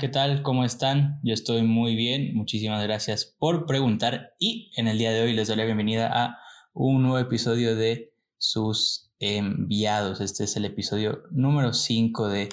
¿qué 0.00 0.08
tal? 0.08 0.42
¿Cómo 0.42 0.64
están? 0.64 1.20
Yo 1.22 1.34
estoy 1.34 1.60
muy 1.60 1.94
bien. 1.94 2.34
Muchísimas 2.34 2.82
gracias 2.82 3.36
por 3.38 3.66
preguntar. 3.66 4.34
Y 4.38 4.72
en 4.76 4.88
el 4.88 4.96
día 4.96 5.12
de 5.12 5.20
hoy 5.20 5.34
les 5.34 5.48
doy 5.48 5.58
la 5.58 5.66
bienvenida 5.66 6.10
a 6.10 6.38
un 6.72 7.02
nuevo 7.02 7.18
episodio 7.18 7.76
de 7.76 8.14
sus 8.38 9.12
enviados. 9.18 10.22
Este 10.22 10.44
es 10.44 10.56
el 10.56 10.64
episodio 10.64 11.24
número 11.30 11.74
5 11.74 12.28
de 12.28 12.48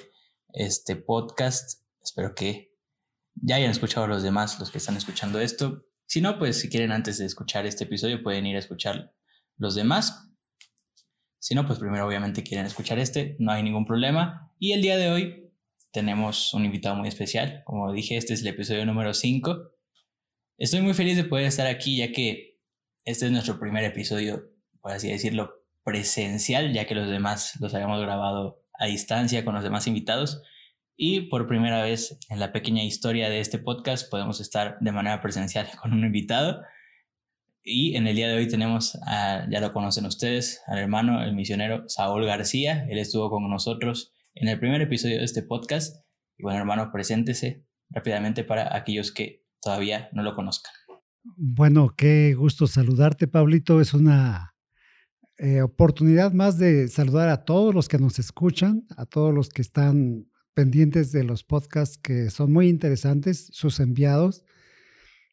este 0.52 0.96
podcast. 0.96 1.80
Espero 2.02 2.34
que 2.34 2.74
ya 3.34 3.56
hayan 3.56 3.70
escuchado 3.70 4.06
los 4.06 4.22
demás, 4.22 4.60
los 4.60 4.70
que 4.70 4.76
están 4.76 4.98
escuchando 4.98 5.40
esto. 5.40 5.86
Si 6.04 6.20
no, 6.20 6.38
pues 6.38 6.60
si 6.60 6.68
quieren 6.68 6.92
antes 6.92 7.16
de 7.16 7.24
escuchar 7.24 7.64
este 7.64 7.84
episodio 7.84 8.22
pueden 8.22 8.44
ir 8.44 8.56
a 8.56 8.60
escuchar 8.60 9.14
los 9.56 9.74
demás. 9.74 10.28
Si 11.38 11.54
no, 11.54 11.66
pues 11.66 11.78
primero 11.78 12.06
obviamente 12.06 12.42
quieren 12.42 12.66
escuchar 12.66 12.98
este, 12.98 13.36
no 13.38 13.52
hay 13.52 13.62
ningún 13.62 13.86
problema. 13.86 14.52
Y 14.58 14.72
el 14.72 14.82
día 14.82 14.98
de 14.98 15.10
hoy 15.10 15.47
tenemos 15.92 16.54
un 16.54 16.64
invitado 16.64 16.96
muy 16.96 17.08
especial. 17.08 17.62
Como 17.64 17.92
dije, 17.92 18.16
este 18.16 18.34
es 18.34 18.42
el 18.42 18.48
episodio 18.48 18.84
número 18.84 19.14
5. 19.14 19.72
Estoy 20.58 20.80
muy 20.80 20.94
feliz 20.94 21.16
de 21.16 21.24
poder 21.24 21.46
estar 21.46 21.66
aquí 21.66 21.96
ya 21.96 22.12
que 22.12 22.58
este 23.04 23.26
es 23.26 23.32
nuestro 23.32 23.58
primer 23.58 23.84
episodio, 23.84 24.50
por 24.80 24.92
así 24.92 25.08
decirlo, 25.08 25.54
presencial, 25.84 26.72
ya 26.72 26.86
que 26.86 26.94
los 26.94 27.08
demás 27.08 27.54
los 27.60 27.72
habíamos 27.74 28.00
grabado 28.00 28.62
a 28.78 28.86
distancia 28.86 29.44
con 29.44 29.54
los 29.54 29.64
demás 29.64 29.86
invitados. 29.86 30.42
Y 30.96 31.22
por 31.22 31.46
primera 31.46 31.82
vez 31.82 32.18
en 32.28 32.40
la 32.40 32.52
pequeña 32.52 32.82
historia 32.82 33.30
de 33.30 33.40
este 33.40 33.58
podcast 33.58 34.10
podemos 34.10 34.40
estar 34.40 34.78
de 34.80 34.92
manera 34.92 35.20
presencial 35.22 35.68
con 35.80 35.92
un 35.92 36.04
invitado. 36.04 36.60
Y 37.62 37.96
en 37.96 38.06
el 38.06 38.16
día 38.16 38.28
de 38.28 38.36
hoy 38.36 38.48
tenemos, 38.48 38.98
ya 39.06 39.60
lo 39.60 39.72
conocen 39.72 40.06
ustedes, 40.06 40.62
al 40.66 40.78
hermano, 40.78 41.22
el 41.22 41.34
misionero 41.34 41.88
Saúl 41.88 42.24
García. 42.24 42.86
Él 42.88 42.98
estuvo 42.98 43.30
con 43.30 43.48
nosotros 43.48 44.12
en 44.40 44.48
el 44.48 44.58
primer 44.58 44.80
episodio 44.80 45.18
de 45.18 45.24
este 45.24 45.42
podcast. 45.42 46.04
Y 46.36 46.42
bueno, 46.42 46.58
hermano, 46.58 46.90
preséntese 46.92 47.66
rápidamente 47.90 48.44
para 48.44 48.76
aquellos 48.76 49.12
que 49.12 49.44
todavía 49.60 50.08
no 50.12 50.22
lo 50.22 50.34
conozcan. 50.34 50.72
Bueno, 51.36 51.94
qué 51.96 52.34
gusto 52.34 52.66
saludarte, 52.66 53.26
Pablito. 53.26 53.80
Es 53.80 53.94
una 53.94 54.54
eh, 55.38 55.62
oportunidad 55.62 56.32
más 56.32 56.58
de 56.58 56.88
saludar 56.88 57.28
a 57.28 57.44
todos 57.44 57.74
los 57.74 57.88
que 57.88 57.98
nos 57.98 58.18
escuchan, 58.18 58.86
a 58.96 59.06
todos 59.06 59.34
los 59.34 59.48
que 59.48 59.62
están 59.62 60.26
pendientes 60.54 61.12
de 61.12 61.24
los 61.24 61.44
podcasts 61.44 61.98
que 61.98 62.30
son 62.30 62.52
muy 62.52 62.68
interesantes, 62.68 63.48
sus 63.52 63.80
enviados. 63.80 64.44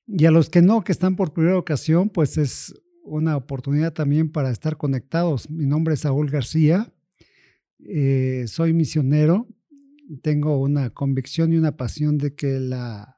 Y 0.07 0.25
a 0.25 0.31
los 0.31 0.49
que 0.49 0.61
no, 0.61 0.83
que 0.83 0.91
están 0.91 1.15
por 1.15 1.33
primera 1.33 1.57
ocasión, 1.57 2.09
pues 2.09 2.37
es 2.37 2.73
una 3.03 3.37
oportunidad 3.37 3.93
también 3.93 4.31
para 4.31 4.49
estar 4.49 4.77
conectados. 4.77 5.49
Mi 5.49 5.65
nombre 5.65 5.93
es 5.93 6.01
Saúl 6.01 6.29
García. 6.29 6.91
Eh, 7.79 8.45
soy 8.47 8.73
misionero, 8.73 9.47
tengo 10.21 10.59
una 10.59 10.89
convicción 10.91 11.53
y 11.53 11.57
una 11.57 11.75
pasión 11.75 12.17
de 12.17 12.35
que 12.35 12.59
la 12.59 13.17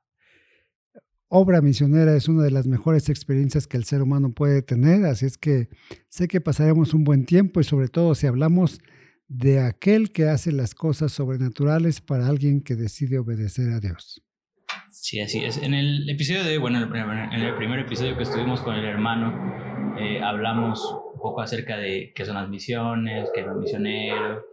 obra 1.29 1.61
misionera 1.61 2.15
es 2.15 2.27
una 2.27 2.43
de 2.43 2.51
las 2.51 2.67
mejores 2.67 3.09
experiencias 3.09 3.67
que 3.67 3.77
el 3.77 3.83
ser 3.83 4.01
humano 4.01 4.31
puede 4.31 4.61
tener, 4.61 5.05
así 5.05 5.25
es 5.25 5.37
que 5.37 5.69
sé 6.09 6.27
que 6.27 6.41
pasaremos 6.41 6.93
un 6.93 7.03
buen 7.03 7.25
tiempo 7.25 7.59
y 7.59 7.63
sobre 7.63 7.89
todo 7.89 8.15
si 8.15 8.27
hablamos 8.27 8.79
de 9.27 9.59
aquel 9.59 10.11
que 10.11 10.29
hace 10.29 10.51
las 10.51 10.73
cosas 10.73 11.11
sobrenaturales 11.11 11.99
para 11.99 12.27
alguien 12.27 12.61
que 12.61 12.75
decide 12.75 13.19
obedecer 13.19 13.69
a 13.71 13.79
Dios. 13.79 14.23
Sí, 14.89 15.19
así 15.19 15.43
es. 15.43 15.57
En 15.57 15.73
el 15.73 16.09
episodio 16.09 16.43
de, 16.43 16.57
bueno, 16.57 16.81
en 16.81 17.41
el 17.41 17.55
primer 17.55 17.79
episodio 17.79 18.17
que 18.17 18.23
estuvimos 18.23 18.61
con 18.61 18.75
el 18.75 18.85
hermano, 18.85 19.66
eh, 19.99 20.21
hablamos 20.23 20.83
un 21.13 21.19
poco 21.19 21.41
acerca 21.41 21.77
de 21.77 22.11
qué 22.15 22.25
son 22.25 22.35
las 22.35 22.49
misiones, 22.49 23.29
qué 23.33 23.41
es 23.41 23.47
un 23.47 23.59
misionero, 23.59 24.45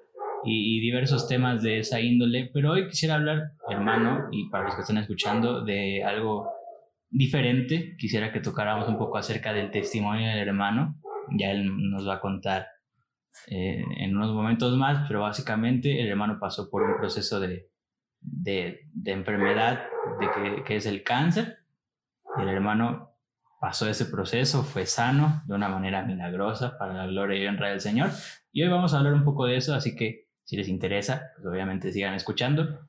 y, 0.44 0.80
diversos 0.80 1.26
temas 1.26 1.62
de 1.62 1.78
esa 1.78 2.00
índole, 2.00 2.50
pero 2.52 2.72
hoy 2.72 2.86
quisiera 2.88 3.14
hablar, 3.14 3.52
hermano, 3.68 4.28
y 4.30 4.48
para 4.50 4.64
los 4.64 4.74
que 4.74 4.82
están 4.82 4.98
escuchando, 4.98 5.64
de 5.64 6.04
algo 6.04 6.50
diferente. 7.08 7.96
Quisiera 7.98 8.32
que 8.32 8.40
tocáramos 8.40 8.88
un 8.88 8.98
poco 8.98 9.16
acerca 9.16 9.52
del 9.52 9.70
testimonio 9.70 10.28
del 10.28 10.48
hermano. 10.48 10.96
Ya 11.38 11.50
él 11.50 11.70
nos 11.90 12.06
va 12.06 12.14
a 12.14 12.20
contar 12.20 12.66
eh, 13.46 13.82
en 13.96 14.16
unos 14.16 14.32
momentos 14.32 14.76
más, 14.76 15.06
pero 15.08 15.22
básicamente 15.22 16.00
el 16.00 16.08
hermano 16.08 16.38
pasó 16.38 16.68
por 16.68 16.82
un 16.82 16.96
proceso 16.98 17.40
de, 17.40 17.70
de, 18.20 18.80
de 18.92 19.12
enfermedad 19.12 19.86
de 20.20 20.30
que, 20.30 20.64
que 20.64 20.76
es 20.76 20.86
el 20.86 21.02
cáncer. 21.02 21.58
El 22.38 22.48
hermano 22.48 23.13
pasó 23.64 23.88
ese 23.88 24.04
proceso, 24.04 24.62
fue 24.62 24.84
sano 24.84 25.42
de 25.46 25.54
una 25.54 25.70
manera 25.70 26.04
milagrosa 26.04 26.76
para 26.76 26.92
la 26.92 27.06
gloria 27.06 27.42
y 27.42 27.46
honra 27.46 27.70
del 27.70 27.80
Señor. 27.80 28.10
Y 28.52 28.62
hoy 28.62 28.68
vamos 28.68 28.92
a 28.92 28.98
hablar 28.98 29.14
un 29.14 29.24
poco 29.24 29.46
de 29.46 29.56
eso, 29.56 29.74
así 29.74 29.96
que 29.96 30.28
si 30.44 30.54
les 30.58 30.68
interesa, 30.68 31.30
pues 31.34 31.46
obviamente 31.46 31.90
sigan 31.90 32.12
escuchando. 32.12 32.86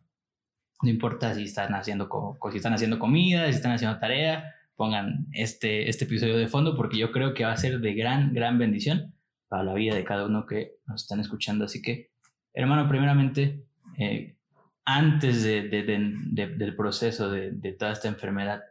No 0.82 0.90
importa 0.90 1.34
si 1.34 1.44
están 1.44 1.74
haciendo, 1.76 2.10
si 2.52 2.58
están 2.58 2.74
haciendo 2.74 3.00
comida, 3.00 3.46
si 3.46 3.56
están 3.56 3.72
haciendo 3.72 3.98
tarea, 4.00 4.54
pongan 4.76 5.28
este, 5.32 5.88
este 5.90 6.04
episodio 6.04 6.38
de 6.38 6.50
fondo 6.50 6.76
porque 6.76 6.98
yo 6.98 7.14
creo 7.14 7.34
que 7.34 7.46
va 7.46 7.54
a 7.54 7.58
ser 7.58 7.80
de 7.80 7.94
gran, 7.94 8.34
gran 8.34 8.60
bendición 8.60 9.16
para 9.48 9.64
la 9.64 9.74
vida 9.76 9.96
de 9.96 10.04
cada 10.04 10.26
uno 10.26 10.46
que 10.46 10.74
nos 10.88 11.04
están 11.04 11.22
escuchando. 11.22 11.64
Así 11.64 11.82
que, 11.82 12.12
hermano, 12.54 12.90
primeramente, 12.90 13.64
eh, 13.98 14.36
antes 14.84 15.42
de, 15.42 15.70
del 15.70 16.76
proceso 16.76 17.32
de, 17.32 17.72
toda 17.80 17.94
esta 17.94 18.10
enfermedad, 18.10 18.62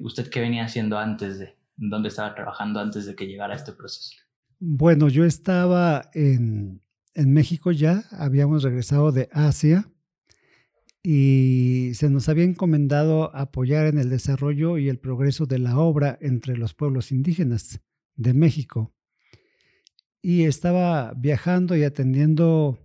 ¿usted 0.00 0.28
qué 0.28 0.40
venía 0.40 0.64
haciendo 0.64 0.98
antes 0.98 1.38
de, 1.38 1.56
dónde 1.76 2.08
estaba 2.08 2.34
trabajando 2.34 2.80
antes 2.80 3.06
de 3.06 3.14
que 3.14 3.26
llegara 3.26 3.54
este 3.54 3.72
proceso? 3.72 4.16
Bueno, 4.58 5.08
yo 5.08 5.24
estaba 5.24 6.10
en, 6.14 6.82
en 7.14 7.32
México 7.32 7.70
ya, 7.72 8.04
habíamos 8.10 8.62
regresado 8.62 9.12
de 9.12 9.28
Asia 9.32 9.88
y 11.02 11.92
se 11.94 12.10
nos 12.10 12.28
había 12.28 12.44
encomendado 12.44 13.34
apoyar 13.34 13.86
en 13.86 13.98
el 13.98 14.10
desarrollo 14.10 14.78
y 14.78 14.88
el 14.88 14.98
progreso 14.98 15.46
de 15.46 15.58
la 15.58 15.78
obra 15.78 16.18
entre 16.20 16.56
los 16.56 16.74
pueblos 16.74 17.12
indígenas 17.12 17.80
de 18.16 18.34
México. 18.34 18.92
Y 20.20 20.44
estaba 20.44 21.14
viajando 21.16 21.76
y 21.76 21.84
atendiendo 21.84 22.78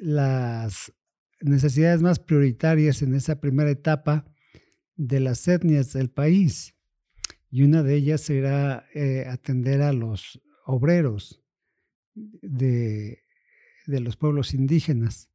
las 0.00 0.92
necesidades 1.40 2.02
más 2.02 2.20
prioritarias 2.20 3.02
en 3.02 3.14
esa 3.14 3.40
primera 3.40 3.70
etapa 3.70 4.31
de 5.08 5.18
las 5.18 5.48
etnias 5.48 5.92
del 5.92 6.10
país. 6.10 6.74
Y 7.50 7.62
una 7.62 7.82
de 7.82 7.96
ellas 7.96 8.30
era 8.30 8.86
eh, 8.94 9.26
atender 9.28 9.82
a 9.82 9.92
los 9.92 10.40
obreros, 10.64 11.42
de, 12.14 13.18
los 13.86 14.16
pueblos 14.16 14.54
indígenas. 14.54 15.28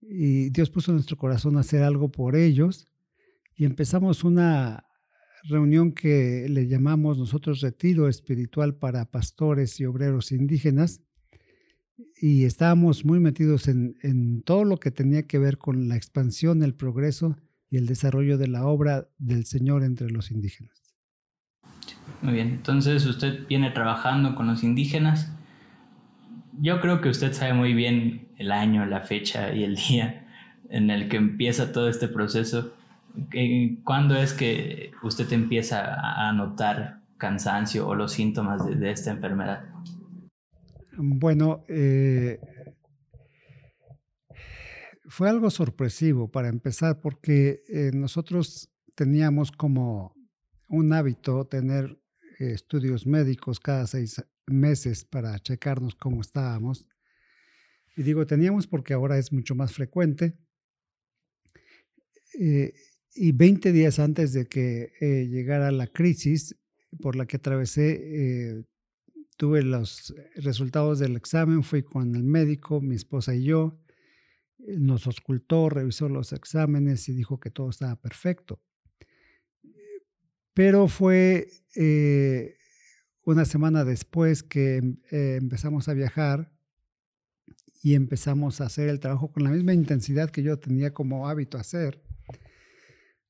Y 0.00 0.50
Dios 0.50 0.70
puso 0.70 0.92
nuestro 0.92 1.16
corazón 1.16 1.56
hacer 1.56 1.82
algo 1.82 2.10
por 2.10 2.36
ellos 2.36 2.86
y 3.54 3.64
empezamos 3.64 4.24
una 4.24 4.84
reunión 5.44 5.92
que 5.92 6.46
le 6.48 6.68
llamamos 6.68 7.18
nosotros 7.18 7.60
retiro 7.60 8.08
espiritual 8.08 8.76
para 8.76 9.10
pastores 9.10 9.80
y 9.80 9.86
obreros 9.86 10.32
indígenas 10.32 11.00
y 12.20 12.44
estábamos 12.44 13.04
muy 13.04 13.20
metidos 13.20 13.68
en, 13.68 13.96
en, 14.02 14.42
todo 14.42 14.64
lo 14.64 14.78
que 14.78 14.90
tenía 14.90 15.26
que 15.26 15.38
ver 15.38 15.58
con 15.58 15.88
la 15.88 15.96
expansión, 15.96 16.62
el 16.62 16.74
progreso 16.74 17.36
y 17.72 17.78
el 17.78 17.86
desarrollo 17.86 18.38
de 18.38 18.46
la 18.46 18.66
obra 18.66 19.08
del 19.18 19.46
Señor 19.46 19.82
entre 19.82 20.10
los 20.10 20.30
indígenas. 20.30 20.94
Muy 22.20 22.34
bien, 22.34 22.48
entonces 22.50 23.04
usted 23.06 23.48
viene 23.48 23.72
trabajando 23.72 24.36
con 24.36 24.46
los 24.46 24.62
indígenas 24.62 25.32
yo 26.60 26.80
creo 26.80 27.00
que 27.00 27.08
usted 27.08 27.32
sabe 27.32 27.54
muy 27.54 27.74
bien 27.74 28.28
el 28.36 28.52
año, 28.52 28.84
la 28.86 29.00
fecha 29.00 29.52
y 29.52 29.64
el 29.64 29.76
día 29.88 30.26
en 30.68 30.90
el 30.90 31.08
que 31.08 31.16
empieza 31.16 31.72
todo 31.72 31.88
este 31.88 32.08
proceso. 32.08 32.72
¿Cuándo 33.84 34.16
es 34.16 34.32
que 34.32 34.92
usted 35.02 35.30
empieza 35.32 36.28
a 36.28 36.32
notar 36.32 37.00
cansancio 37.18 37.86
o 37.86 37.94
los 37.94 38.12
síntomas 38.12 38.64
de, 38.64 38.90
esta 38.90 39.10
enfermedad? 39.10 39.64
Bueno, 40.96 41.64
eh, 41.68 42.40
fue 45.12 45.28
algo 45.28 45.50
sorpresivo 45.50 46.30
para 46.30 46.48
empezar 46.48 47.00
porque 47.00 47.62
eh, 47.68 47.90
nosotros 47.92 48.70
teníamos 48.94 49.52
como 49.52 50.14
un 50.68 50.90
hábito 50.94 51.46
tener 51.46 52.00
estudios 52.38 53.06
médicos 53.06 53.60
cada 53.60 53.86
seis 53.86 54.24
meses 54.46 55.04
para 55.04 55.38
checarnos 55.38 55.94
cómo 55.94 56.22
estábamos. 56.22 56.86
Y 57.94 58.02
digo 58.02 58.26
teníamos 58.26 58.66
porque 58.66 58.94
ahora 58.94 59.18
es 59.18 59.32
mucho 59.32 59.54
más 59.54 59.74
frecuente. 59.74 60.38
Eh, 62.40 62.72
y 63.14 63.32
20 63.32 63.70
días 63.70 63.98
antes 63.98 64.32
de 64.32 64.46
que 64.46 64.92
eh, 64.98 65.28
llegara 65.28 65.70
la 65.72 65.88
crisis 65.88 66.56
por 67.02 67.16
la 67.16 67.26
que 67.26 67.36
atravesé, 67.36 68.00
eh, 68.00 68.64
tuve 69.36 69.62
los 69.62 70.14
resultados 70.36 70.98
del 71.00 71.16
examen, 71.16 71.62
fui 71.62 71.82
con 71.82 72.16
el 72.16 72.24
médico, 72.24 72.80
mi 72.80 72.94
esposa 72.94 73.34
y 73.34 73.44
yo, 73.44 73.78
nos 74.66 75.06
auscultó, 75.06 75.68
revisó 75.68 76.08
los 76.08 76.32
exámenes 76.32 77.08
y 77.08 77.12
dijo 77.12 77.40
que 77.40 77.50
todo 77.50 77.70
estaba 77.70 77.96
perfecto. 77.96 78.60
Pero 80.54 80.88
fue 80.88 81.48
una 83.24 83.44
semana 83.44 83.84
después 83.84 84.42
que 84.42 84.76
em, 84.76 84.96
eh, 85.10 85.38
empezamos 85.40 85.88
a 85.88 85.94
viajar 85.94 86.52
y 87.82 87.94
empezamos 87.94 88.60
a 88.60 88.66
hacer 88.66 88.88
el 88.88 89.00
trabajo 89.00 89.32
con 89.32 89.44
la 89.44 89.50
misma 89.50 89.72
intensidad 89.72 90.30
que 90.30 90.42
yo 90.42 90.58
tenía 90.58 90.92
como 90.92 91.28
hábito 91.28 91.58
hacer. 91.58 92.02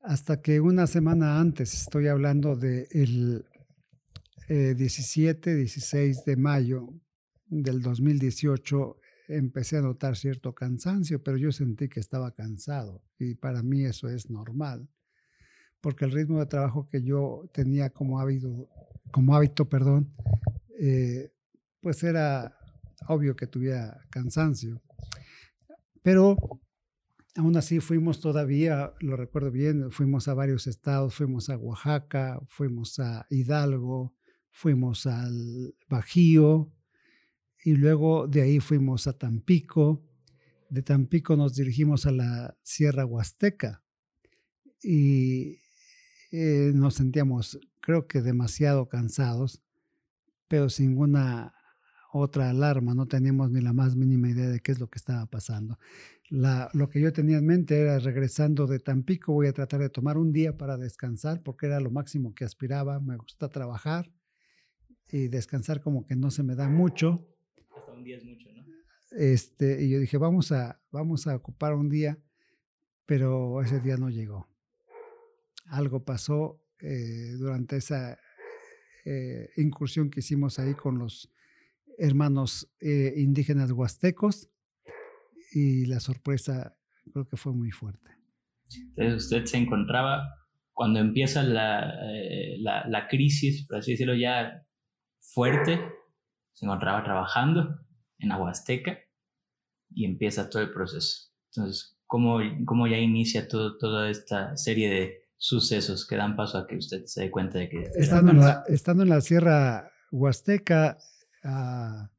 Hasta 0.03 0.43
que 0.43 0.61
una 0.61 0.87
semana 0.87 1.41
antes, 1.41 1.75
estoy 1.75 2.09
hablando 2.09 2.57
del 2.57 3.45
de 4.49 4.75
17, 4.75 5.55
16 5.55 6.25
de 6.25 6.37
mayo 6.37 6.89
del 7.47 7.81
2018, 7.81 8.99
empecé 9.37 9.79
a 9.79 9.83
notar 9.83 10.17
cierto 10.17 10.55
cansancio, 10.55 11.23
pero 11.23 11.37
yo 11.37 11.53
sentí 11.53 11.89
que 11.89 12.01
estaba 12.01 12.33
cansado 12.33 13.03
y 13.19 13.35
para 13.35 13.63
mí 13.63 13.85
eso 13.85 14.09
es 14.09 14.31
normal, 14.31 14.89
porque 15.81 16.05
el 16.05 16.13
ritmo 16.13 16.39
de 16.39 16.47
trabajo 16.47 16.89
que 16.89 17.03
yo 17.03 17.49
tenía 17.53 17.91
como 17.91 18.21
hábito, 18.21 18.69
como 19.11 19.35
hábito 19.35 19.69
perdón, 19.69 20.13
eh, 20.79 21.33
pues 21.81 22.03
era 22.03 22.57
obvio 23.09 23.35
que 23.37 23.47
tuviera 23.47 24.01
cansancio. 24.11 24.81
Pero 26.03 26.37
aún 27.37 27.57
así 27.57 27.81
fuimos 27.81 28.21
todavía, 28.21 28.93
lo 29.01 29.17
recuerdo 29.17 29.51
bien, 29.51 29.91
fuimos 29.91 30.29
a 30.29 30.35
varios 30.35 30.67
estados, 30.67 31.15
fuimos 31.15 31.49
a 31.51 31.57
Oaxaca, 31.57 32.41
fuimos 32.47 32.99
a 32.99 33.27
Hidalgo, 33.31 34.15
fuimos 34.51 35.07
al 35.07 35.75
Bajío 35.89 36.73
y 37.65 37.75
luego 37.75 38.27
de 38.27 38.43
ahí 38.43 38.61
fuimos 38.61 39.07
a 39.07 39.13
Tampico. 39.13 40.03
De 40.69 40.83
Tampico 40.83 41.37
nos 41.37 41.55
dirigimos 41.55 42.07
a 42.07 42.13
la 42.13 42.57
Sierra 42.63 43.05
Huasteca 43.05 43.83
y 44.83 45.61
eh, 46.33 46.73
nos 46.75 46.95
sentíamos, 46.95 47.59
creo 47.81 48.07
que 48.07 48.21
demasiado 48.21 48.89
cansados, 48.89 49.63
pero 50.49 50.69
sin 50.71 50.91
ninguna 50.91 51.55
otra 52.13 52.51
alarma, 52.51 52.95
no 52.95 53.07
teníamos 53.07 53.51
ni 53.51 53.61
la 53.61 53.73
más 53.73 53.97
mínima 53.97 54.29
idea 54.29 54.49
de 54.49 54.61
qué 54.61 54.73
es 54.73 54.81
lo 54.81 54.89
que 54.89 54.99
estaba 54.99 55.25
pasando. 55.27 55.79
lo 56.31 56.89
que 56.89 57.01
yo 57.01 57.13
tenía 57.13 57.39
en 57.39 57.47
mente 57.47 57.79
era 57.79 57.99
regresando 57.99 58.67
de 58.67 58.81
Tampico, 58.81 59.33
voy 59.33 59.47
a 59.47 59.53
tratar 59.53 59.81
de 59.81 59.89
tomar 59.89 60.19
un 60.19 60.33
día 60.33 60.57
para 60.57 60.77
descansar, 60.77 61.43
porque 61.43 61.67
era 61.67 61.81
lo 61.81 61.91
máximo 61.91 62.35
que 62.35 62.45
aspiraba, 62.45 63.01
me 63.01 63.17
gusta 63.17 63.49
trabajar 63.49 64.11
y 65.11 65.29
descansar 65.29 65.81
como 65.81 66.05
que 66.07 66.17
no 66.17 66.31
se 66.31 66.43
me 66.43 66.55
da 66.55 66.69
mucho. 66.69 67.32
Hasta 67.77 67.93
un 67.93 68.05
día 68.05 68.17
es 68.17 68.25
mucho, 68.25 68.49
¿no? 68.53 68.65
Este, 69.11 69.85
y 69.85 69.91
yo 69.91 69.99
dije, 69.99 70.17
vamos 70.17 70.53
a, 70.53 70.81
vamos 70.91 71.27
a 71.27 71.37
ocupar 71.37 71.75
un 71.75 71.89
día, 71.89 72.19
pero 73.07 73.61
ese 73.63 73.81
día 73.81 73.97
no 73.97 74.09
llegó. 74.09 74.49
Algo 75.67 76.05
pasó 76.05 76.63
eh, 76.81 77.33
durante 77.39 77.77
esa 77.77 78.19
eh, 79.05 79.51
incursión 79.57 80.11
que 80.11 80.21
hicimos 80.21 80.59
ahí 80.59 80.75
con 80.75 80.99
los 80.99 81.31
hermanos 81.99 82.73
eh, 82.81 83.15
indígenas 83.17 83.71
huastecos 83.71 84.49
y 85.53 85.87
la 85.87 86.01
sorpresa 86.01 86.77
creo 87.13 87.29
que 87.29 87.37
fue 87.37 87.53
muy 87.53 87.71
fuerte. 87.71 88.11
Entonces 88.97 89.25
usted 89.25 89.45
se 89.45 89.59
encontraba 89.59 90.23
cuando 90.73 91.01
empieza 91.01 91.43
la, 91.43 91.95
eh, 92.13 92.57
la, 92.59 92.87
la, 92.89 93.09
crisis, 93.09 93.67
por 93.67 93.79
así 93.79 93.93
decirlo, 93.93 94.15
ya 94.15 94.65
fuerte, 95.21 95.79
se 96.53 96.67
encontraba 96.67 97.05
trabajando 97.05 97.81
en 98.19 98.33
Aguasteca 98.33 98.99
y 99.91 100.05
empieza 100.05 100.49
todo 100.51 100.63
el 100.63 100.73
proceso. 100.73 101.33
Entonces, 101.55 101.99
¿cómo, 102.07 102.39
cómo 102.65 102.87
ya 102.87 102.99
inicia 102.99 103.49
todo, 103.49 103.77
toda 103.79 104.11
esta 104.11 104.57
serie 104.57 104.91
de 104.91 105.23
sucesos 105.37 106.07
que 106.07 106.17
dan 106.17 106.37
paso 106.37 106.59
a 106.59 106.67
que 106.67 106.77
usted 106.77 107.05
se 107.07 107.23
dé 107.23 107.31
cuenta 107.31 107.59
de 107.59 107.69
que... 107.69 107.89
Estando 107.97 108.31
en 108.31 108.41
la, 108.41 108.65
estando 108.69 109.03
en 109.03 109.09
la 109.09 109.21
Sierra 109.21 109.91
Huasteca, 110.11 110.99
Ah, 111.45 112.11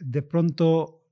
de 0.00 0.22
pronto, 0.22 1.02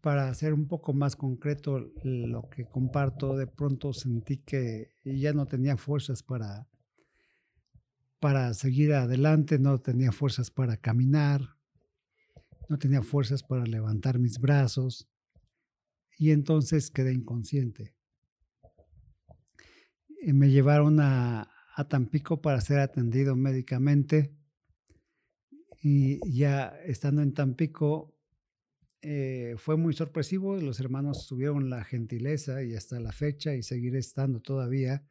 para 0.00 0.32
ser 0.34 0.54
un 0.54 0.66
poco 0.66 0.92
más 0.92 1.16
concreto 1.16 1.78
lo 2.02 2.48
que 2.48 2.66
comparto, 2.66 3.36
de 3.36 3.46
pronto 3.46 3.92
sentí 3.92 4.38
que 4.38 4.94
ya 5.04 5.32
no 5.32 5.46
tenía 5.46 5.76
fuerzas 5.76 6.22
para, 6.22 6.68
para 8.20 8.52
seguir 8.54 8.92
adelante, 8.92 9.58
no 9.58 9.80
tenía 9.80 10.12
fuerzas 10.12 10.50
para 10.50 10.76
caminar, 10.76 11.56
no 12.68 12.78
tenía 12.78 13.02
fuerzas 13.02 13.42
para 13.42 13.64
levantar 13.64 14.18
mis 14.18 14.38
brazos 14.38 15.08
y 16.18 16.30
entonces 16.30 16.90
quedé 16.90 17.12
inconsciente. 17.12 17.94
Y 20.22 20.32
me 20.34 20.50
llevaron 20.50 21.00
a, 21.00 21.50
a 21.74 21.88
Tampico 21.88 22.42
para 22.42 22.60
ser 22.60 22.78
atendido 22.78 23.34
médicamente 23.36 24.36
y 25.82 26.20
ya 26.30 26.78
estando 26.84 27.22
en 27.22 27.32
Tampico, 27.32 28.14
eh, 29.02 29.54
fue 29.56 29.76
muy 29.76 29.94
sorpresivo. 29.94 30.56
Los 30.56 30.78
hermanos 30.80 31.26
tuvieron 31.26 31.70
la 31.70 31.84
gentileza 31.84 32.62
y 32.62 32.74
hasta 32.74 33.00
la 33.00 33.12
fecha, 33.12 33.54
y 33.54 33.62
seguiré 33.62 33.98
estando 33.98 34.40
todavía 34.40 35.06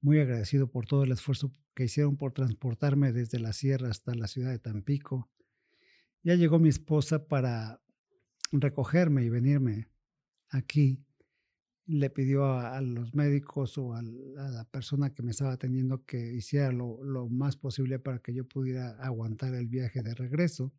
muy 0.00 0.18
agradecido 0.18 0.70
por 0.70 0.86
todo 0.86 1.04
el 1.04 1.12
esfuerzo 1.12 1.52
que 1.74 1.84
hicieron 1.84 2.16
por 2.16 2.32
transportarme 2.32 3.12
desde 3.12 3.38
la 3.38 3.52
sierra 3.52 3.90
hasta 3.90 4.14
la 4.14 4.26
ciudad 4.26 4.50
de 4.50 4.58
Tampico. 4.58 5.30
Ya 6.22 6.34
llegó 6.34 6.58
mi 6.58 6.68
esposa 6.68 7.26
para 7.26 7.80
recogerme 8.52 9.24
y 9.24 9.28
venirme 9.28 9.88
aquí 10.50 11.04
le 11.86 12.08
pidió 12.08 12.44
a, 12.44 12.80
los 12.80 13.14
médicos 13.14 13.76
o 13.76 13.94
a, 13.94 14.02
la 14.02 14.64
persona 14.70 15.12
que 15.12 15.22
me 15.22 15.32
estaba 15.32 15.52
atendiendo 15.52 16.04
que 16.04 16.34
hiciera 16.34 16.70
lo, 16.70 17.28
más 17.28 17.56
posible 17.56 17.98
para 17.98 18.20
que 18.20 18.32
yo 18.32 18.46
pudiera 18.46 18.90
aguantar 19.00 19.54
el 19.54 19.66
viaje 19.66 20.02
de 20.02 20.14
regreso. 20.14 20.72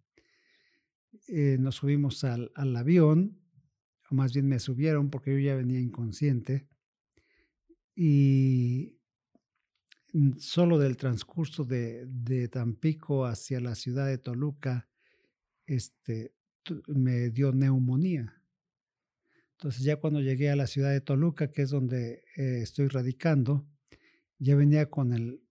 Eh, 1.27 1.57
nos 1.59 1.75
subimos 1.75 2.23
al, 2.23 2.49
avión, 2.55 3.37
o 4.09 4.15
más 4.15 4.33
bien 4.33 4.47
me 4.47 4.59
subieron 4.59 5.09
porque 5.09 5.31
yo 5.31 5.39
ya 5.39 5.55
venía 5.55 5.81
inconsciente. 5.81 6.67
Y 7.93 8.97
solo 10.37 10.77
del 10.77 10.97
transcurso 10.97 11.63
de, 11.63 12.05
de 12.05 12.47
Tampico 12.47 13.25
hacia 13.25 13.59
la 13.59 13.75
ciudad 13.75 14.07
de 14.07 14.17
Toluca, 14.17 14.89
este, 15.65 16.33
me 16.87 17.29
dio 17.29 17.51
neumonía 17.51 18.41
entonces 19.61 19.83
ya 19.83 19.97
cuando 19.97 20.21
llegué 20.21 20.49
a 20.49 20.55
la 20.55 20.65
ciudad 20.65 20.89
de 20.89 21.01
Toluca, 21.01 21.51
que 21.51 21.61
es 21.61 21.69
donde 21.69 22.23
eh, 22.35 22.61
estoy 22.63 22.87
radicando, 22.87 23.63
ya 24.39 24.55
venía 24.55 24.89
con 24.89 25.13
el, 25.13 25.43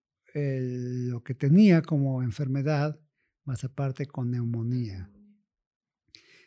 lo 1.08 1.22
que 1.22 1.36
tenía 1.36 1.80
como 1.80 2.20
enfermedad, 2.24 2.98
más 3.44 3.62
aparte 3.62 4.06
con 4.06 4.32
neumonía. 4.32 5.08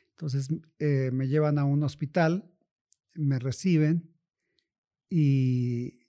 Entonces 0.09 0.49
eh, 0.77 1.09
me 1.13 1.29
llevan 1.29 1.57
a 1.57 1.63
un 1.63 1.83
hospital, 1.83 2.51
me 3.13 3.39
reciben 3.39 4.13
y 5.09 6.02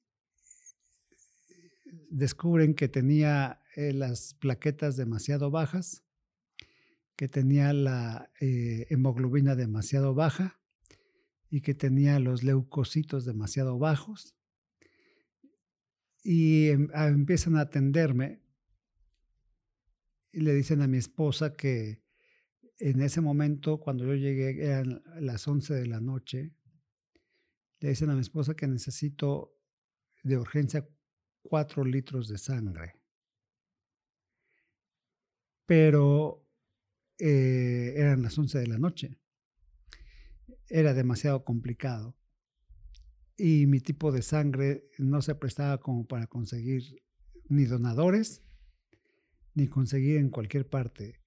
descubren 2.15 2.75
que 2.75 2.89
tenía 2.89 3.61
eh, 3.75 3.93
las 3.93 4.35
plaquetas 4.35 4.97
demasiado 4.97 5.51
bajas, 5.51 6.05
que 7.17 7.29
tenía 7.29 7.73
la 7.73 8.31
hemoglobina 8.41 9.55
demasiado 9.55 10.15
baja 10.15 10.61
y 11.51 11.61
que 11.61 11.75
tenía 11.75 12.19
los 12.19 12.43
leucocitos 12.43 13.25
demasiado 13.25 13.79
bajos. 13.79 14.37
Y 16.23 16.69
em, 16.69 16.89
empiezan 16.95 17.57
a 17.57 17.63
atenderme 17.63 18.43
y 20.33 20.41
le 20.41 20.55
dicen 20.55 20.83
a 20.83 20.89
mi 20.89 20.99
esposa 20.99 21.55
que 21.55 22.03
en 22.79 23.01
ese 23.01 23.21
momento, 23.21 23.79
cuando 23.79 24.05
yo 24.05 24.15
llegué, 24.15 24.65
eran 24.65 25.03
las 25.21 25.47
11 25.47 25.75
de 25.75 25.87
la 25.87 26.01
noche, 26.01 26.55
le 27.81 27.89
dicen 27.89 28.11
a 28.11 28.15
mi 28.15 28.21
esposa 28.21 28.55
que 28.55 28.67
necesito 28.67 29.57
de 30.23 30.39
urgencia 30.39 30.89
4 31.45 31.85
litros 31.85 32.29
de 32.29 32.39
sangre. 32.39 32.95
Pero 35.67 36.47
eh, 37.19 37.95
eran 37.97 38.23
las 38.23 38.37
11 38.37 38.59
de 38.59 38.67
la 38.67 38.79
noche 38.79 39.19
era 40.69 40.95
demasiado 40.95 41.45
complicado 41.45 42.17
y 43.37 43.67
mi 43.67 43.81
tipo 43.81 44.13
de 44.13 44.23
sangre 44.23 44.89
no 44.99 45.23
se 45.23 45.35
prestaba 45.35 45.79
como 45.79 46.07
para 46.07 46.27
conseguir 46.27 47.03
ni 47.49 47.65
donadores 47.65 48.43
ni 49.55 49.69
conseguir 49.69 50.17
en 50.17 50.31
cualquier 50.31 50.69
parte 50.69 51.23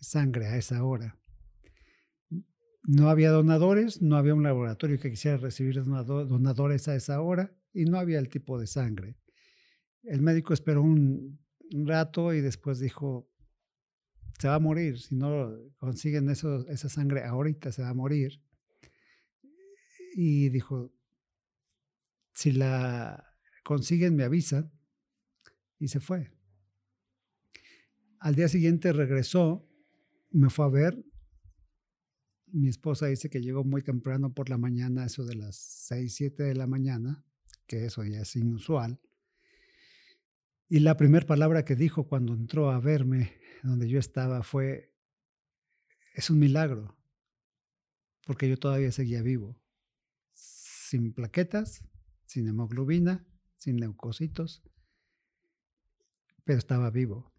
sangre 0.00 0.46
a 0.46 0.56
esa 0.56 0.84
hora. 0.84 1.18
No 2.84 3.08
había 3.08 3.30
donadores, 3.30 4.02
no 4.02 4.16
había 4.16 4.34
un 4.34 4.42
laboratorio 4.42 4.98
que 4.98 5.10
quisiera 5.10 5.36
recibir 5.36 5.82
donadores 5.82 6.88
a 6.88 6.96
esa 6.96 7.20
hora 7.22 7.56
y 7.72 7.84
no 7.84 7.98
había 7.98 8.18
el 8.18 8.28
tipo 8.28 8.58
de 8.58 8.66
sangre. 8.66 9.16
El 10.02 10.22
médico 10.22 10.52
esperó 10.52 10.82
un, 10.82 11.40
rato 11.74 12.34
y 12.34 12.42
después 12.42 12.80
dijo, 12.80 13.30
se 14.38 14.46
va 14.46 14.56
a 14.56 14.58
morir, 14.58 14.98
si 14.98 15.14
no 15.14 15.56
consiguen 15.78 16.28
eso, 16.28 16.68
esa 16.68 16.90
sangre 16.90 17.24
ahorita 17.24 17.72
se 17.72 17.80
va 17.80 17.88
a 17.88 17.94
morir 17.94 18.42
y 20.14 20.50
dijo, 20.50 20.92
si 22.34 22.52
la 22.52 23.24
consiguen 23.64 24.16
me 24.16 24.24
avisan 24.24 24.70
y 25.78 25.88
se 25.88 26.00
fue. 26.00 26.30
Al 28.18 28.34
día 28.34 28.48
siguiente 28.48 28.92
regresó, 28.92 29.66
me 30.30 30.50
fue 30.50 30.66
a 30.66 30.68
ver, 30.68 31.04
mi 32.52 32.68
esposa 32.68 33.06
dice 33.06 33.30
que 33.30 33.40
llegó 33.40 33.64
muy 33.64 33.82
temprano 33.82 34.32
por 34.32 34.50
la 34.50 34.58
mañana, 34.58 35.06
eso 35.06 35.24
de 35.24 35.36
las 35.36 35.56
6, 35.56 36.14
7 36.14 36.42
de 36.42 36.54
la 36.54 36.66
mañana, 36.66 37.24
que 37.66 37.86
eso 37.86 38.04
ya 38.04 38.20
es 38.20 38.36
inusual. 38.36 39.00
Y 40.72 40.80
la 40.80 40.96
primera 40.96 41.26
palabra 41.26 41.66
que 41.66 41.76
dijo 41.76 42.08
cuando 42.08 42.32
entró 42.32 42.70
a 42.70 42.80
verme 42.80 43.38
donde 43.62 43.90
yo 43.90 43.98
estaba 43.98 44.42
fue, 44.42 44.96
es 46.14 46.30
un 46.30 46.38
milagro, 46.38 46.96
porque 48.24 48.48
yo 48.48 48.56
todavía 48.56 48.90
seguía 48.90 49.20
vivo, 49.20 49.60
sin 50.32 51.12
plaquetas, 51.12 51.84
sin 52.24 52.48
hemoglobina, 52.48 53.22
sin 53.58 53.80
leucocitos, 53.80 54.62
pero 56.42 56.58
estaba 56.58 56.88
vivo. 56.88 57.34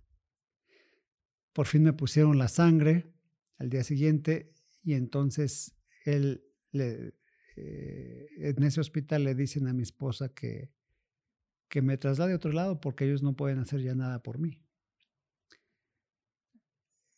Por 1.54 1.66
fin 1.66 1.82
me 1.82 1.94
pusieron 1.94 2.38
la 2.38 2.50
sangre 2.50 3.16
al 3.58 3.72
día 3.72 3.84
siguiente 3.84 4.54
y 4.84 4.94
entonces 4.94 5.76
él 6.06 6.46
le, 6.70 7.16
eh, 7.56 8.28
en 8.38 8.62
ese 8.62 8.80
hospital 8.80 9.24
le 9.24 9.34
dicen 9.34 9.66
a 9.68 9.74
mi 9.74 9.82
esposa 9.82 10.30
que, 10.30 10.72
que 11.74 11.82
me 11.82 11.98
traslade 11.98 12.34
a 12.34 12.36
otro 12.36 12.52
lado 12.52 12.80
porque 12.80 13.04
ellos 13.04 13.24
no 13.24 13.36
pueden 13.36 13.58
hacer 13.58 13.82
ya 13.82 13.96
nada 13.96 14.22
por 14.22 14.38
mí. 14.38 14.62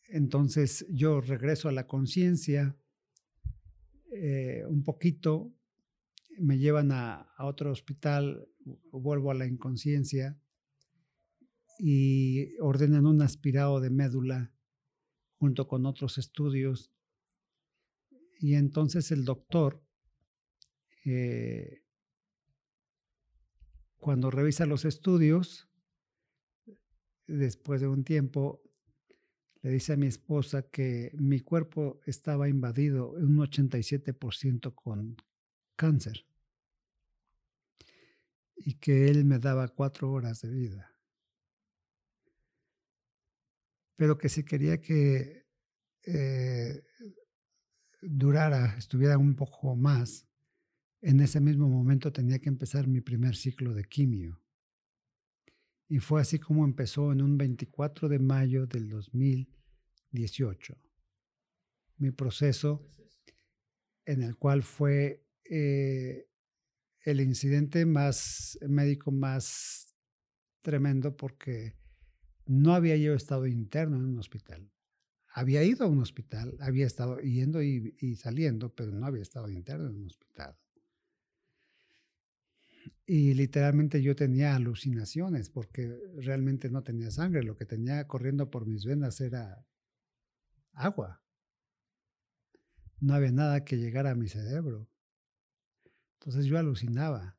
Entonces 0.08 0.86
yo 0.88 1.20
regreso 1.20 1.68
a 1.68 1.72
la 1.72 1.86
conciencia 1.86 2.74
eh, 4.12 4.64
un 4.66 4.82
poquito, 4.82 5.52
me 6.38 6.56
llevan 6.56 6.90
a, 6.90 7.34
otro 7.38 7.70
hospital, 7.70 8.48
vuelvo 8.92 9.30
a 9.30 9.34
la 9.34 9.44
inconsciencia 9.44 10.40
y 11.78 12.58
ordenan 12.60 13.04
un 13.04 13.20
aspirado 13.20 13.78
de 13.78 13.90
médula 13.90 14.54
junto 15.34 15.68
con 15.68 15.84
otros 15.84 16.16
estudios. 16.16 16.94
Y 18.40 18.54
entonces 18.54 19.12
el 19.12 19.26
doctor, 19.26 19.84
eh, 21.04 21.82
cuando 24.06 24.30
revisa 24.30 24.66
los 24.66 24.84
estudios, 24.84 25.68
después 27.26 27.80
de 27.80 27.88
un 27.88 28.04
tiempo, 28.04 28.62
le 29.62 29.70
dice 29.70 29.94
a 29.94 29.96
mi 29.96 30.06
esposa 30.06 30.62
que 30.62 31.10
mi 31.14 31.40
cuerpo 31.40 32.00
estaba 32.06 32.48
invadido 32.48 33.10
un 33.10 33.36
87% 33.38 34.76
con 34.76 35.16
cáncer 35.74 36.24
y 38.54 38.74
que 38.74 39.08
él 39.08 39.24
me 39.24 39.40
daba 39.40 39.66
cuatro 39.66 40.12
horas 40.12 40.40
de 40.42 40.50
vida. 40.50 40.94
Pero 43.96 44.18
que 44.18 44.28
si 44.28 44.44
quería 44.44 44.80
que 44.80 45.48
eh, 46.04 46.84
durara, 48.02 48.76
estuviera 48.78 49.18
un 49.18 49.34
poco 49.34 49.74
más, 49.74 50.28
en 51.00 51.20
ese 51.20 51.40
mismo 51.40 51.68
momento 51.68 52.12
tenía 52.12 52.38
que 52.38 52.48
empezar 52.48 52.86
mi 52.86 53.00
primer 53.00 53.36
ciclo 53.36 53.74
de 53.74 53.84
quimio. 53.84 54.40
Y 55.88 55.98
fue 56.00 56.20
así 56.20 56.38
como 56.38 56.64
empezó 56.64 57.12
en 57.12 57.22
un 57.22 57.38
24 57.38 58.08
de 58.08 58.18
mayo 58.18 58.66
del 58.66 58.88
2018. 58.88 60.76
Mi 61.98 62.10
proceso 62.10 62.90
en 64.04 64.22
el 64.22 64.36
cual 64.36 64.62
fue 64.62 65.24
eh, 65.44 66.28
el 67.04 67.20
incidente 67.20 67.86
más 67.86 68.58
médico 68.68 69.12
más 69.12 69.94
tremendo 70.62 71.16
porque 71.16 71.76
no 72.46 72.74
había 72.74 72.96
yo 72.96 73.14
estado 73.14 73.46
interno 73.46 73.96
en 73.96 74.04
un 74.04 74.18
hospital. 74.18 74.70
Había 75.28 75.62
ido 75.62 75.84
a 75.84 75.88
un 75.88 76.00
hospital, 76.00 76.56
había 76.60 76.86
estado 76.86 77.18
yendo 77.20 77.62
y, 77.62 77.94
y 78.00 78.16
saliendo, 78.16 78.74
pero 78.74 78.90
no 78.92 79.06
había 79.06 79.22
estado 79.22 79.48
interno 79.50 79.88
en 79.88 79.96
un 79.96 80.06
hospital. 80.06 80.56
Y 83.06 83.34
literalmente 83.34 84.02
yo 84.02 84.16
tenía 84.16 84.56
alucinaciones 84.56 85.48
porque 85.48 85.96
realmente 86.16 86.70
no 86.70 86.82
tenía 86.82 87.10
sangre. 87.10 87.42
Lo 87.42 87.56
que 87.56 87.64
tenía 87.64 88.06
corriendo 88.06 88.50
por 88.50 88.66
mis 88.66 88.84
venas 88.84 89.20
era 89.20 89.64
agua. 90.72 91.22
No 93.00 93.14
había 93.14 93.30
nada 93.30 93.64
que 93.64 93.76
llegara 93.76 94.10
a 94.10 94.14
mi 94.14 94.28
cerebro. 94.28 94.88
Entonces 96.14 96.46
yo 96.46 96.58
alucinaba. 96.58 97.38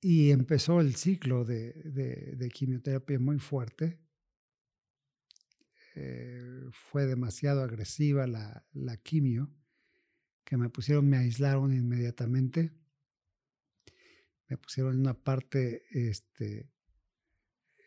Y 0.00 0.30
empezó 0.30 0.80
el 0.80 0.94
ciclo 0.96 1.44
de, 1.44 1.72
de, 2.36 2.48
quimioterapia 2.50 3.18
muy 3.18 3.38
fuerte. 3.38 3.98
Eh, 5.94 6.64
fue 6.70 7.06
demasiado 7.06 7.62
agresiva 7.62 8.26
la, 8.26 8.64
la 8.72 8.96
quimio 8.98 9.50
que 10.46 10.56
me 10.56 10.70
pusieron, 10.70 11.08
me 11.08 11.18
aislaron 11.18 11.74
inmediatamente. 11.74 12.72
Me 14.48 14.56
pusieron 14.56 14.94
en 14.94 15.00
una 15.00 15.14
parte 15.14 15.84
este, 15.90 16.70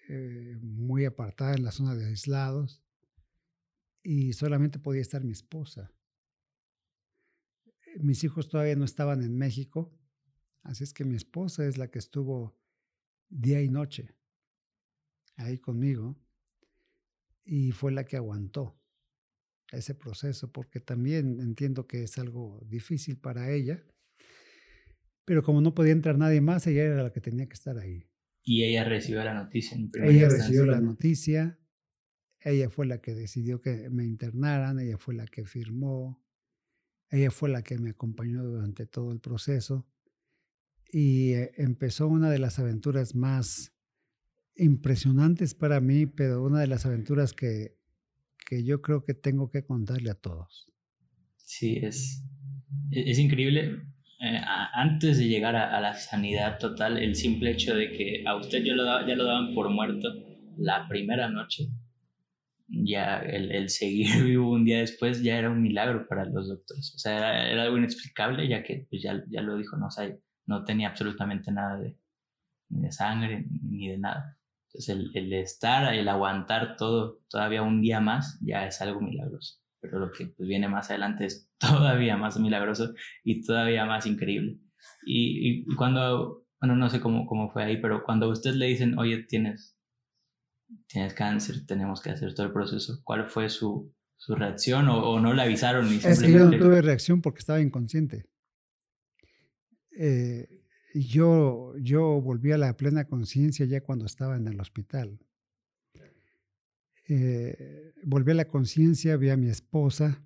eh, 0.10 0.58
muy 0.62 1.06
apartada 1.06 1.56
en 1.56 1.64
la 1.64 1.72
zona 1.72 1.96
de 1.96 2.06
aislados 2.06 2.84
y 4.04 4.34
solamente 4.34 4.78
podía 4.78 5.02
estar 5.02 5.24
mi 5.24 5.32
esposa. 5.32 5.94
Mis 8.02 8.26
hijos 8.26 8.50
todavía 8.50 8.76
no 8.76 8.84
estaban 8.84 9.24
en 9.24 9.38
México, 9.38 9.98
así 10.62 10.84
es 10.84 10.94
que 10.94 11.06
mi 11.06 11.16
esposa 11.16 11.66
es 11.66 11.78
la 11.78 11.90
que 11.90 12.00
estuvo 12.00 12.60
día 13.30 13.62
y 13.62 13.70
noche 13.70 14.14
ahí 15.38 15.58
conmigo 15.60 16.20
y 17.46 17.72
fue 17.72 17.94
la 17.94 18.04
que 18.04 18.18
aguantó 18.18 18.79
ese 19.72 19.96
proceso, 19.96 20.52
porque 20.52 20.80
también 20.80 21.40
entiendo 21.40 21.88
que 21.88 22.04
es 22.04 22.18
algo 22.18 22.66
difícil 22.68 23.18
para 23.18 23.52
ella, 23.52 23.84
pero 25.26 25.44
como 25.44 25.62
no 25.62 25.76
podía 25.76 25.92
entrar 25.92 26.18
nadie 26.18 26.42
más, 26.42 26.66
ella 26.66 26.84
era 26.84 27.04
la 27.04 27.14
que 27.14 27.22
tenía 27.22 27.48
que 27.48 27.54
estar 27.54 27.78
ahí. 27.78 28.10
Y 28.44 28.64
ella 28.64 28.84
recibió 28.84 29.24
la 29.24 29.36
noticia. 29.36 29.78
En 29.78 29.90
ella 30.04 30.30
recibió 30.30 30.66
la 30.66 30.82
noticia, 30.82 31.60
ella 32.40 32.70
fue 32.70 32.88
la 32.88 33.00
que 33.00 33.14
decidió 33.14 33.62
que 33.62 33.90
me 33.90 34.06
internaran, 34.06 34.80
ella 34.80 34.98
fue 34.98 35.14
la 35.14 35.28
que 35.28 35.46
firmó, 35.46 36.24
ella 37.10 37.32
fue 37.32 37.50
la 37.50 37.62
que 37.62 37.78
me 37.78 37.92
acompañó 37.92 38.44
durante 38.44 38.86
todo 38.86 39.12
el 39.12 39.20
proceso 39.20 39.88
y 40.92 41.34
eh, 41.34 41.52
empezó 41.56 42.08
una 42.08 42.30
de 42.30 42.40
las 42.40 42.60
aventuras 42.60 43.16
más 43.16 43.74
impresionantes 44.56 45.54
para 45.54 45.80
mí, 45.80 46.06
pero 46.06 46.44
una 46.44 46.60
de 46.60 46.68
las 46.68 46.86
aventuras 46.86 47.34
que 47.34 47.79
que 48.50 48.66
yo 48.66 48.82
creo 48.82 49.06
que 49.06 49.14
tengo 49.14 49.50
que 49.52 49.64
contarle 49.64 50.10
a 50.10 50.16
todos. 50.16 50.68
Sí, 51.38 51.78
es, 51.82 52.24
e-, 52.92 53.12
es 53.12 53.20
increíble. 53.20 53.84
Eh, 54.22 54.42
antes 54.74 55.18
de 55.18 55.28
llegar 55.28 55.56
a, 55.56 55.80
la 55.80 55.94
sanidad 55.94 56.58
total, 56.60 56.98
el 56.98 57.16
simple 57.16 57.52
hecho 57.52 57.76
de 57.76 57.92
que 57.92 58.24
a 58.26 58.36
usted 58.36 58.64
ya 58.64 58.74
lo, 58.74 59.08
ya 59.08 59.16
lo 59.16 59.26
daban 59.26 59.54
por 59.54 59.70
muerto 59.70 60.10
la 60.58 60.88
primera 60.90 61.30
noche, 61.30 61.70
ya 62.68 63.20
el, 63.20 63.52
el, 63.52 63.70
seguir 63.70 64.08
vivo 64.26 64.52
un 64.52 64.66
día 64.66 64.80
después 64.80 65.24
ya 65.24 65.38
era 65.38 65.50
un 65.50 65.62
milagro 65.62 66.06
para 66.08 66.26
los 66.26 66.50
doctores. 66.50 66.94
O 66.96 67.00
sea, 67.00 67.50
era, 67.50 67.64
algo 67.64 67.78
inexplicable, 67.78 68.48
ya 68.48 68.64
que 68.64 68.88
pues 68.90 69.02
ya, 69.02 69.24
ya 69.30 69.42
lo 69.42 69.56
dijo, 69.56 69.78
no, 69.78 69.88
o 69.88 70.20
no 70.48 70.66
tenía 70.66 70.90
absolutamente 70.90 71.52
nada 71.52 71.78
de, 71.80 71.96
ni 72.70 72.82
de 72.82 72.92
sangre 72.92 73.46
ni 73.50 73.88
de 73.88 74.00
nada. 74.00 74.39
Entonces 74.70 74.90
el, 74.90 75.12
el, 75.16 75.34
estar, 75.34 75.94
el 75.94 76.08
aguantar 76.08 76.78
todo 76.78 77.22
todavía 77.28 77.64
un 77.64 77.82
día 77.82 78.00
más 78.00 78.40
ya 78.42 78.68
es 78.68 78.82
algo 78.82 79.02
milagroso. 79.02 79.60
Pero 79.82 79.98
lo 79.98 80.12
que 80.12 80.28
pues, 80.28 80.48
viene 80.48 80.68
más 80.68 80.92
adelante 80.92 81.26
es 81.26 81.50
todavía 81.58 82.18
más 82.18 82.40
milagroso 82.40 82.94
y 83.24 83.42
todavía 83.42 83.86
más 83.86 84.06
increíble. 84.06 84.60
Y, 85.06 85.64
y 85.72 85.76
cuando, 85.76 86.46
bueno, 86.62 86.76
no 86.76 86.90
sé 86.90 87.00
cómo, 87.00 87.26
cómo 87.26 87.50
fue 87.50 87.64
ahí, 87.64 87.82
pero 87.82 88.04
cuando 88.04 88.28
a 88.28 88.30
usted 88.30 88.54
le 88.54 88.68
dicen, 88.68 88.98
oye, 89.00 89.24
tienes, 89.24 89.76
tienes 90.88 91.14
cáncer, 91.16 91.66
tenemos 91.66 92.02
que 92.02 92.12
hacer 92.12 92.36
todo 92.36 92.46
el 92.46 92.54
proceso, 92.54 93.02
¿cuál 93.04 93.28
fue 93.28 93.50
su, 93.50 93.92
su 94.18 94.36
reacción 94.36 94.88
o, 94.88 95.00
o, 95.00 95.20
no 95.20 95.34
le 95.34 95.42
avisaron? 95.42 95.90
Ni 95.90 95.96
es 95.96 96.22
que 96.22 96.32
yo 96.32 96.46
no 96.46 96.58
tuve 96.58 96.82
reacción 96.82 97.22
porque 97.22 97.40
estaba 97.40 97.60
inconsciente. 97.60 98.30
Eh, 99.98 100.59
yo, 100.94 101.76
yo 101.78 102.22
volví 102.22 102.52
a 102.52 102.58
la 102.58 102.76
plena 102.76 103.06
conciencia 103.06 103.66
ya 103.66 103.82
cuando 103.82 104.06
estaba 104.06 104.36
en 104.36 104.48
el 104.48 104.60
hospital. 104.60 105.20
Eh, 107.08 107.94
volví 108.04 108.32
a 108.32 108.36
la 108.36 108.48
conciencia, 108.48 109.18
vi 109.18 109.30
a 109.30 109.38
mi 109.38 109.50
esposa 109.50 110.24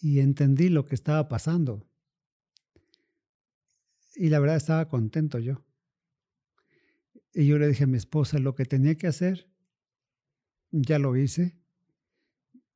y 0.00 0.20
entendí 0.20 0.68
lo 0.68 0.84
que 0.84 0.94
estaba 0.94 1.28
pasando. 1.28 1.86
Y 4.14 4.28
la 4.28 4.40
verdad 4.40 4.56
estaba 4.56 4.88
contento 4.88 5.38
yo. 5.38 5.64
Y 7.32 7.46
yo 7.46 7.58
le 7.58 7.68
dije 7.68 7.84
a 7.84 7.86
mi 7.86 7.96
esposa, 7.96 8.38
lo 8.38 8.54
que 8.54 8.64
tenía 8.64 8.96
que 8.96 9.06
hacer, 9.06 9.50
ya 10.70 10.98
lo 10.98 11.16
hice 11.16 11.56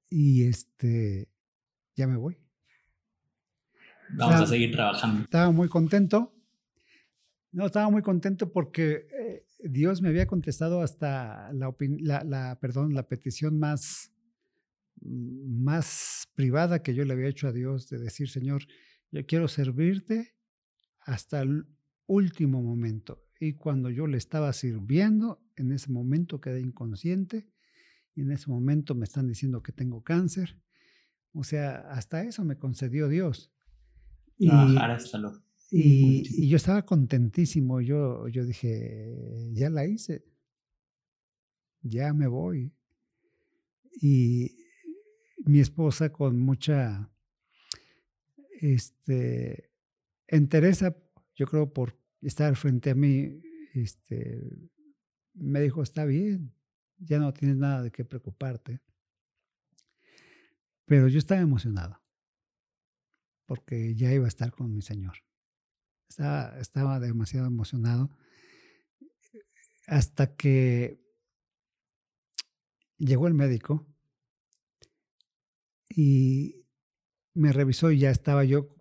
y 0.08 0.44
este, 0.44 1.28
ya 1.96 2.06
me 2.06 2.16
voy. 2.16 2.43
Vamos 4.10 4.40
a 4.40 4.46
seguir 4.46 4.72
trabajando. 4.72 5.22
Estaba 5.22 5.50
muy 5.50 5.68
contento. 5.68 6.34
No, 7.52 7.66
estaba 7.66 7.88
muy 7.90 8.02
contento 8.02 8.52
porque 8.52 9.06
eh, 9.18 9.46
Dios 9.60 10.02
me 10.02 10.08
había 10.08 10.26
contestado 10.26 10.82
hasta 10.82 11.52
la, 11.52 11.72
la, 12.24 12.58
perdón, 12.60 12.94
la 12.94 13.06
petición 13.06 13.58
más, 13.58 14.10
más 15.00 16.24
privada 16.34 16.82
que 16.82 16.94
yo 16.94 17.04
le 17.04 17.12
había 17.12 17.28
hecho 17.28 17.46
a 17.48 17.52
Dios 17.52 17.88
de 17.88 17.98
decir, 17.98 18.28
Señor, 18.28 18.64
yo 19.12 19.24
quiero 19.24 19.46
servirte 19.46 20.34
hasta 21.00 21.42
el 21.42 21.66
último 22.06 22.62
momento. 22.62 23.24
Y 23.38 23.54
cuando 23.54 23.90
yo 23.90 24.06
le 24.06 24.18
estaba 24.18 24.52
sirviendo, 24.52 25.40
en 25.56 25.72
ese 25.72 25.92
momento 25.92 26.40
quedé 26.40 26.60
inconsciente 26.60 27.48
y 28.14 28.22
en 28.22 28.32
ese 28.32 28.50
momento 28.50 28.94
me 28.94 29.04
están 29.04 29.28
diciendo 29.28 29.62
que 29.62 29.72
tengo 29.72 30.02
cáncer. 30.02 30.60
O 31.32 31.44
sea, 31.44 31.76
hasta 31.90 32.24
eso 32.24 32.44
me 32.44 32.58
concedió 32.58 33.08
Dios. 33.08 33.53
Y, 34.36 34.50
hasta 34.50 35.18
y, 35.70 36.48
yo 36.48 36.56
estaba 36.56 36.84
contentísimo. 36.84 37.80
Yo, 37.80 38.28
yo 38.28 38.44
dije, 38.44 39.50
ya 39.52 39.70
la 39.70 39.86
hice. 39.86 40.24
Ya 41.82 42.12
me 42.12 42.26
voy. 42.26 42.72
Y 44.00 44.56
mi 45.44 45.60
esposa 45.60 46.10
con 46.10 46.40
mucha 46.40 47.10
este, 48.60 49.70
entereza, 50.26 50.96
yo 51.34 51.46
creo 51.46 51.72
por 51.72 51.98
estar 52.22 52.56
frente 52.56 52.90
a 52.90 52.94
mí, 52.94 53.40
este, 53.74 54.42
me 55.34 55.60
dijo, 55.60 55.82
está 55.82 56.04
bien, 56.04 56.54
ya 56.98 57.18
no 57.18 57.32
tienes 57.32 57.56
nada 57.56 57.82
de 57.82 57.90
qué 57.90 58.04
preocuparte. 58.04 58.80
Pero 60.86 61.08
yo 61.08 61.18
estaba 61.18 61.40
emocionado 61.40 62.03
porque 63.46 63.94
ya 63.94 64.12
iba 64.12 64.24
a 64.24 64.28
estar 64.28 64.52
con 64.52 64.72
mi 64.74 64.82
Señor. 64.82 65.16
Estaba, 66.08 66.58
estaba 66.60 67.00
demasiado 67.00 67.46
emocionado 67.46 68.10
hasta 69.86 70.34
que 70.34 71.00
llegó 72.98 73.26
el 73.26 73.34
médico 73.34 73.86
y 75.88 76.66
me 77.34 77.52
revisó 77.52 77.90
y 77.90 77.98
ya 77.98 78.10
estaba 78.10 78.44
yo 78.44 78.74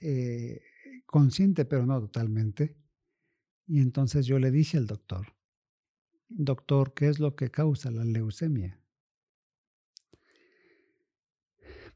eh, 0.00 0.60
consciente, 1.06 1.64
pero 1.64 1.86
no 1.86 2.00
totalmente. 2.00 2.76
Y 3.66 3.80
entonces 3.80 4.26
yo 4.26 4.38
le 4.38 4.50
dije 4.50 4.76
al 4.76 4.86
doctor, 4.86 5.34
doctor, 6.28 6.92
¿qué 6.94 7.08
es 7.08 7.20
lo 7.20 7.36
que 7.36 7.50
causa 7.50 7.90
la 7.90 8.04
leucemia? 8.04 8.80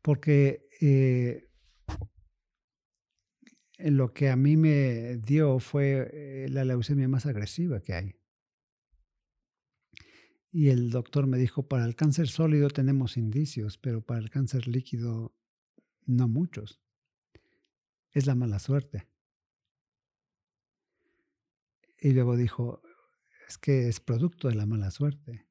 Porque 0.02 0.68
eh, 0.80 1.45
lo 3.78 4.12
que 4.12 4.30
a 4.30 4.36
mí 4.36 4.56
me 4.56 5.16
dio 5.18 5.58
fue 5.58 6.10
eh, 6.12 6.48
la 6.48 6.64
leucemia 6.64 7.08
más 7.08 7.26
agresiva 7.26 7.80
que 7.80 7.94
hay. 7.94 8.16
Y 10.50 10.70
el 10.70 10.90
doctor 10.90 11.26
me 11.26 11.36
dijo, 11.36 11.68
para 11.68 11.84
el 11.84 11.94
cáncer 11.94 12.28
sólido 12.28 12.70
tenemos 12.70 13.18
indicios, 13.18 13.76
pero 13.76 14.00
para 14.00 14.20
el 14.20 14.30
cáncer 14.30 14.68
líquido 14.68 15.34
no 16.06 16.28
muchos. 16.28 16.80
Es 18.12 18.26
la 18.26 18.34
mala 18.34 18.58
suerte. 18.58 19.06
Y 21.98 22.12
luego 22.12 22.36
dijo, 22.36 22.80
es 23.48 23.58
que 23.58 23.88
es 23.88 24.00
producto 24.00 24.48
de 24.48 24.54
la 24.54 24.64
mala 24.64 24.90
suerte. 24.90 25.46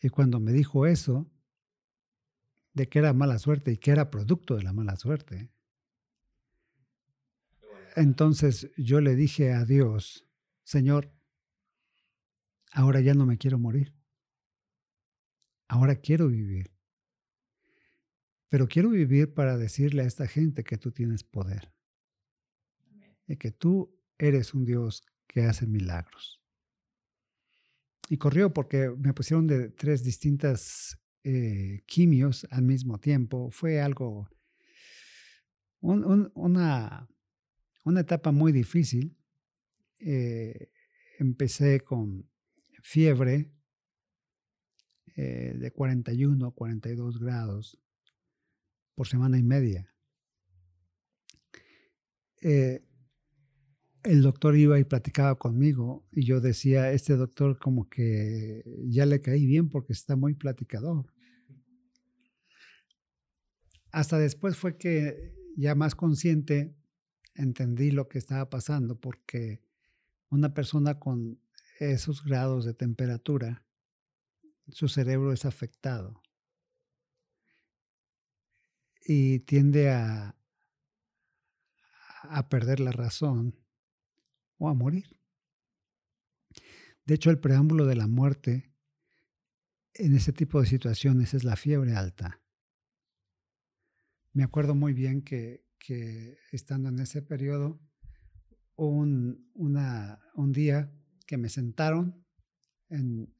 Y 0.00 0.08
cuando 0.08 0.40
me 0.40 0.52
dijo 0.52 0.86
eso, 0.86 1.30
de 2.72 2.88
que 2.88 3.00
era 3.00 3.12
mala 3.12 3.38
suerte 3.38 3.72
y 3.72 3.76
que 3.76 3.90
era 3.90 4.10
producto 4.10 4.56
de 4.56 4.62
la 4.62 4.72
mala 4.72 4.96
suerte, 4.96 5.50
entonces 7.98 8.70
yo 8.76 9.00
le 9.00 9.14
dije 9.14 9.52
a 9.52 9.64
Dios, 9.64 10.26
Señor, 10.64 11.12
ahora 12.72 13.00
ya 13.00 13.14
no 13.14 13.26
me 13.26 13.38
quiero 13.38 13.58
morir. 13.58 13.94
Ahora 15.68 15.96
quiero 15.96 16.28
vivir. 16.28 16.70
Pero 18.48 18.68
quiero 18.68 18.90
vivir 18.90 19.34
para 19.34 19.58
decirle 19.58 20.02
a 20.02 20.06
esta 20.06 20.26
gente 20.26 20.64
que 20.64 20.78
tú 20.78 20.92
tienes 20.92 21.24
poder. 21.24 21.72
Y 23.26 23.36
que 23.36 23.50
tú 23.50 23.94
eres 24.16 24.54
un 24.54 24.64
Dios 24.64 25.02
que 25.26 25.42
hace 25.42 25.66
milagros. 25.66 26.40
Y 28.08 28.16
corrió 28.16 28.54
porque 28.54 28.90
me 28.96 29.12
pusieron 29.12 29.46
de 29.46 29.68
tres 29.68 30.02
distintas 30.02 30.98
eh, 31.24 31.82
quimios 31.86 32.46
al 32.50 32.62
mismo 32.62 32.98
tiempo. 32.98 33.50
Fue 33.50 33.82
algo, 33.82 34.30
una, 35.80 37.08
una 37.88 38.00
etapa 38.00 38.32
muy 38.32 38.52
difícil. 38.52 39.16
Eh, 40.00 40.70
empecé 41.18 41.80
con 41.80 42.28
fiebre 42.82 43.50
eh, 45.16 45.54
de 45.58 45.70
41 45.72 46.52
42 46.52 47.18
grados 47.18 47.78
por 48.94 49.08
semana 49.08 49.38
y 49.38 49.42
media. 49.42 49.92
Eh, 52.40 52.84
el 54.04 54.22
doctor 54.22 54.56
iba 54.56 54.78
y 54.78 54.84
platicaba 54.84 55.36
conmigo 55.36 56.06
y 56.12 56.24
yo 56.24 56.40
decía, 56.40 56.92
este 56.92 57.16
doctor 57.16 57.58
como 57.58 57.88
que 57.88 58.62
ya 58.86 59.06
le 59.06 59.20
caí 59.20 59.44
bien 59.44 59.68
porque 59.68 59.92
está 59.92 60.14
muy 60.14 60.34
platicador. 60.34 61.12
Hasta 63.90 64.18
después 64.18 64.56
fue 64.56 64.76
que 64.76 65.34
ya 65.56 65.74
más 65.74 65.94
consciente 65.94 66.77
entendí 67.38 67.92
lo 67.92 68.08
que 68.08 68.18
estaba 68.18 68.50
pasando 68.50 69.00
porque 69.00 69.62
una 70.28 70.52
persona 70.52 70.98
con 70.98 71.40
esos 71.78 72.24
grados 72.24 72.64
de 72.64 72.74
temperatura, 72.74 73.64
su 74.68 74.88
cerebro 74.88 75.32
es 75.32 75.44
afectado 75.44 76.22
y 79.06 79.38
tiende 79.40 79.90
a, 79.90 80.36
a 82.22 82.48
perder 82.48 82.80
la 82.80 82.90
razón 82.90 83.56
o 84.58 84.68
a 84.68 84.74
morir. 84.74 85.18
De 87.06 87.14
hecho, 87.14 87.30
el 87.30 87.38
preámbulo 87.38 87.86
de 87.86 87.94
la 87.94 88.08
muerte 88.08 88.74
en 89.94 90.14
ese 90.14 90.32
tipo 90.32 90.60
de 90.60 90.66
situaciones 90.66 91.32
es 91.32 91.44
la 91.44 91.56
fiebre 91.56 91.94
alta. 91.94 92.42
Me 94.32 94.42
acuerdo 94.42 94.74
muy 94.74 94.92
bien 94.92 95.22
que 95.22 95.67
que 95.78 96.38
estando 96.52 96.88
en 96.88 96.98
ese 96.98 97.22
periodo, 97.22 97.80
un, 98.76 99.50
un 99.54 100.52
día 100.52 100.92
que 101.26 101.36
me 101.36 101.48
sentaron 101.48 102.24
en, 102.88 103.34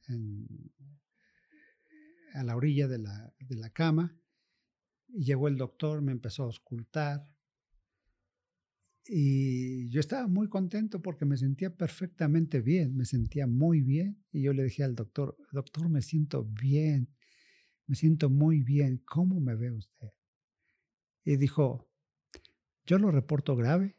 a 2.34 2.42
la 2.42 2.56
orilla 2.56 2.88
de 2.88 2.98
la, 2.98 3.34
de 3.38 3.56
la 3.56 3.70
cama 3.70 4.16
y 5.08 5.24
llegó 5.24 5.48
el 5.48 5.56
doctor, 5.56 6.02
me 6.02 6.12
empezó 6.12 6.42
a 6.42 6.46
auscultar 6.46 7.24
y 9.10 9.88
yo 9.88 10.00
estaba 10.00 10.28
muy 10.28 10.48
contento 10.48 11.00
porque 11.00 11.24
me 11.24 11.38
sentía 11.38 11.74
perfectamente 11.74 12.60
bien, 12.60 12.94
me 12.94 13.06
sentía 13.06 13.46
muy 13.46 13.80
bien 13.80 14.22
y 14.30 14.42
yo 14.42 14.52
le 14.52 14.64
dije 14.64 14.84
al 14.84 14.94
doctor, 14.94 15.36
doctor, 15.50 15.88
me 15.88 16.02
siento 16.02 16.44
bien, 16.44 17.08
me 17.86 17.96
siento 17.96 18.28
muy 18.28 18.60
bien, 18.62 19.02
¿cómo 19.06 19.40
me 19.40 19.54
ve 19.54 19.72
usted? 19.72 20.08
Y 21.24 21.36
dijo, 21.36 21.87
yo 22.88 22.98
lo 22.98 23.10
reporto 23.10 23.54
grave, 23.54 23.94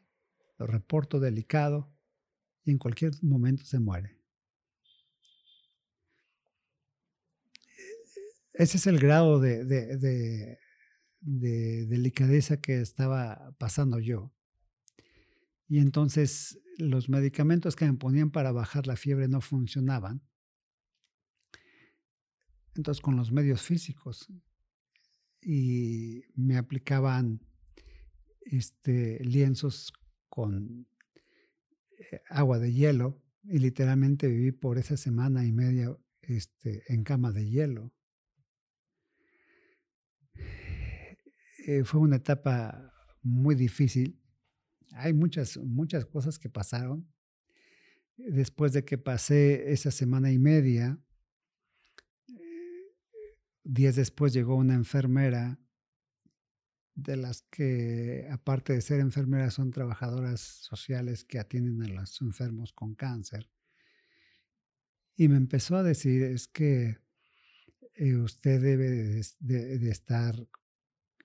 lo 0.58 0.66
reporto 0.66 1.20
delicado 1.20 1.96
y 2.64 2.72
en 2.72 2.78
cualquier 2.78 3.12
momento 3.22 3.64
se 3.64 3.78
muere. 3.78 4.18
Ese 8.52 8.78
es 8.78 8.88
el 8.88 8.98
grado 8.98 9.38
de, 9.38 9.64
de, 9.64 10.58
delicadeza 11.86 12.60
que 12.60 12.80
estaba 12.80 13.54
pasando 13.58 14.00
yo. 14.00 14.34
Y 15.68 15.78
entonces 15.78 16.58
los 16.76 17.08
medicamentos 17.08 17.76
que 17.76 17.84
me 17.84 17.96
ponían 17.96 18.32
para 18.32 18.50
bajar 18.50 18.88
la 18.88 18.96
fiebre 18.96 19.28
no 19.28 19.40
funcionaban. 19.40 20.20
Entonces 22.74 23.00
con 23.00 23.14
los 23.14 23.30
medios 23.30 23.62
físicos 23.62 24.26
y 25.40 26.24
me 26.34 26.56
aplicaban 26.56 27.40
este, 28.50 29.22
lienzos 29.24 29.92
con 30.28 30.86
eh, 31.98 32.20
agua 32.28 32.58
de 32.58 32.72
hielo 32.72 33.22
y 33.44 33.58
literalmente 33.58 34.26
viví 34.26 34.52
por 34.52 34.78
esa 34.78 34.96
semana 34.96 35.44
y 35.44 35.52
media 35.52 35.96
este, 36.22 36.82
en 36.92 37.04
cama 37.04 37.32
de 37.32 37.48
hielo. 37.48 37.92
Eh, 41.66 41.84
fue 41.84 42.00
una 42.00 42.16
etapa 42.16 42.92
muy 43.22 43.54
difícil. 43.54 44.20
Hay 44.92 45.12
muchas, 45.12 45.56
muchas 45.56 46.04
cosas 46.06 46.38
que 46.38 46.48
pasaron. 46.48 47.08
Después 48.16 48.72
de 48.72 48.84
que 48.84 48.98
pasé 48.98 49.72
esa 49.72 49.90
semana 49.90 50.32
y 50.32 50.38
media, 50.38 50.98
días 53.62 53.96
después 53.96 54.32
llegó 54.32 54.56
una 54.56 54.74
enfermera 54.74 55.58
de 56.94 57.16
las 57.16 57.42
que, 57.42 58.28
aparte 58.30 58.72
de 58.72 58.80
ser 58.80 59.00
enfermeras, 59.00 59.54
son 59.54 59.70
trabajadoras 59.70 60.40
sociales 60.40 61.24
que 61.24 61.38
atienden 61.38 61.82
a 61.82 61.88
los 61.88 62.20
enfermos 62.20 62.72
con 62.72 62.94
cáncer. 62.94 63.48
Y 65.16 65.28
me 65.28 65.36
empezó 65.36 65.76
a 65.76 65.82
decir, 65.82 66.22
es 66.22 66.48
que 66.48 66.98
eh, 67.94 68.16
usted 68.16 68.62
debe 68.62 68.88
de, 68.88 69.90
estar 69.90 70.34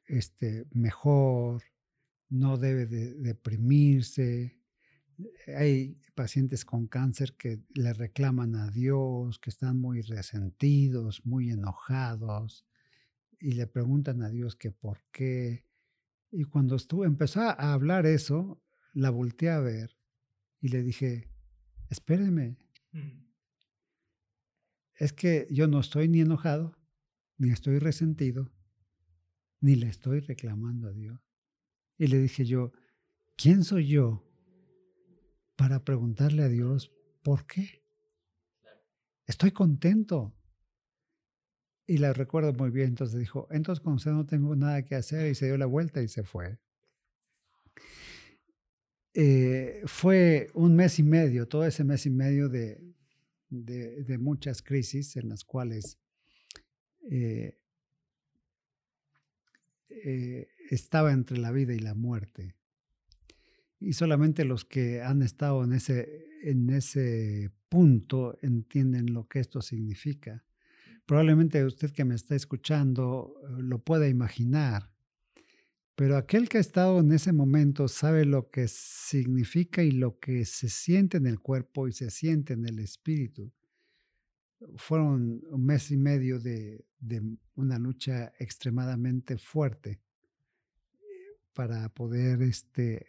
este, 0.08 0.66
mejor, 0.72 1.64
no 2.30 2.58
debe 2.58 2.86
de 2.86 3.14
deprimirse. 3.14 4.60
Hay 5.56 5.98
pacientes 6.14 6.66
con 6.66 6.88
cáncer 6.88 7.36
que 7.38 7.62
le 7.74 7.94
reclaman 7.94 8.56
a 8.56 8.70
Dios, 8.70 9.40
que 9.40 9.50
están 9.50 9.80
muy 9.80 10.02
resentidos, 10.02 11.26
muy 11.26 11.52
enojados, 11.52 12.66
y 13.46 13.52
le 13.52 13.68
preguntan 13.68 14.24
a 14.24 14.30
Dios 14.30 14.56
que 14.56 14.72
por 14.72 15.04
qué. 15.12 15.64
Y 16.32 16.46
cuando 16.46 16.76
estuvo, 16.76 17.06
empezó 17.06 17.42
a 17.42 17.74
hablar 17.74 18.08
eso, 18.08 18.60
la 18.94 19.12
volteé 19.12 19.52
a 19.52 19.60
ver 19.60 19.96
y 20.62 20.70
le 20.70 20.82
dije, 20.82 21.30
espéreme, 21.92 22.58
mm. 22.92 23.24
es 24.96 25.14
que 25.14 25.46
yo 25.52 25.68
no 25.68 25.80
estoy 25.80 26.08
ni 26.08 26.22
enojado, 26.22 26.76
ni 27.38 27.52
estoy 27.52 27.78
resentido, 27.78 28.52
ni 29.60 29.76
le 29.76 29.90
estoy 29.90 30.22
reclamando 30.22 30.88
a 30.88 30.92
Dios. 30.92 31.22
Y 32.00 32.08
le 32.08 32.18
dije 32.18 32.46
yo, 32.46 32.72
¿quién 33.36 33.64
soy 33.64 33.88
yo 33.88 34.28
para 35.56 35.84
preguntarle 35.84 36.42
a 36.42 36.50
Dios 36.50 36.92
por 37.22 37.46
qué? 37.46 37.86
Estoy 39.28 39.52
contento. 39.52 40.36
Y 41.88 41.98
la 42.00 42.14
recuerdo 42.14 42.52
muy 42.54 42.72
bien, 42.72 42.90
entonces 42.90 43.20
dijo, 43.20 43.48
entonces 43.52 43.84
con 43.84 43.94
usted 43.94 44.12
no 44.12 44.26
tengo 44.26 44.56
nada 44.56 44.84
que 44.84 44.96
hacer 44.96 45.30
y 45.30 45.36
se 45.36 45.46
dio 45.46 45.58
la 45.58 45.68
vuelta 45.68 46.02
y 46.02 46.08
se 46.08 46.24
fue. 46.24 46.58
Eh, 49.14 49.82
fue 49.86 50.50
un 50.56 50.76
mes 50.76 51.00
y 51.00 51.04
medio, 51.04 51.48
todo 51.48 51.66
ese 51.66 51.84
mes 51.84 52.06
y 52.06 52.10
medio 52.10 52.50
de, 52.50 52.82
de, 53.50 54.18
muchas 54.18 54.62
crisis 54.62 55.16
en 55.16 55.30
las 55.30 55.44
cuales 55.44 56.00
eh, 57.10 57.58
eh, 59.90 60.48
estaba 60.72 61.14
entre 61.14 61.38
la 61.38 61.52
vida 61.52 61.74
y 61.74 61.80
la 61.80 61.94
muerte. 61.94 62.56
Y 63.80 63.94
solamente 63.94 64.44
los 64.44 64.66
que 64.66 65.02
han 65.02 65.22
estado 65.22 65.64
en 65.64 65.74
ese, 65.74 66.26
en 66.42 66.72
ese 66.72 67.52
punto 67.70 68.40
entienden 68.42 69.14
lo 69.14 69.28
que 69.28 69.40
esto 69.40 69.62
significa 69.62 70.45
probablemente 71.06 71.64
usted 71.64 71.92
que 71.92 72.06
me 72.06 72.16
está 72.16 72.36
escuchando 72.36 73.36
eh, 73.44 73.56
lo 73.60 73.80
pueda 73.80 74.08
imaginar, 74.08 74.92
pero 75.96 76.18
aquel 76.18 76.50
que 76.50 76.58
ha 76.58 76.62
estado 76.62 77.00
en 77.00 77.12
ese 77.14 77.32
momento 77.32 77.88
sabe 77.88 78.26
lo 78.26 78.50
que 78.50 78.68
significa 78.68 79.82
y 79.82 79.92
lo 79.92 80.20
que 80.20 80.44
se 80.44 80.68
siente 80.68 81.18
en 81.18 81.26
el 81.26 81.40
cuerpo 81.40 81.88
y 81.88 81.94
se 81.94 82.10
siente 82.10 82.54
en 82.54 82.66
el 82.66 82.80
espíritu. 82.80 83.54
Fueron 84.76 85.42
un 85.50 85.66
mes 85.66 85.92
y 85.92 85.98
medio 85.98 86.40
de, 86.40 86.86
una 87.56 87.80
lucha 87.80 88.34
extremadamente 88.40 89.38
fuerte 89.38 90.02
para 91.54 91.88
poder 91.90 92.42
este, 92.42 93.08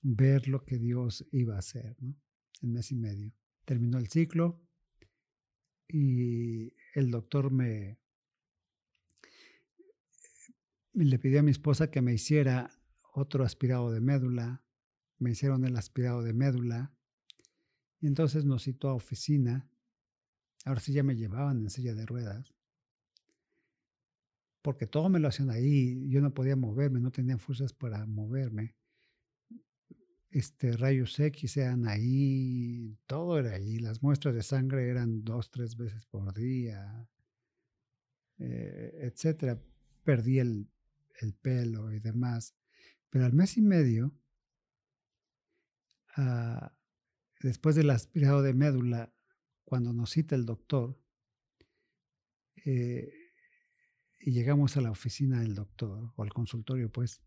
ver 0.00 0.48
lo 0.48 0.64
que 0.64 0.78
Dios 0.78 1.26
iba 1.32 1.56
a 1.56 1.58
hacer, 1.58 1.96
¿no? 2.00 2.16
El 2.62 2.70
mes 2.70 2.90
y 2.92 2.96
medio. 2.96 3.32
Terminó 3.66 3.98
el 3.98 4.08
ciclo, 4.08 4.62
y 5.92 6.72
el 6.94 7.10
doctor 7.10 7.50
me 7.50 7.98
le 10.94 11.18
pidió 11.18 11.40
a 11.40 11.42
mi 11.42 11.50
esposa 11.50 11.90
que 11.90 12.00
me 12.00 12.14
hiciera 12.14 12.70
otro 13.12 13.44
aspirado 13.44 13.90
de 13.90 14.00
médula, 14.00 14.62
me 15.18 15.30
hicieron 15.32 15.64
el 15.64 15.76
aspirado 15.76 16.22
de 16.22 16.32
médula 16.32 16.92
y 18.00 18.06
entonces 18.06 18.44
nos 18.44 18.64
citó 18.64 18.88
a 18.88 18.94
oficina. 18.94 19.68
Ahora 20.64 20.80
sí 20.80 20.92
ya 20.92 21.02
me 21.02 21.16
llevaban 21.16 21.60
en 21.60 21.70
silla 21.70 21.94
de 21.94 22.06
ruedas. 22.06 22.54
Porque 24.62 24.86
todo 24.86 25.08
me 25.08 25.18
lo 25.18 25.28
hacían 25.28 25.50
ahí, 25.50 26.08
yo 26.08 26.20
no 26.20 26.32
podía 26.32 26.56
moverme, 26.56 27.00
no 27.00 27.10
tenía 27.10 27.36
fuerzas 27.36 27.72
para 27.72 28.06
moverme 28.06 28.76
este, 30.32 30.72
rayos 30.78 31.20
X 31.20 31.58
eran 31.58 31.86
ahí, 31.86 32.96
todo 33.06 33.38
era 33.38 33.54
ahí, 33.56 33.78
las 33.78 34.02
muestras 34.02 34.34
de 34.34 34.42
sangre 34.42 34.88
eran 34.88 35.24
dos, 35.24 35.50
tres 35.50 35.76
veces 35.76 36.06
por 36.06 36.32
día, 36.32 37.06
eh, 38.38 38.98
etcétera. 39.02 39.60
Perdí 40.04 40.38
el, 40.38 40.68
pelo 41.42 41.92
y 41.92 42.00
demás. 42.00 42.56
Pero 43.10 43.26
al 43.26 43.34
mes 43.34 43.58
y 43.58 43.62
medio, 43.62 44.12
ah, 46.16 46.74
después 47.40 47.76
del 47.76 47.90
aspirado 47.90 48.42
de 48.42 48.54
médula, 48.54 49.12
cuando 49.64 49.92
nos 49.92 50.10
cita 50.10 50.34
el 50.34 50.46
doctor, 50.46 50.98
eh, 52.64 53.12
y 54.18 54.32
llegamos 54.32 54.76
a 54.76 54.80
la 54.80 54.90
oficina 54.90 55.40
del 55.40 55.54
doctor, 55.54 56.12
o 56.16 56.22
al 56.22 56.32
consultorio, 56.32 56.90
pues, 56.90 57.22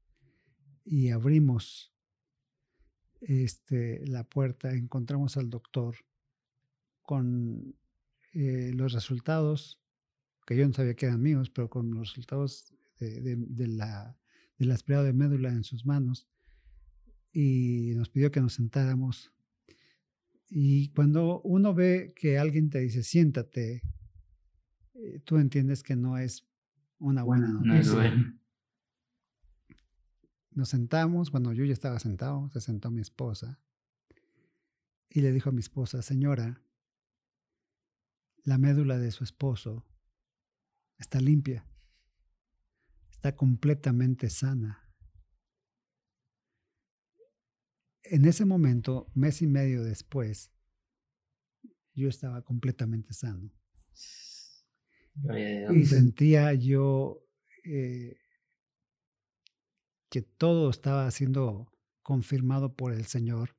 y 0.83 1.09
abrimos 1.09 1.94
este, 3.27 4.05
la 4.07 4.23
puerta, 4.23 4.71
encontramos 4.73 5.35
al 5.37 5.49
doctor 5.49 5.95
con 7.01 7.75
eh, 8.33 8.71
los 8.73 8.93
resultados, 8.93 9.81
que 10.45 10.55
yo 10.55 10.67
no 10.67 10.73
sabía 10.73 10.95
que 10.95 11.07
eran 11.07 11.21
míos, 11.21 11.49
pero 11.49 11.69
con 11.69 11.91
los 11.91 12.09
resultados 12.09 12.73
de, 12.99 13.67
la, 13.67 14.17
del 14.57 14.71
aspirado 14.71 15.03
de 15.03 15.13
médula 15.13 15.49
en 15.49 15.63
sus 15.63 15.85
manos 15.85 16.27
y 17.31 17.93
nos 17.95 18.09
pidió 18.09 18.31
que 18.31 18.41
nos 18.41 18.53
sentáramos. 18.53 19.31
Y 20.47 20.89
cuando 20.89 21.41
uno 21.41 21.73
ve 21.73 22.13
que 22.15 22.37
alguien 22.37 22.69
te 22.69 22.79
dice, 22.79 23.03
siéntate, 23.03 23.81
eh, 24.93 25.19
tú 25.25 25.37
entiendes 25.37 25.81
que 25.81 25.95
no 25.95 26.17
es 26.17 26.47
una 26.99 27.23
buena 27.23 27.47
noticia. 27.47 28.35
Nos 30.55 30.69
sentamos, 30.69 31.31
bueno, 31.31 31.51
yo 31.51 31.65
ya 31.65 31.73
estaba 31.73 31.99
sentado, 31.99 32.49
se 32.49 32.61
sentó 32.61 32.89
mi 32.89 33.01
esposa 33.01 33.59
y 35.09 35.19
le 35.19 35.33
dijo 35.33 35.49
a 35.49 35.51
mi 35.51 35.59
esposa, 35.59 36.01
señora, 36.01 36.63
la 38.45 38.57
médula 38.57 38.97
de 38.97 39.11
su 39.11 39.25
esposo 39.25 39.85
está 40.97 41.19
limpia, 41.19 41.67
está 43.11 43.35
completamente 43.35 44.29
sana. 44.29 44.81
En 48.03 48.23
ese 48.23 48.45
momento, 48.45 49.11
mes 49.13 49.41
y 49.41 49.47
medio 49.47 49.83
después, 49.83 50.53
yo 51.93 52.07
estaba 52.07 52.43
completamente 52.43 53.11
sano. 53.11 53.51
Y 55.73 55.85
sentía 55.85 56.53
yo 56.53 57.25
eh, 57.65 58.17
que 60.15 60.21
todo 60.21 60.69
estaba 60.69 61.11
siendo 61.11 61.69
confirmado 62.01 62.73
por 62.73 62.93
el 62.93 63.05
Señor. 63.05 63.57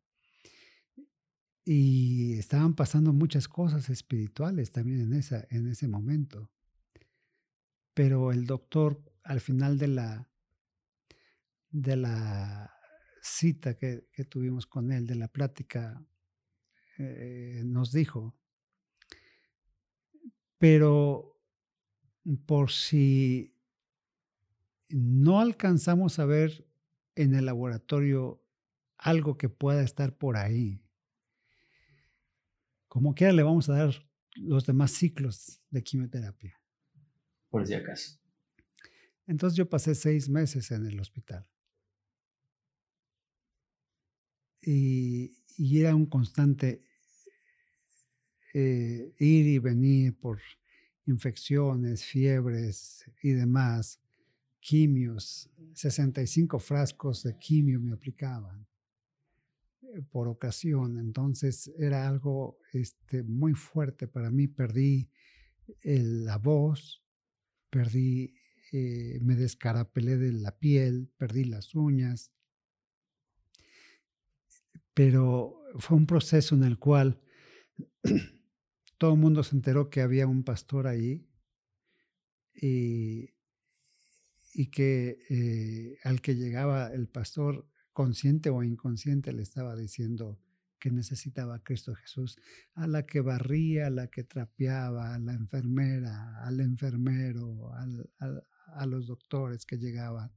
Y 1.67 2.39
estaban 2.39 2.75
pasando 2.75 3.13
muchas 3.13 3.47
cosas 3.47 3.91
espirituales 3.91 4.71
también 4.71 5.03
en, 5.03 5.13
esa, 5.13 5.47
en 5.51 5.69
ese 5.69 5.87
momento. 5.87 6.51
Pero 7.93 8.33
el 8.33 8.47
doctor, 8.47 9.03
al 9.23 9.43
final 9.43 9.77
de 9.77 9.89
la, 9.89 10.31
de 11.69 11.97
la 11.97 12.73
cita 13.21 13.77
que, 13.77 14.09
tuvimos 14.31 14.65
con 14.65 14.93
él, 14.93 15.07
de 15.07 15.17
la 15.17 15.29
plática, 15.29 16.03
eh, 16.97 17.65
nos 17.67 17.93
dijo, 17.93 18.35
pero 20.57 21.39
por 22.47 22.71
si 22.71 23.56
no 24.89 25.41
alcanzamos 25.41 26.19
a 26.19 26.27
ver 26.27 26.67
en 27.15 27.35
el 27.35 27.47
laboratorio 27.47 28.43
algo 28.99 29.37
que 29.37 29.49
pueda 29.49 29.83
estar 29.83 30.17
por 30.17 30.37
ahí. 30.37 30.83
Como 32.89 33.15
quiera 33.15 33.33
le 33.33 33.43
vamos 33.43 33.69
a 33.69 33.75
dar 33.75 33.95
los 34.37 34.67
demás 34.67 34.93
ciclos 34.93 35.61
de 35.71 35.83
quimioterapia. 35.83 36.61
Por 37.49 37.67
si 37.67 37.75
acaso. 37.75 38.19
Entonces 39.27 39.57
yo 39.57 39.69
pasé 39.69 39.95
seis 39.95 40.29
meses 40.29 40.71
en 40.71 40.87
el 40.87 41.01
hospital. 41.01 41.47
Y, 44.61 45.33
era 45.59 45.95
un 45.95 46.07
constante 46.07 46.83
eh, 48.53 49.13
ir 49.19 49.47
y 49.47 49.59
venir 49.59 50.19
por 50.19 50.41
infecciones, 51.07 52.05
fiebres 52.05 53.11
y 53.23 53.31
demás 53.31 54.01
quimios, 54.67 55.49
65 55.75 56.59
frascos 56.59 57.23
de 57.23 57.39
quimio 57.39 57.79
me 57.79 57.93
aplicaban 57.93 58.67
eh, 59.83 60.03
por 60.11 60.27
ocasión. 60.27 60.99
Entonces 60.99 61.73
era 61.79 62.09
algo 62.09 62.59
este, 62.73 63.23
muy 63.23 63.55
fuerte 63.55 64.09
para 64.09 64.29
mí. 64.29 64.49
Perdí 64.49 65.09
la 65.85 66.39
voz, 66.39 67.05
perdí 67.71 68.35
eh, 68.73 69.21
me 69.23 69.37
descarapelé 69.37 70.17
de 70.17 70.33
la 70.33 70.59
piel, 70.59 71.13
perdí 71.17 71.45
las 71.45 71.77
uñas, 71.77 72.33
pero 74.95 75.63
fue 75.79 75.97
un 75.97 76.07
proceso 76.07 76.57
en 76.57 76.65
el 76.65 76.77
cual 76.77 77.21
todo 78.99 79.13
el 79.13 79.21
mundo 79.21 79.45
se 79.45 79.55
enteró 79.55 79.91
que 79.91 80.01
había 80.01 80.27
un 80.27 80.43
pastor 80.43 80.89
ahí 80.89 81.29
y, 82.53 83.36
que 84.65 85.19
eh, 85.29 85.99
al 86.05 86.21
que 86.21 86.35
llegaba 86.35 86.89
el 86.93 87.09
pastor, 87.09 87.67
consciente 87.93 88.51
o 88.51 88.63
inconsciente, 88.63 89.33
le 89.33 89.43
estaba 89.43 89.77
diciendo 89.77 90.41
que 90.79 90.91
necesitaba 90.91 91.57
a 91.57 91.63
Cristo 91.63 91.95
Jesús, 91.95 92.39
a 92.75 92.87
la 92.87 93.07
que 93.07 93.21
barría, 93.21 93.87
a 93.87 93.91
la 93.91 94.09
que 94.09 94.25
trapeaba, 94.25 95.15
a 95.15 95.19
la 95.19 95.33
enfermera, 95.33 96.45
al 96.45 96.61
enfermero, 96.61 97.71
a 98.75 98.87
los 98.87 99.07
doctores 99.07 99.65
que 99.65 99.79
llegaban. 99.79 100.31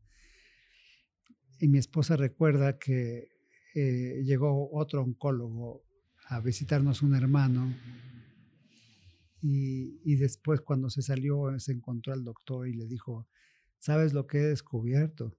Y 1.59 1.67
mi 1.67 1.77
esposa 1.77 2.15
recuerda 2.15 2.77
que 2.77 3.27
eh, 3.75 4.23
llegó 4.23 4.71
otro 4.71 5.03
oncólogo 5.03 5.83
a 6.27 6.39
visitarnos 6.39 7.01
un 7.01 7.15
hermano 7.15 7.75
y, 9.41 10.15
después 10.15 10.61
cuando 10.61 10.89
se 10.89 11.01
salió 11.01 11.57
se 11.59 11.73
encontró 11.73 12.13
al 12.13 12.23
doctor 12.23 12.67
y 12.67 12.73
le 12.73 12.87
dijo, 12.87 13.27
¿sabes 13.79 14.13
lo 14.13 14.27
que 14.27 14.39
he 14.39 14.43
descubierto? 14.43 15.37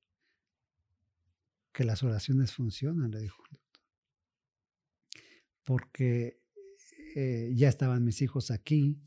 Que 1.72 1.85
las 1.85 2.03
oraciones 2.03 2.53
funcionan, 2.53 3.11
le 3.11 3.20
dijo 3.20 3.42
el 3.44 3.57
doctor. 3.57 3.83
Porque 5.64 6.42
eh, 7.14 7.53
ya 7.55 7.68
estaban 7.68 8.05
mis 8.05 8.22
hijos 8.22 8.50
aquí 8.50 9.00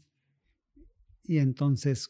y 1.23 1.37
entonces 1.37 2.09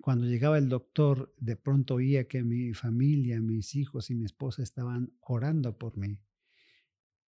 cuando 0.00 0.26
llegaba 0.26 0.58
el 0.58 0.68
doctor 0.68 1.34
de 1.38 1.56
pronto 1.56 1.96
oía 1.96 2.28
que 2.28 2.42
mi 2.42 2.72
familia, 2.72 3.40
mis 3.40 3.74
hijos 3.74 4.10
y 4.10 4.14
mi 4.14 4.24
esposa 4.24 4.62
estaban 4.62 5.12
orando 5.20 5.76
por 5.76 5.96
mí. 5.96 6.20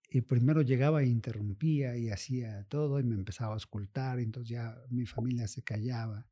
Y 0.09 0.22
primero 0.22 0.62
llegaba 0.62 1.03
e 1.03 1.07
interrumpía 1.07 1.96
y 1.96 2.11
hacía 2.11 2.64
todo 2.64 2.98
y 2.98 3.05
me 3.05 3.14
empezaba 3.14 3.55
a 3.55 3.59
escultar, 3.59 4.18
entonces 4.18 4.50
ya 4.50 4.76
mi 4.90 5.07
familia 5.07 5.46
se 5.46 5.62
callaba. 5.62 6.26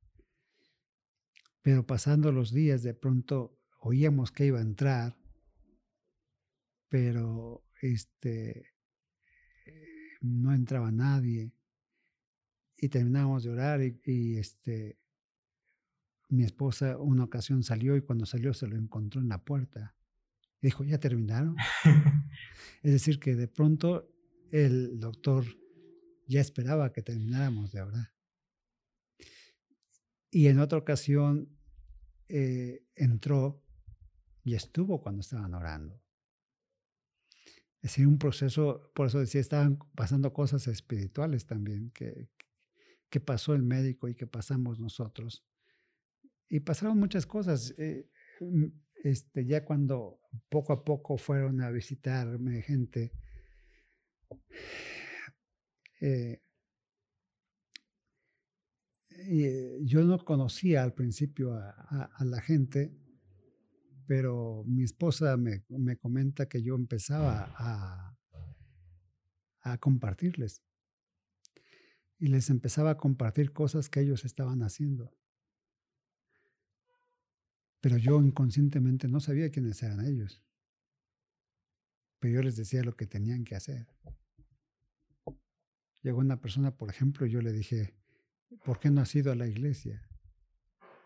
Pero 1.62 1.86
pasando 1.86 2.32
los 2.32 2.52
días, 2.52 2.82
de 2.82 2.94
pronto 2.94 3.58
oíamos 3.80 4.32
que 4.32 4.46
iba 4.46 4.58
a 4.58 4.62
entrar, 4.62 5.16
pero 6.88 7.64
este, 7.82 8.74
no 10.20 10.54
entraba 10.54 10.90
nadie. 10.90 11.52
Y 12.76 12.88
terminábamos 12.88 13.42
de 13.42 13.50
orar 13.50 13.82
y, 13.82 14.00
y 14.04 14.36
este, 14.38 14.98
mi 16.28 16.44
esposa 16.44 16.98
una 16.98 17.24
ocasión 17.24 17.62
salió 17.62 17.96
y 17.96 18.02
cuando 18.02 18.26
salió 18.26 18.54
se 18.54 18.68
lo 18.68 18.76
encontró 18.76 19.20
en 19.20 19.28
la 19.28 19.44
puerta. 19.44 19.96
Dijo, 20.60 20.84
¿ya 20.84 20.98
terminaron? 20.98 21.56
es 22.82 22.92
decir, 22.92 23.18
que 23.18 23.34
de 23.34 23.48
pronto 23.48 24.08
el 24.50 24.98
doctor 24.98 25.44
ya 26.26 26.40
esperaba 26.40 26.92
que 26.92 27.02
termináramos 27.02 27.72
de 27.72 27.82
orar. 27.82 28.17
Y 30.30 30.48
en 30.48 30.58
otra 30.58 30.78
ocasión 30.78 31.48
eh, 32.28 32.84
entró 32.94 33.62
y 34.44 34.54
estuvo 34.54 35.00
cuando 35.00 35.20
estaban 35.20 35.54
orando. 35.54 36.02
Es 37.80 37.92
decir, 37.92 38.06
un 38.06 38.18
proceso, 38.18 38.90
por 38.94 39.06
eso 39.06 39.20
decía, 39.20 39.40
estaban 39.40 39.78
pasando 39.94 40.32
cosas 40.32 40.66
espirituales 40.66 41.46
también, 41.46 41.90
que, 41.90 42.28
que 43.08 43.20
pasó 43.20 43.54
el 43.54 43.62
médico 43.62 44.08
y 44.08 44.14
que 44.14 44.26
pasamos 44.26 44.80
nosotros. 44.80 45.46
Y 46.48 46.60
pasaron 46.60 46.98
muchas 46.98 47.26
cosas. 47.26 47.74
Eh, 47.78 48.10
este, 49.04 49.46
ya 49.46 49.64
cuando 49.64 50.20
poco 50.48 50.72
a 50.72 50.84
poco 50.84 51.18
fueron 51.18 51.60
a 51.60 51.70
visitarme 51.70 52.62
gente, 52.62 53.12
eh, 56.00 56.42
eh, 59.30 59.80
yo 59.82 60.02
no 60.04 60.24
conocía 60.24 60.82
al 60.82 60.94
principio 60.94 61.52
a, 61.52 62.24
la 62.24 62.40
gente, 62.40 62.96
pero 64.06 64.64
mi 64.66 64.84
esposa 64.84 65.36
me, 65.36 65.64
comenta 65.98 66.48
que 66.48 66.62
yo 66.62 66.74
empezaba 66.74 67.52
a, 67.58 68.16
a 69.60 69.78
compartirles. 69.78 70.62
Y 72.18 72.28
les 72.28 72.48
empezaba 72.48 72.90
a 72.92 72.96
compartir 72.96 73.52
cosas 73.52 73.90
que 73.90 74.00
ellos 74.00 74.24
estaban 74.24 74.62
haciendo. 74.62 75.14
Pero 77.80 77.98
yo 77.98 78.20
inconscientemente 78.20 79.08
no 79.08 79.20
sabía 79.20 79.50
quiénes 79.50 79.82
eran 79.82 80.04
ellos. 80.04 80.42
Pero 82.18 82.34
yo 82.34 82.42
les 82.42 82.56
decía 82.56 82.82
lo 82.82 82.96
que 82.96 83.06
tenían 83.06 83.44
que 83.44 83.54
hacer. 83.54 83.86
Llegó 86.02 86.18
una 86.18 86.40
persona, 86.40 86.76
por 86.76 86.88
ejemplo, 86.88 87.26
y 87.26 87.30
yo 87.30 87.42
le 87.42 87.52
dije, 87.52 87.97
¿por 88.64 88.78
qué 88.78 88.90
no 88.90 89.00
has 89.00 89.14
ido 89.14 89.32
a 89.32 89.34
la 89.34 89.46
iglesia? 89.46 90.08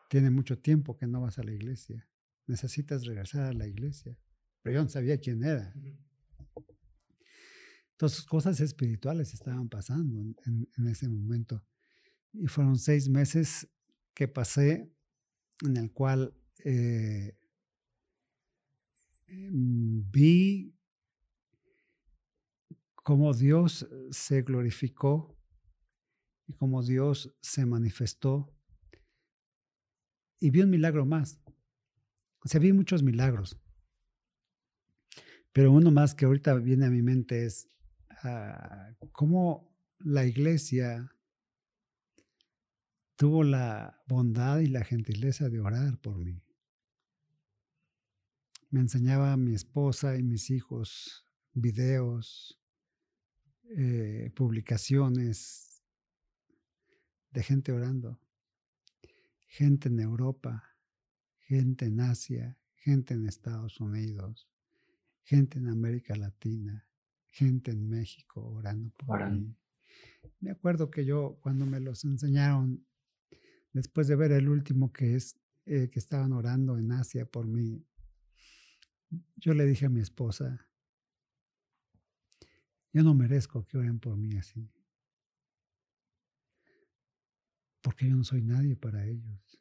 Tiene 0.09 0.31
mucho 0.31 0.59
tiempo 0.59 0.96
que 0.96 1.07
no 1.07 1.20
vas 1.22 1.38
a 1.38 1.42
la 1.42 1.52
iglesia. 1.52 2.09
Necesitas 2.46 3.05
regresar 3.05 3.42
a 3.42 3.52
la 3.52 3.66
iglesia. 3.66 4.18
Pero 4.62 4.76
yo 4.76 4.83
no 4.83 4.88
sabía 4.88 5.18
quién 5.18 5.42
era. 5.42 5.72
Entonces, 7.92 8.24
cosas 8.24 8.61
espirituales 8.61 9.33
estaban 9.33 9.68
pasando 9.68 10.20
en, 10.20 10.68
en 10.76 10.87
ese 10.87 11.09
momento. 11.09 11.64
Y 12.33 12.46
fueron 12.46 12.78
seis 12.78 13.09
meses 13.09 13.68
que 14.14 14.28
pasé 14.28 14.90
en 15.64 15.76
el 15.76 15.92
cual 15.92 16.35
eh, 16.64 17.37
em, 19.28 20.11
vi 20.11 20.74
cómo 22.94 23.33
Dios 23.35 23.88
se 24.11 24.42
glorificó 24.42 25.37
y 26.46 26.55
cómo 26.55 26.83
Dios 26.83 27.35
se 27.40 27.66
manifestó. 27.66 28.52
Y 30.40 30.50
vi 30.50 30.62
un 30.62 30.70
milagro 30.70 31.07
más. 31.07 31.40
O 32.44 32.48
sea, 32.48 32.61
vi 32.61 32.72
muchos 32.72 33.02
milagros. 33.02 33.57
Pero 35.52 35.70
uno 35.70 35.90
más 35.90 36.14
que 36.14 36.24
ahorita 36.24 36.55
viene 36.55 36.87
a 36.87 36.90
mi 36.90 37.02
mente 37.02 37.44
es 37.44 37.68
ah, 38.22 38.94
cómo 39.12 39.72
la 39.98 40.24
iglesia 40.24 41.12
tuvo 43.16 43.44
la 43.44 44.02
bondad 44.09 44.59
y 44.61 44.66
la 44.66 44.83
gentileza 44.83 45.48
de 45.48 45.61
orar 45.61 45.98
por 46.00 46.18
mí 46.18 46.42
me 48.72 48.81
enseñaba 48.81 49.35
a 49.35 49.37
mi 49.37 49.55
esposa 49.55 50.16
y 50.16 50.22
mis 50.22 50.48
hijos 50.50 51.26
videos, 51.52 52.59
eh, 53.76 54.33
publicaciones 54.35 55.72
de 57.33 57.42
gente 57.42 57.73
orando, 57.73 58.21
gente 59.47 59.88
en 59.88 60.01
Europa, 60.01 60.77
gente 61.38 61.87
en 61.87 62.01
Asia, 62.01 62.59
gente 62.75 63.14
en 63.14 63.27
Estados 63.27 63.81
Unidos, 63.81 64.49
gente 65.25 65.59
en 65.59 65.68
América 65.68 66.14
Latina, 66.16 66.87
gente 67.31 67.71
en 67.71 67.88
México 67.88 68.42
orando 68.42 68.90
por 68.90 69.31
mí. 69.31 69.57
Me 70.40 70.51
acuerdo 70.51 70.90
que 70.90 71.05
yo 71.05 71.38
cuando 71.40 71.66
me 71.66 71.81
los 71.81 72.05
enseñaron, 72.05 72.87
después 73.73 74.07
de 74.09 74.16
ver 74.16 74.33
el 74.33 74.49
último 74.49 74.92
que 74.92 75.14
es 75.14 75.38
eh, 75.64 75.88
que 75.90 75.99
estaban 75.99 76.33
orando 76.33 76.77
en 76.79 76.92
Asia 76.92 77.25
por 77.25 77.47
mí, 77.47 77.85
yo 79.37 79.55
le 79.55 79.64
dije 79.64 79.87
a 79.87 79.90
mi 79.90 80.01
esposa, 80.01 80.66
yo 82.92 83.03
no 83.03 83.14
merezco 83.14 83.64
que 83.66 83.79
oren 83.79 83.99
por 83.99 84.16
mí 84.16 84.37
así, 84.37 84.71
porque 87.83 88.09
yo 88.09 88.16
no 88.16 88.25
soy 88.25 88.42
nadie 88.42 88.77
para 88.77 89.07
ellos. 89.07 89.61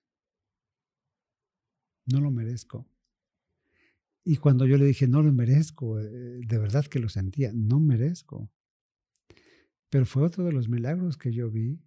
No 2.05 2.21
lo 2.21 2.31
merezco. 2.31 2.87
Y 4.23 4.37
cuando 4.37 4.65
yo 4.65 4.77
le 4.77 4.85
dije, 4.85 5.07
no 5.07 5.23
lo 5.23 5.31
merezco, 5.33 5.99
eh, 5.99 6.05
de 6.05 6.57
verdad 6.57 6.85
que 6.85 6.99
lo 6.99 7.09
sentía, 7.09 7.51
no 7.53 7.79
merezco. 7.79 8.51
Pero 9.89 10.05
fue 10.05 10.23
otro 10.23 10.43
de 10.45 10.53
los 10.53 10.69
milagros 10.69 11.17
que 11.17 11.33
yo 11.33 11.49
vi. 11.49 11.81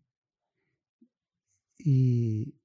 Y 1.79 2.57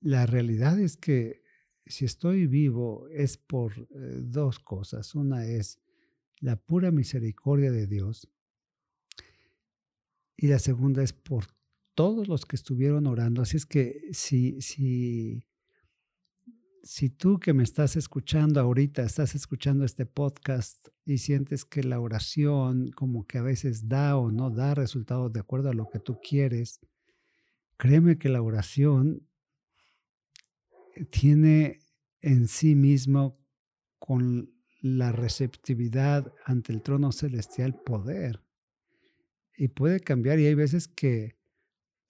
la 0.00 0.26
realidad 0.26 0.78
es 0.78 0.96
que 0.96 1.42
si 1.84 2.04
estoy 2.04 2.46
vivo 2.46 3.08
es 3.08 3.36
por 3.36 3.72
eh, 3.72 4.20
dos 4.22 4.60
cosas. 4.60 5.14
Una 5.14 5.44
es 5.46 5.80
la 6.38 6.56
pura 6.56 6.90
misericordia 6.90 7.70
de 7.70 7.86
Dios 7.86 8.28
y 10.36 10.48
la 10.48 10.58
segunda 10.58 11.02
es 11.02 11.12
por 11.12 11.46
todos 11.94 12.28
los 12.28 12.46
que 12.46 12.56
estuvieron 12.56 13.06
orando. 13.06 13.42
Así 13.42 13.56
es 13.56 13.66
que 13.66 14.08
si, 14.12 14.60
si, 14.60 15.44
si 16.82 17.10
tú 17.10 17.38
que 17.38 17.52
me 17.52 17.62
estás 17.62 17.96
escuchando 17.96 18.60
ahorita, 18.60 19.02
estás 19.02 19.34
escuchando 19.34 19.84
este 19.84 20.06
podcast 20.06 20.88
y 21.04 21.18
sientes 21.18 21.64
que 21.64 21.82
la 21.82 22.00
oración 22.00 22.90
como 22.92 23.26
que 23.26 23.38
a 23.38 23.42
veces 23.42 23.88
da 23.88 24.16
o 24.16 24.30
no 24.30 24.50
da 24.50 24.74
resultados 24.74 25.32
de 25.32 25.40
acuerdo 25.40 25.70
a 25.70 25.74
lo 25.74 25.88
que 25.90 25.98
tú 25.98 26.18
quieres, 26.22 26.80
créeme 27.76 28.18
que 28.18 28.28
la 28.28 28.42
oración 28.42 29.28
tiene 31.10 31.80
en 32.20 32.48
sí 32.48 32.74
mismo 32.74 33.38
con 33.98 34.52
la 34.80 35.12
receptividad 35.12 36.32
ante 36.44 36.72
el 36.72 36.82
trono 36.82 37.12
celestial 37.12 37.74
poder. 37.74 38.42
Y 39.56 39.68
puede 39.68 40.00
cambiar 40.00 40.38
y 40.38 40.46
hay 40.46 40.54
veces 40.54 40.88
que, 40.88 41.36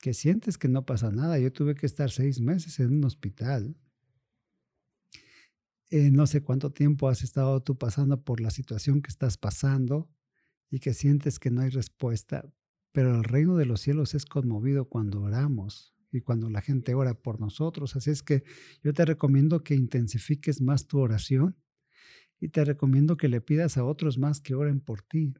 que 0.03 0.15
sientes 0.15 0.59
que 0.59 0.67
no 0.67 0.85
pasa 0.85 1.12
nada. 1.12 1.38
Yo 1.38 1.53
tuve 1.53 1.77
que 1.77 1.87
estar 1.87 2.11
seis 2.11 2.41
meses 2.41 2.81
en 2.81 2.93
un 2.93 3.05
hospital. 3.05 3.77
Eh, 5.91 6.11
no 6.11 6.27
sé 6.27 6.43
cuánto 6.43 6.73
tiempo 6.73 7.09
has 7.09 7.23
estado 7.23 7.62
tú 7.62 7.79
pasando 7.79 8.21
por 8.25 8.41
la 8.41 8.51
situación 8.51 9.01
que 9.01 9.11
estás 9.11 9.38
pasando 9.38 10.11
y 10.71 10.81
que 10.81 10.93
sientes 10.93 11.38
que 11.38 11.53
no 11.53 11.61
hay 11.61 11.71
respuesta, 11.71 12.53
pero 12.91 13.15
el 13.15 13.23
reino 13.23 13.57
de 13.57 13.65
los 13.65 13.81
cielos 13.81 14.15
es 14.15 14.27
conmovido 14.27 14.88
cuando 14.88 15.23
oramos 15.23 15.95
y 16.11 16.21
cuando 16.21 16.51
la 16.51 16.62
gente 16.62 16.95
ora 16.95 17.15
por 17.15 17.38
nosotros. 17.38 17.95
Así 17.95 18.11
es 18.11 18.25
que 18.25 18.43
yo 18.83 18.93
te 18.93 19.05
recomiendo 19.05 19.62
que 19.62 19.77
intensifiques 19.77 20.61
más 20.61 20.88
tu 20.88 20.99
oración 20.99 21.57
y 22.41 22.49
te 22.49 22.65
recomiendo 22.65 23.17
que 23.17 23.29
le 23.29 23.41
pidas 23.41 23.77
a 23.77 23.85
otros 23.85 24.19
más 24.19 24.41
que 24.41 24.57
oren 24.57 24.81
por 24.81 25.03
ti 25.03 25.33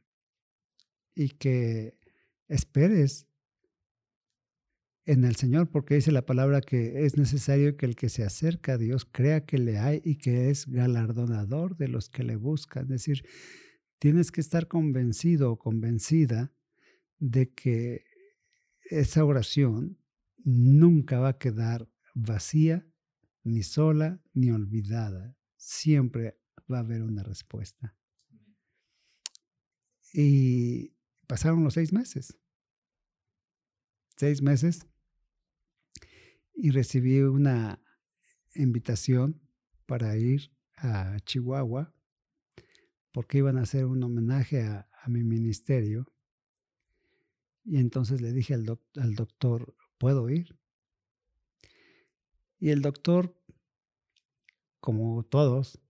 y 1.17 1.31
que 1.31 1.99
esperes 2.47 3.27
en 5.05 5.25
el 5.25 5.37
Señor, 5.37 5.69
porque 5.69 5.97
dice 5.97 6.13
la 6.13 6.25
palabra 6.25 6.61
que 6.61 7.05
es 7.05 7.17
necesario 7.17 7.77
que 7.77 7.87
el 7.87 7.97
que 7.97 8.09
se 8.09 8.25
acerca 8.25 8.75
a 8.75 8.79
Dios 8.79 9.05
crea 9.05 9.45
que 9.45 9.59
le 9.59 9.79
hay 9.79 10.01
y 10.05 10.17
que 10.17 10.51
es 10.51 10.67
galardonador 10.67 11.77
de 11.77 11.89
los 11.89 12.09
que 12.09 12.23
le 12.23 12.37
buscan. 12.37 12.85
Es 12.85 12.89
decir, 12.89 13.25
tienes 13.99 14.31
que 14.31 14.41
estar 14.41 14.69
convencido 14.69 15.53
o 15.53 15.59
convencida 15.59 16.53
de 17.19 17.53
que 17.53 18.05
esa 18.91 19.25
oración 19.25 19.99
nunca 20.45 21.19
va 21.19 21.31
a 21.31 21.39
quedar 21.39 21.89
vacía, 22.15 22.87
ni 23.43 23.63
sola, 23.63 24.23
ni 24.35 24.51
olvidada. 24.51 25.37
Siempre 25.57 26.39
va 26.71 26.79
a 26.79 26.81
haber 26.81 27.03
una 27.03 27.23
respuesta. 27.23 27.97
Y 30.13 30.95
pasaron 31.27 31.65
los 31.65 31.75
seis 31.75 31.93
meses. 31.93 32.39
Seis 34.17 34.43
meses. 34.43 34.87
Y 36.55 36.71
recibí 36.71 37.21
una 37.21 37.81
invitación 38.55 39.41
para 39.87 40.17
ir 40.17 40.53
a 40.77 41.17
Chihuahua 41.25 41.93
porque 43.13 43.39
iban 43.39 43.59
a 43.59 43.63
hacer 43.63 43.85
un 43.85 44.03
homenaje 44.03 44.63
a, 44.63 44.89
mi 45.09 45.25
ministerio. 45.25 46.07
Y 47.65 47.79
entonces 47.79 48.21
le 48.21 48.33
dije 48.33 48.55
al, 48.55 48.79
al 48.95 49.15
doctor, 49.17 49.75
¿puedo 49.99 50.31
ir? 50.31 50.57
Y 52.61 52.71
el 52.71 52.83
doctor, 52.83 53.37
como 54.81 55.25
todos, 55.25 55.81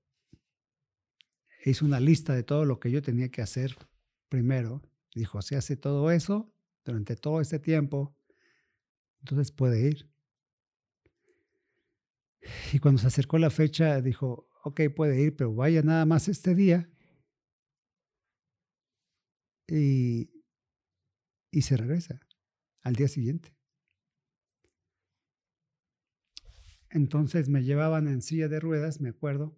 hizo 1.64 1.84
una 1.84 2.00
lista 2.00 2.34
de 2.34 2.42
todo 2.42 2.64
lo 2.64 2.80
que 2.80 2.90
yo 2.90 3.02
tenía 3.02 3.30
que 3.30 3.42
hacer 3.42 3.76
primero. 4.28 4.82
Dijo, 5.14 5.42
si 5.42 5.54
hace 5.54 5.76
todo 5.76 6.10
eso 6.10 6.52
durante 6.84 7.16
todo 7.16 7.40
este 7.40 7.58
tiempo, 7.58 8.16
entonces 9.20 9.52
puede 9.52 9.88
ir. 9.88 10.11
Y 12.72 12.78
cuando 12.78 13.00
se 13.00 13.06
acercó 13.06 13.38
la 13.38 13.50
fecha, 13.50 14.00
dijo, 14.00 14.48
ok, 14.64 14.80
puede 14.94 15.20
ir, 15.20 15.36
pero 15.36 15.54
vaya 15.54 15.82
nada 15.82 16.04
más 16.06 16.28
este 16.28 16.54
día. 16.54 16.90
Y, 19.68 20.30
y 21.50 21.62
se 21.62 21.76
regresa 21.76 22.20
al 22.82 22.94
día 22.94 23.08
siguiente. 23.08 23.54
Entonces 26.90 27.48
me 27.48 27.64
llevaban 27.64 28.06
en 28.06 28.20
silla 28.20 28.48
de 28.48 28.60
ruedas, 28.60 29.00
me 29.00 29.08
acuerdo, 29.08 29.56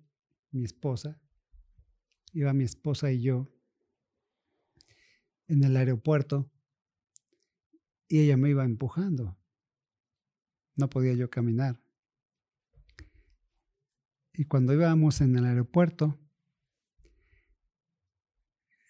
mi 0.53 0.65
esposa, 0.65 1.21
iba 2.33 2.53
mi 2.53 2.65
esposa 2.65 3.11
y 3.11 3.23
yo 3.23 3.49
en 5.49 5.65
el 5.65 5.77
aeropuerto 5.77 6.51
y 8.09 8.21
ella 8.21 8.37
me 8.37 8.51
iba 8.51 8.65
empujando. 8.65 9.37
No 10.77 10.89
podía 10.89 11.15
yo 11.15 11.31
caminar. 11.31 11.84
Y 14.37 14.47
cuando 14.47 14.73
íbamos 14.73 15.21
en 15.21 15.37
el 15.37 15.45
aeropuerto, 15.45 16.19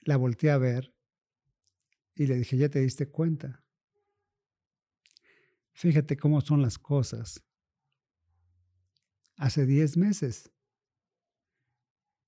la 0.03 0.17
volteé 0.17 0.51
a 0.51 0.59
ver 0.59 0.95
y 2.15 2.27
le 2.27 2.37
dije, 2.37 2.57
ya 2.57 2.71
te 2.71 2.81
diste 2.81 3.11
cuenta. 3.11 3.63
Fíjate 5.73 6.17
cómo 6.17 6.41
son 6.41 6.63
las 6.63 6.79
cosas. 6.79 7.45
Hace 9.37 9.67
10 9.67 9.97
meses 9.97 10.51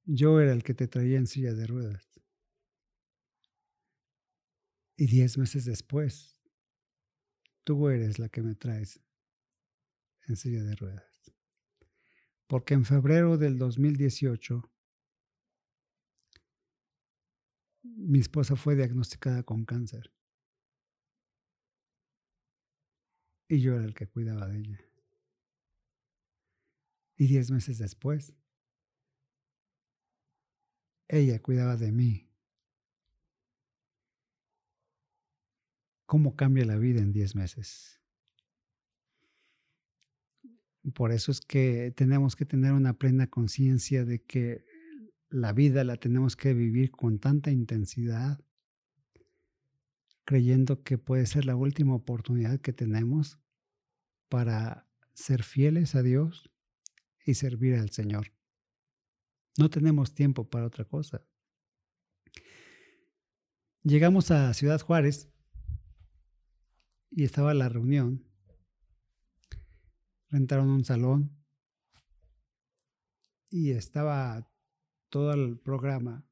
yo 0.04 0.38
era 0.40 0.52
el 0.52 0.62
que 0.62 0.74
te 0.74 0.86
traía 0.86 1.16
en 1.16 1.26
silla 1.26 1.54
de 1.54 1.66
ruedas. 1.66 2.06
Y 4.96 5.06
diez 5.06 5.36
meses 5.36 5.64
después, 5.64 6.40
tú 7.64 7.88
eres 7.88 8.18
la 8.18 8.28
que 8.28 8.42
me 8.42 8.54
traes 8.54 9.00
en 10.26 10.36
silla 10.36 10.62
de 10.62 10.74
ruedas. 10.74 11.15
Porque 12.46 12.74
en 12.74 12.84
febrero 12.84 13.38
del 13.38 13.58
2018, 13.58 14.62
mi 17.82 18.20
esposa 18.20 18.56
fue 18.56 18.76
diagnosticada 18.76 19.42
con 19.42 19.64
cáncer. 19.64 20.12
Y 23.48 23.60
yo 23.60 23.74
era 23.74 23.84
el 23.84 23.94
que 23.94 24.08
cuidaba 24.08 24.46
de 24.48 24.58
ella. 24.58 24.80
Y 27.16 27.26
diez 27.26 27.50
meses 27.50 27.78
después, 27.78 28.34
ella 31.08 31.40
cuidaba 31.40 31.76
de 31.76 31.92
mí. 31.92 32.28
¿Cómo 36.06 36.36
cambia 36.36 36.64
la 36.64 36.76
vida 36.76 37.00
en 37.00 37.12
10 37.12 37.34
meses? 37.34 37.95
Por 40.94 41.12
eso 41.12 41.32
es 41.32 41.40
que 41.40 41.92
tenemos 41.96 42.36
que 42.36 42.46
tener 42.46 42.72
una 42.72 42.94
plena 42.94 43.26
conciencia 43.28 44.04
de 44.04 44.22
que 44.22 44.64
la 45.28 45.52
vida 45.52 45.84
la 45.84 45.96
tenemos 45.96 46.36
que 46.36 46.54
vivir 46.54 46.90
con 46.90 47.18
tanta 47.18 47.50
intensidad, 47.50 48.40
creyendo 50.24 50.82
que 50.82 50.98
puede 50.98 51.26
ser 51.26 51.44
la 51.44 51.56
última 51.56 51.94
oportunidad 51.94 52.60
que 52.60 52.72
tenemos 52.72 53.38
para 54.28 54.88
ser 55.14 55.42
fieles 55.42 55.94
a 55.94 56.02
Dios 56.02 56.50
y 57.24 57.34
servir 57.34 57.74
al 57.74 57.90
Señor. 57.90 58.32
No 59.58 59.70
tenemos 59.70 60.14
tiempo 60.14 60.48
para 60.48 60.66
otra 60.66 60.84
cosa. 60.84 61.24
Llegamos 63.82 64.30
a 64.30 64.52
Ciudad 64.52 64.80
Juárez 64.80 65.30
y 67.10 67.24
estaba 67.24 67.54
la 67.54 67.68
reunión. 67.68 68.24
Rentaron 70.30 70.68
un 70.68 70.84
salón 70.84 71.36
y 73.50 73.70
estaba 73.70 74.50
todo 75.08 75.32
el 75.32 75.58
programa. 75.58 76.26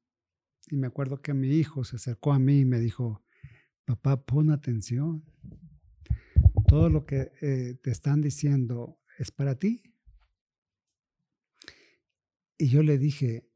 Y 0.70 0.76
me 0.76 0.86
acuerdo 0.86 1.20
que 1.20 1.34
mi 1.34 1.48
hijo 1.48 1.84
se 1.84 1.96
acercó 1.96 2.32
a 2.32 2.38
mí 2.38 2.60
y 2.60 2.64
me 2.64 2.80
dijo, 2.80 3.24
papá, 3.84 4.24
pon 4.24 4.50
atención. 4.50 5.24
Todo 6.66 6.88
lo 6.88 7.04
que 7.06 7.32
eh, 7.40 7.78
te 7.82 7.90
están 7.90 8.20
diciendo 8.20 8.98
es 9.18 9.30
para 9.30 9.58
ti. 9.58 9.82
Y 12.58 12.68
yo 12.68 12.82
le 12.82 12.98
dije, 12.98 13.50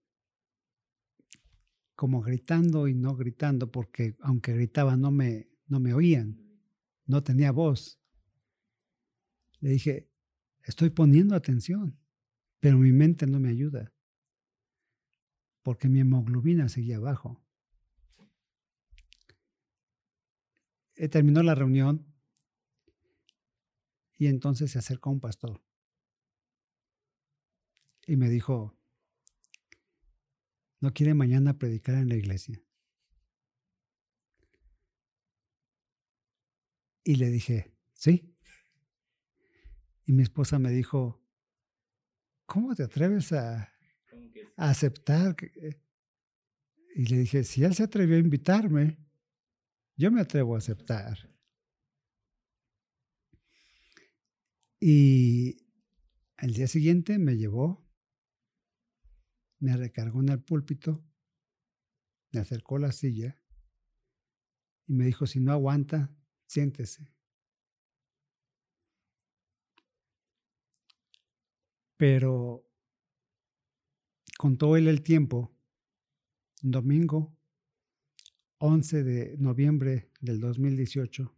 como 1.94 2.20
gritando 2.20 2.86
y 2.88 2.94
no 2.94 3.16
gritando, 3.16 3.72
porque 3.72 4.16
aunque 4.20 4.52
gritaba 4.52 4.96
no 4.96 5.10
me, 5.10 5.50
no 5.66 5.80
me 5.80 5.94
oían, 5.94 6.40
no 7.06 7.22
tenía 7.22 7.50
voz. 7.50 8.00
Le 9.60 9.70
dije, 9.70 10.07
estoy 10.68 10.90
poniendo 10.90 11.34
atención, 11.34 11.98
pero 12.60 12.76
mi 12.76 12.92
mente 12.92 13.26
no 13.26 13.40
me 13.40 13.48
ayuda, 13.48 13.94
porque 15.62 15.88
mi 15.88 16.00
hemoglobina 16.00 16.68
seguía 16.68 16.98
abajo. 16.98 17.42
Eh, 20.94 21.08
terminó 21.08 21.42
la 21.42 21.54
reunión 21.54 22.14
y 24.18 24.26
entonces 24.26 24.72
se 24.72 24.78
acercó 24.78 25.10
un 25.10 25.20
pastor 25.20 25.62
y 28.06 28.16
me 28.16 28.28
dijo, 28.28 28.76
no 30.80 30.92
quiere 30.92 31.14
mañana 31.14 31.58
predicar 31.58 31.94
en 31.94 32.08
la 32.08 32.16
iglesia. 32.16 32.62
Y 37.04 37.16
le 37.16 37.30
dije, 37.30 37.74
sí. 37.94 38.37
Y 40.08 40.12
mi 40.14 40.22
esposa 40.22 40.58
me 40.58 40.70
dijo, 40.70 41.22
¿cómo 42.46 42.74
te 42.74 42.82
atreves 42.82 43.30
a, 43.32 43.70
aceptar? 44.56 45.36
Y 46.94 47.04
le 47.04 47.18
dije, 47.18 47.44
si 47.44 47.62
él 47.62 47.74
se 47.74 47.82
atrevió 47.82 48.16
a 48.16 48.20
invitarme, 48.20 48.96
yo 49.98 50.10
me 50.10 50.22
atrevo 50.22 50.54
a 50.54 50.58
aceptar. 50.58 51.30
Y 54.80 55.58
El 56.38 56.54
día 56.54 56.68
siguiente 56.68 57.18
me 57.18 57.36
llevó, 57.36 57.86
me 59.58 59.76
recargó 59.76 60.22
en 60.22 60.30
el 60.30 60.42
púlpito, 60.42 61.04
me 62.32 62.40
acercó 62.40 62.78
la 62.78 62.92
silla 62.92 63.38
y 64.86 64.94
me 64.94 65.04
dijo, 65.04 65.26
si 65.26 65.38
no 65.38 65.52
aguanta, 65.52 66.16
siéntese. 66.46 67.17
Pero 71.98 72.64
contó 74.38 74.76
él 74.76 74.86
el 74.86 75.02
tiempo, 75.02 75.52
domingo 76.62 77.36
11 78.58 79.02
de 79.02 79.36
noviembre 79.38 80.12
del 80.20 80.38
2018, 80.38 81.34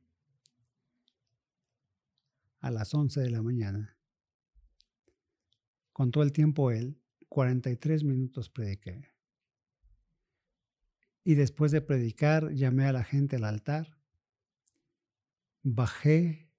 a 2.60 2.70
las 2.70 2.92
11 2.92 3.20
de 3.20 3.30
la 3.30 3.42
mañana. 3.42 3.98
Contó 5.94 6.22
el 6.22 6.32
tiempo 6.32 6.70
él, 6.70 7.00
43 7.30 8.04
minutos 8.04 8.50
prediqué. 8.50 9.14
Y 11.24 11.36
después 11.36 11.72
de 11.72 11.80
predicar, 11.80 12.52
llamé 12.52 12.84
a 12.84 12.92
la 12.92 13.04
gente 13.04 13.36
al 13.36 13.44
altar, 13.44 13.98
bajé, 15.62 16.50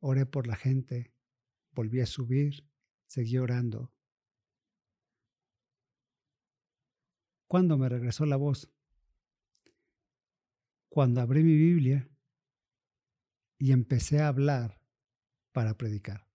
oré 0.00 0.26
por 0.26 0.48
la 0.48 0.56
gente, 0.56 1.14
volví 1.72 2.00
a 2.00 2.06
subir, 2.06 2.69
seguí 3.10 3.38
orando. 3.38 3.92
¿Cuándo 7.48 7.76
me 7.76 7.88
regresó 7.88 8.24
la 8.24 8.36
voz? 8.36 8.72
Cuando 10.88 11.20
abrí 11.20 11.42
mi 11.42 11.56
Biblia 11.56 12.08
y 13.58 13.72
empecé 13.72 14.20
a 14.20 14.28
hablar 14.28 14.80
para 15.50 15.76
predicar. 15.76 16.28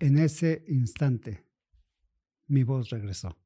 En 0.00 0.18
ese 0.18 0.64
instante, 0.66 1.46
mi 2.48 2.64
voz 2.64 2.90
regresó. 2.90 3.38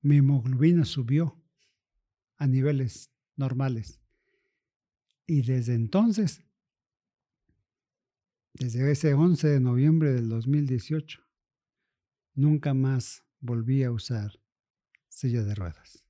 Mi 0.00 0.16
hemoglobina 0.16 0.84
subió 0.84 1.40
a 2.36 2.48
niveles 2.48 3.12
normales. 3.36 4.00
Y 5.26 5.42
desde 5.42 5.74
entonces, 5.74 6.44
desde 8.54 8.90
ese 8.90 9.14
11 9.14 9.48
de 9.48 9.60
noviembre 9.60 10.12
del 10.12 10.28
2018, 10.28 11.20
nunca 12.34 12.72
más 12.72 13.24
volví 13.40 13.82
a 13.82 13.90
usar 13.90 14.40
silla 15.08 15.42
de 15.42 15.54
ruedas. 15.54 16.04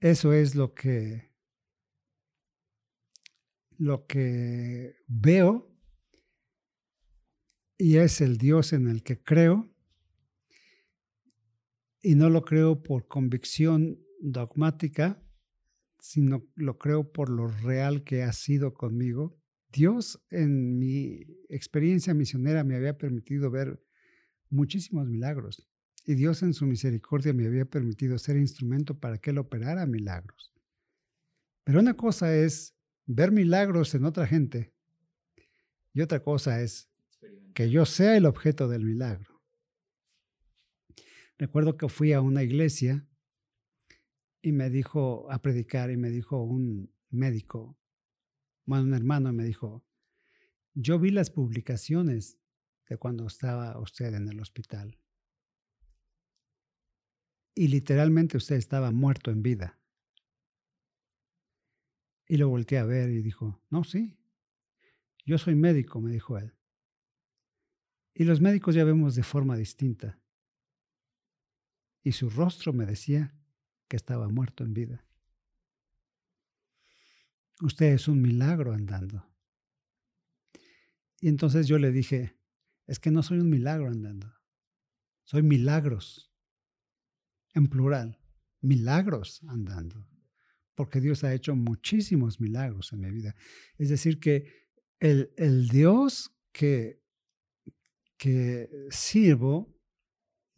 Eso 0.00 0.32
es 0.32 0.56
lo 0.56 0.74
que 0.74 1.30
lo 3.78 4.06
que 4.06 4.96
veo 5.06 5.72
y 7.78 7.96
es 7.96 8.20
el 8.20 8.36
Dios 8.36 8.72
en 8.72 8.88
el 8.88 9.02
que 9.02 9.22
creo 9.22 9.72
y 12.00 12.14
no 12.14 12.30
lo 12.30 12.44
creo 12.44 12.82
por 12.82 13.06
convicción 13.06 14.04
dogmática, 14.20 15.21
sino 16.02 16.44
lo 16.56 16.78
creo 16.78 17.12
por 17.12 17.30
lo 17.30 17.46
real 17.46 18.02
que 18.02 18.24
ha 18.24 18.32
sido 18.32 18.74
conmigo 18.74 19.38
Dios 19.72 20.20
en 20.30 20.78
mi 20.78 21.20
experiencia 21.48 22.12
misionera 22.12 22.64
me 22.64 22.74
había 22.74 22.98
permitido 22.98 23.52
ver 23.52 23.80
muchísimos 24.50 25.06
milagros 25.06 25.70
y 26.04 26.14
Dios 26.14 26.42
en 26.42 26.54
su 26.54 26.66
misericordia 26.66 27.32
me 27.32 27.46
había 27.46 27.64
permitido 27.64 28.18
ser 28.18 28.36
instrumento 28.36 28.98
para 28.98 29.18
que 29.18 29.30
Él 29.30 29.38
operara 29.38 29.86
milagros. 29.86 30.52
Pero 31.62 31.78
una 31.78 31.94
cosa 31.94 32.34
es 32.36 32.76
ver 33.06 33.30
milagros 33.30 33.94
en 33.94 34.04
otra 34.04 34.26
gente 34.26 34.74
y 35.94 36.00
otra 36.00 36.20
cosa 36.20 36.60
es 36.60 36.90
que 37.54 37.70
yo 37.70 37.86
sea 37.86 38.16
el 38.16 38.26
objeto 38.26 38.68
del 38.68 38.84
milagro. 38.84 39.40
Recuerdo 41.38 41.76
que 41.76 41.88
fui 41.88 42.12
a 42.12 42.20
una 42.20 42.42
iglesia 42.42 43.06
y 44.42 44.50
me 44.50 44.68
dijo 44.68 45.30
a 45.30 45.40
predicar 45.40 45.90
y 45.90 45.96
me 45.96 46.10
dijo 46.10 46.42
un 46.42 46.92
médico, 47.10 47.78
bueno, 48.66 48.84
un 48.84 48.94
hermano 48.94 49.32
me 49.32 49.44
dijo, 49.44 49.84
yo 50.74 50.98
vi 50.98 51.10
las 51.10 51.30
publicaciones 51.30 52.38
de 52.88 52.96
cuando 52.96 53.26
estaba 53.26 53.78
usted 53.80 54.12
en 54.14 54.28
el 54.28 54.40
hospital. 54.40 54.98
Y 57.54 57.68
literalmente 57.68 58.36
usted 58.36 58.56
estaba 58.56 58.90
muerto 58.90 59.30
en 59.30 59.42
vida. 59.42 59.78
Y 62.26 62.38
lo 62.38 62.48
volteé 62.48 62.78
a 62.78 62.84
ver 62.84 63.10
y 63.10 63.22
dijo, 63.22 63.62
no, 63.70 63.84
sí, 63.84 64.16
yo 65.24 65.38
soy 65.38 65.54
médico, 65.54 66.00
me 66.00 66.10
dijo 66.10 66.38
él. 66.38 66.54
Y 68.14 68.24
los 68.24 68.40
médicos 68.40 68.74
ya 68.74 68.84
vemos 68.84 69.14
de 69.14 69.22
forma 69.22 69.56
distinta. 69.56 70.18
Y 72.02 72.12
su 72.12 72.30
rostro 72.30 72.72
me 72.72 72.86
decía 72.86 73.34
que 73.92 73.96
estaba 73.96 74.26
muerto 74.26 74.64
en 74.64 74.72
vida. 74.72 75.04
Usted 77.60 77.92
es 77.92 78.08
un 78.08 78.22
milagro 78.22 78.72
andando. 78.72 79.30
Y 81.20 81.28
entonces 81.28 81.66
yo 81.68 81.76
le 81.76 81.92
dije, 81.92 82.34
es 82.86 82.98
que 82.98 83.10
no 83.10 83.22
soy 83.22 83.40
un 83.40 83.50
milagro 83.50 83.88
andando, 83.88 84.32
soy 85.24 85.42
milagros, 85.42 86.32
en 87.52 87.68
plural, 87.68 88.18
milagros 88.62 89.42
andando, 89.46 90.08
porque 90.74 91.02
Dios 91.02 91.22
ha 91.22 91.34
hecho 91.34 91.54
muchísimos 91.54 92.40
milagros 92.40 92.94
en 92.94 93.00
mi 93.00 93.10
vida. 93.10 93.36
Es 93.76 93.90
decir, 93.90 94.20
que 94.20 94.70
el, 95.00 95.34
el 95.36 95.68
Dios 95.68 96.34
que, 96.50 97.02
que 98.16 98.70
sirvo 98.88 99.78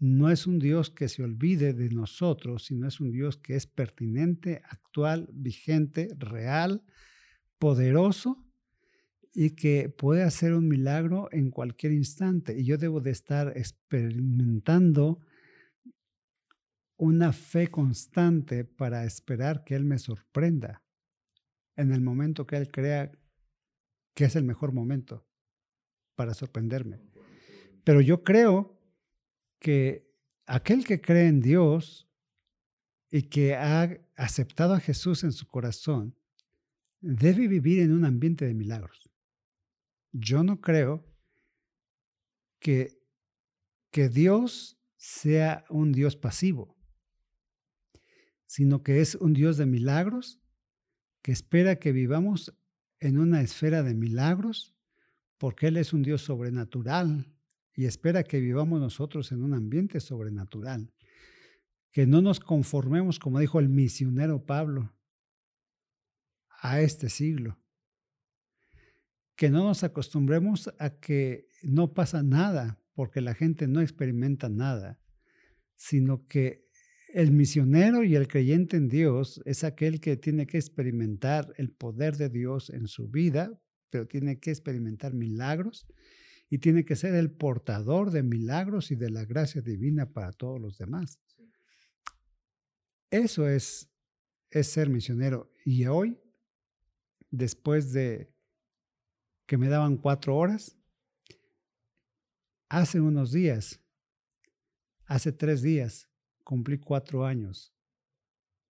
no 0.05 0.29
es 0.29 0.47
un 0.47 0.59
Dios 0.59 0.91
que 0.91 1.09
se 1.09 1.23
olvide 1.23 1.73
de 1.73 1.89
nosotros, 1.89 2.67
sino 2.67 2.87
es 2.87 3.01
un 3.01 3.11
Dios 3.11 3.39
que 3.39 3.57
es 3.57 3.67
pertinente, 3.67 4.61
actual, 4.69 5.31
vigente, 5.33 6.09
real, 6.19 6.85
poderoso 7.59 8.47
y 9.33 9.53
que 9.53 9.89
puede 9.89 10.23
hacer 10.23 10.53
un 10.53 10.69
milagro 10.69 11.31
en 11.33 11.51
cualquier 11.51 11.93
instante. 11.93 12.55
Y 12.55 12.67
yo 12.67 12.77
debo 12.77 13.01
de 13.01 13.13
estar 13.13 13.57
experimentando 13.57 15.21
una 16.99 17.33
fe 17.33 17.69
constante 17.69 18.67
para 18.67 19.07
esperar 19.07 19.65
que 19.65 19.75
Él 19.75 19.87
me 19.87 19.99
sorprenda 19.99 20.83
en 21.77 21.93
el 21.93 22.03
momento 22.03 22.47
que 22.47 22.57
Él 22.59 22.71
crea 22.71 23.11
que 24.13 24.27
es 24.27 24.37
el 24.37 24.45
mejor 24.45 24.73
momento 24.73 25.27
para 26.15 26.35
sorprenderme. 26.35 27.01
Pero 27.85 28.03
yo 28.03 28.23
creo 28.23 28.74
que 29.65 30.13
aquel 30.45 30.85
que 30.85 31.01
cree 31.01 31.27
en 31.27 31.41
Dios 31.41 32.07
y 33.11 33.23
que 33.23 33.55
ha 33.55 33.99
aceptado 34.15 34.75
a 34.75 34.79
Jesús 34.79 35.25
en 35.25 35.33
su 35.33 35.49
corazón, 35.49 36.15
debe 37.01 37.49
vivir 37.49 37.79
en 37.81 37.93
un 37.93 38.05
ambiente 38.05 38.45
de 38.45 38.53
milagros. 38.53 39.11
Yo 40.13 40.45
no 40.45 40.61
creo 40.61 41.03
que, 42.59 43.01
que 43.91 44.11
Dios 44.11 44.77
sea 44.99 45.65
un 45.71 45.93
Dios 45.93 46.15
pasivo, 46.15 46.77
sino 48.45 48.83
que 48.83 49.01
es 49.01 49.15
un 49.15 49.33
Dios 49.33 49.57
de 49.57 49.65
milagros 49.65 50.43
que 51.23 51.33
espera 51.33 51.79
que 51.79 51.93
vivamos 51.93 52.55
en 53.01 53.19
una 53.19 53.41
esfera 53.41 53.83
de 53.83 53.95
milagros, 53.95 54.75
porque 55.39 55.69
Él 55.69 55.79
es 55.79 55.95
un 55.95 56.03
Dios 56.03 56.21
sobrenatural 56.21 57.34
y 57.77 57.87
espera 57.87 58.23
que 58.23 58.41
vivamos 58.41 58.81
nosotros 58.81 59.33
en 59.33 59.43
un 59.43 59.55
ambiente 59.55 60.01
sobrenatural, 60.01 60.93
que 61.91 62.07
no 62.07 62.23
nos 62.23 62.41
conformemos, 62.41 63.19
como 63.19 63.41
dijo 63.41 63.59
el 63.61 63.69
misionero 63.69 64.45
Pablo, 64.45 64.93
a 66.61 66.81
este 66.81 67.09
siglo. 67.09 67.59
Que 69.37 69.51
no 69.51 69.65
nos 69.65 69.83
acostumbremos 69.83 70.73
a 70.79 70.91
que 70.99 71.49
no 71.63 71.93
pasa 71.93 72.23
nada 72.23 72.81
porque 72.95 73.21
la 73.21 73.35
gente 73.35 73.67
no 73.67 73.81
experimenta 73.81 74.49
nada, 74.49 75.01
sino 75.77 76.27
que 76.27 76.65
el 77.13 77.33
misionero 77.33 78.03
y 78.05 78.17
el 78.17 78.29
creyente 78.29 78.77
en 78.77 78.89
Dios 78.89 79.41
es 79.45 79.63
aquel 79.63 80.01
que 80.01 80.17
tiene 80.17 80.47
que 80.47 80.59
experimentar 80.59 81.53
el 81.59 81.71
poder 81.71 82.17
de 82.17 82.29
Dios 82.29 82.71
en 82.71 82.87
su 82.87 83.09
vida, 83.09 83.61
pero 83.91 84.07
tiene 84.07 84.39
que 84.39 84.51
experimentar 84.51 85.15
milagros 85.15 85.87
y 86.55 86.59
tiene 86.59 86.85
que 86.85 86.95
ser 86.95 87.17
el 87.17 87.33
portador 87.33 88.13
de 88.13 88.23
milagros 88.23 88.93
y 88.93 88.95
de 88.95 89.11
la 89.11 89.25
gracia 89.25 89.61
divina 89.61 90.13
para 90.13 90.31
todos 90.31 90.61
los 90.61 90.79
demás. 90.79 91.19
Eso 93.11 93.49
es, 93.49 93.91
es 94.51 94.69
ser 94.69 94.89
misionero. 94.89 95.51
Y 95.65 95.87
hoy, 95.87 96.17
después 97.29 97.93
de 97.93 98.33
que 99.47 99.59
me 99.59 99.67
daban 99.67 99.97
cuatro 99.97 100.37
horas, 100.37 100.79
hace 102.69 103.01
unos 103.01 103.33
días, 103.33 103.81
hace 105.07 105.33
tres 105.33 105.61
días, 105.61 106.09
cumplí 106.45 106.79
cuatro 106.79 107.27
años 107.27 107.75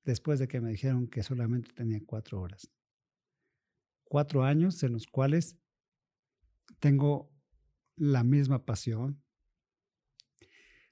después 0.05 0.39
de 0.39 0.49
que 0.49 0.62
me 0.62 0.70
dijeron 0.70 1.07
que 1.07 1.22
solamente 1.22 1.70
tenía 1.74 2.01
cuatro 2.07 2.41
horas. 2.41 2.72
cuatro 4.05 4.43
años 4.43 4.82
en 4.82 4.93
los 4.93 5.07
cuales 5.07 5.59
tengo 6.80 7.34
la 7.97 8.24
misma 8.24 8.64
pasión, 8.64 9.22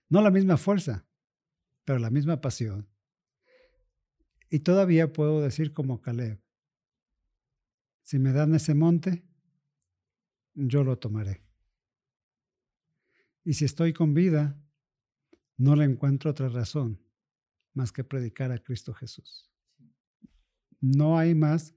no 0.09 0.21
la 0.21 0.31
misma 0.31 0.57
fuerza, 0.57 1.07
pero 1.85 1.99
la 1.99 2.11
misma 2.11 2.41
pasión. 2.41 2.89
Y 4.51 4.61
todavía 4.61 5.13
puedo 5.13 5.41
decir 5.41 5.73
como 5.73 6.01
Caleb, 6.01 6.43
si 8.03 8.19
me 8.19 8.33
dan 8.33 8.55
ese 8.55 8.75
monte, 8.75 9.25
yo 10.55 10.85
lo 10.85 10.99
tomaré. 10.99 11.43
Y 13.45 13.55
si 13.55 13.65
estoy 13.65 13.93
con 13.93 14.15
vida, 14.15 14.61
no 15.57 15.77
le 15.77 15.85
encuentro 15.85 16.31
otra 16.31 16.49
razón 16.49 17.01
más 17.73 17.93
que 17.93 18.05
predicar 18.05 18.53
a 18.53 18.59
Cristo 18.59 18.93
Jesús. 18.93 19.51
No 20.81 21.19
hay 21.19 21.35
más 21.35 21.75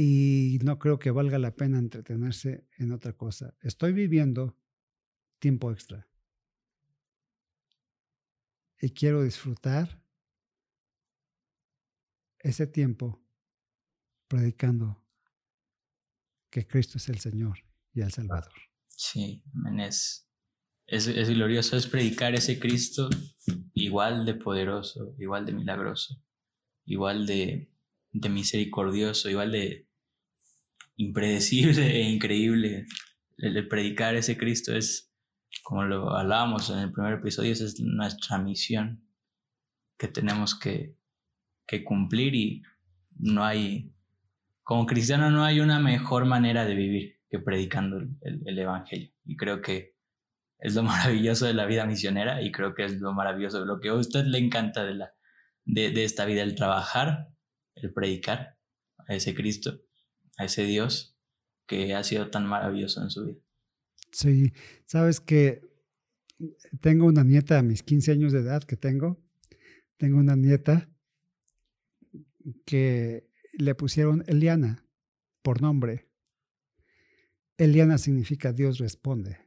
y 0.00 0.60
no 0.62 0.78
creo 0.78 1.00
que 1.00 1.10
valga 1.10 1.40
la 1.40 1.56
pena 1.56 1.76
entretenerse 1.76 2.68
en 2.76 2.92
otra 2.92 3.14
cosa. 3.14 3.56
Estoy 3.60 3.92
viviendo 3.92 4.56
tiempo 5.40 5.72
extra 5.72 6.06
y 8.80 8.90
quiero 8.90 9.24
disfrutar 9.24 10.00
ese 12.38 12.68
tiempo 12.68 13.20
predicando 14.28 15.04
que 16.48 16.64
Cristo 16.68 16.98
es 16.98 17.08
el 17.08 17.18
Señor 17.18 17.58
y 17.92 18.02
el 18.02 18.12
Salvador. 18.12 18.52
Sí, 18.86 19.42
es, 19.78 20.28
es, 20.86 21.28
glorioso, 21.28 21.76
es 21.76 21.88
predicar 21.88 22.36
ese 22.36 22.60
Cristo 22.60 23.10
igual 23.74 24.24
de 24.24 24.34
poderoso, 24.34 25.16
igual 25.18 25.44
de 25.44 25.54
milagroso, 25.54 26.22
igual 26.84 27.26
de 27.26 27.68
misericordioso, 28.12 29.28
igual 29.28 29.50
de 29.50 29.87
impredecible 30.98 31.96
e 31.96 32.02
increíble. 32.02 32.86
El, 33.38 33.66
predicar 33.68 34.16
ese 34.16 34.36
Cristo 34.36 34.74
es, 34.74 35.14
como 35.62 35.84
lo 35.84 36.14
hablábamos 36.14 36.68
en 36.70 36.80
el 36.80 36.92
primer 36.92 37.14
episodio, 37.14 37.52
es 37.52 37.80
nuestra 37.80 38.38
misión 38.38 39.08
que 39.96 40.08
tenemos 40.08 40.58
que, 40.58 40.96
cumplir 41.84 42.34
y 42.34 42.62
no 43.18 43.44
hay, 43.44 43.92
como 44.62 44.86
cristiano 44.86 45.30
no 45.30 45.44
hay 45.44 45.60
una 45.60 45.78
mejor 45.80 46.24
manera 46.24 46.64
de 46.64 46.74
vivir 46.74 47.20
que 47.30 47.38
predicando 47.38 47.98
el, 47.98 48.42
el, 48.46 48.58
Evangelio. 48.58 49.12
Y 49.24 49.36
creo 49.36 49.60
que 49.60 49.94
es 50.58 50.74
lo 50.74 50.82
maravilloso 50.84 51.46
de 51.46 51.54
la 51.54 51.66
vida 51.66 51.84
misionera 51.84 52.42
y 52.42 52.50
creo 52.50 52.74
que 52.74 52.84
es 52.84 53.00
lo 53.00 53.12
maravilloso 53.12 53.64
lo 53.64 53.80
que 53.80 53.90
a 53.90 53.94
usted 53.94 54.24
le 54.24 54.38
encanta 54.38 54.84
de, 54.84 54.94
la, 54.94 55.12
de 55.64 56.04
esta 56.04 56.24
vida, 56.24 56.42
el 56.42 56.54
trabajar, 56.54 57.28
el 57.74 57.92
predicar 57.92 58.56
a 59.06 59.14
ese 59.14 59.34
Cristo 59.34 59.78
a 60.38 60.44
ese 60.46 60.64
Dios 60.64 61.18
que 61.66 61.94
ha 61.94 62.02
sido 62.02 62.30
tan 62.30 62.46
maravilloso 62.46 63.02
en 63.02 63.10
su 63.10 63.26
vida. 63.26 63.40
Sí, 64.10 64.52
sabes 64.86 65.20
que 65.20 65.60
tengo 66.80 67.06
una 67.06 67.24
nieta 67.24 67.58
a 67.58 67.62
mis 67.62 67.82
15 67.82 68.12
años 68.12 68.32
de 68.32 68.40
edad 68.40 68.62
que 68.62 68.76
tengo. 68.76 69.20
Tengo 69.98 70.18
una 70.18 70.36
nieta 70.36 70.88
que 72.64 73.28
le 73.52 73.74
pusieron 73.74 74.24
Eliana 74.26 74.86
por 75.42 75.60
nombre. 75.60 76.08
Eliana 77.58 77.98
significa 77.98 78.52
Dios 78.52 78.78
responde. 78.78 79.38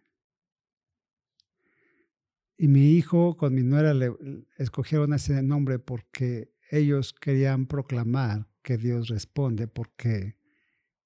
Y 2.58 2.68
mi 2.68 2.92
hijo 2.92 3.38
con 3.38 3.56
mi 3.56 3.64
nuera 3.64 3.94
le 3.94 4.14
escogieron 4.58 5.14
ese 5.14 5.42
nombre 5.42 5.80
porque 5.80 6.54
ellos 6.70 7.14
querían 7.14 7.66
proclamar 7.66 8.48
que 8.62 8.78
Dios 8.78 9.08
responde, 9.08 9.68
porque 9.68 10.36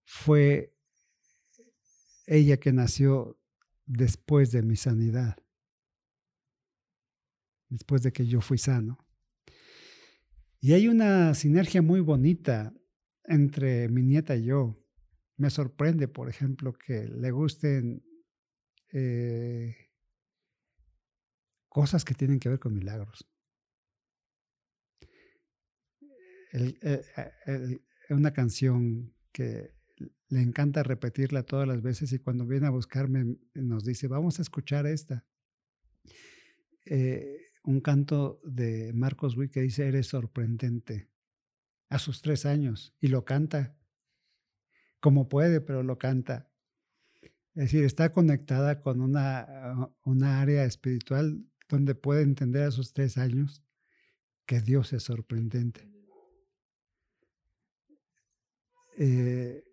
fue 0.06 0.74
ella 2.28 2.58
que 2.58 2.72
nació 2.72 3.40
después 3.86 4.52
de 4.52 4.62
mi 4.62 4.76
sanidad, 4.76 5.38
después 7.70 8.02
de 8.04 8.14
que 8.14 8.26
yo 8.26 8.42
fui 8.42 8.58
sano. 8.58 9.06
Y 10.60 10.74
hay 10.74 10.88
una 10.88 11.34
sinergia 11.36 11.82
muy 11.82 12.00
bonita 12.00 12.74
entre 13.26 13.90
mi 13.90 14.02
nieta 14.02 14.36
y 14.36 14.46
yo. 14.46 14.82
Me 15.38 15.50
sorprende, 15.50 16.08
por 16.08 16.30
ejemplo, 16.30 16.74
que 16.74 17.08
le 17.08 17.30
gusten 17.32 18.04
eh, 18.92 19.76
cosas 21.68 22.06
que 22.06 22.14
tienen 22.14 22.40
que 22.40 22.50
ver 22.50 22.60
con 22.60 22.74
milagros. 22.74 23.30
una 28.10 28.32
canción 28.32 29.14
que 29.34 29.75
le 29.98 30.42
encanta 30.42 30.84
repetirla 30.84 31.44
todas 31.44 31.68
las 31.68 31.82
veces 31.82 32.12
y 32.14 32.20
cuando 32.20 32.46
viene 32.46 32.68
a 32.68 32.72
buscarme 32.72 33.38
nos 33.54 33.86
dice, 33.86 34.08
vamos 34.08 34.40
a 34.40 34.42
escuchar 34.42 34.86
esta. 34.86 35.26
Eh, 36.86 37.42
un 37.64 37.82
canto 37.82 38.40
de 38.44 38.94
Marcos 38.94 39.36
Witt 39.36 39.52
que 39.52 39.62
dice, 39.62 39.88
eres 39.88 40.08
sorprendente, 40.08 41.10
a 41.90 42.00
sus 42.00 42.22
tres 42.22 42.46
años, 42.46 42.96
y 43.00 43.08
lo 43.08 43.26
canta 43.26 43.76
como 45.00 45.30
puede, 45.30 45.62
pero 45.62 45.84
lo 45.84 45.98
canta. 45.98 46.50
Es 47.54 47.66
decir, 47.66 47.84
está 47.84 48.12
conectada 48.12 48.82
con 48.82 49.02
una, 49.02 49.90
una 50.04 50.42
área 50.42 50.66
espiritual 50.66 51.46
donde 51.70 51.96
puede 51.96 52.24
entender 52.24 52.64
a 52.64 52.72
sus 52.72 52.94
tres 52.94 53.18
años 53.18 53.64
que 54.46 54.62
Dios 54.62 54.94
es 54.94 55.04
sorprendente. 55.04 55.90
Eh, 58.98 59.64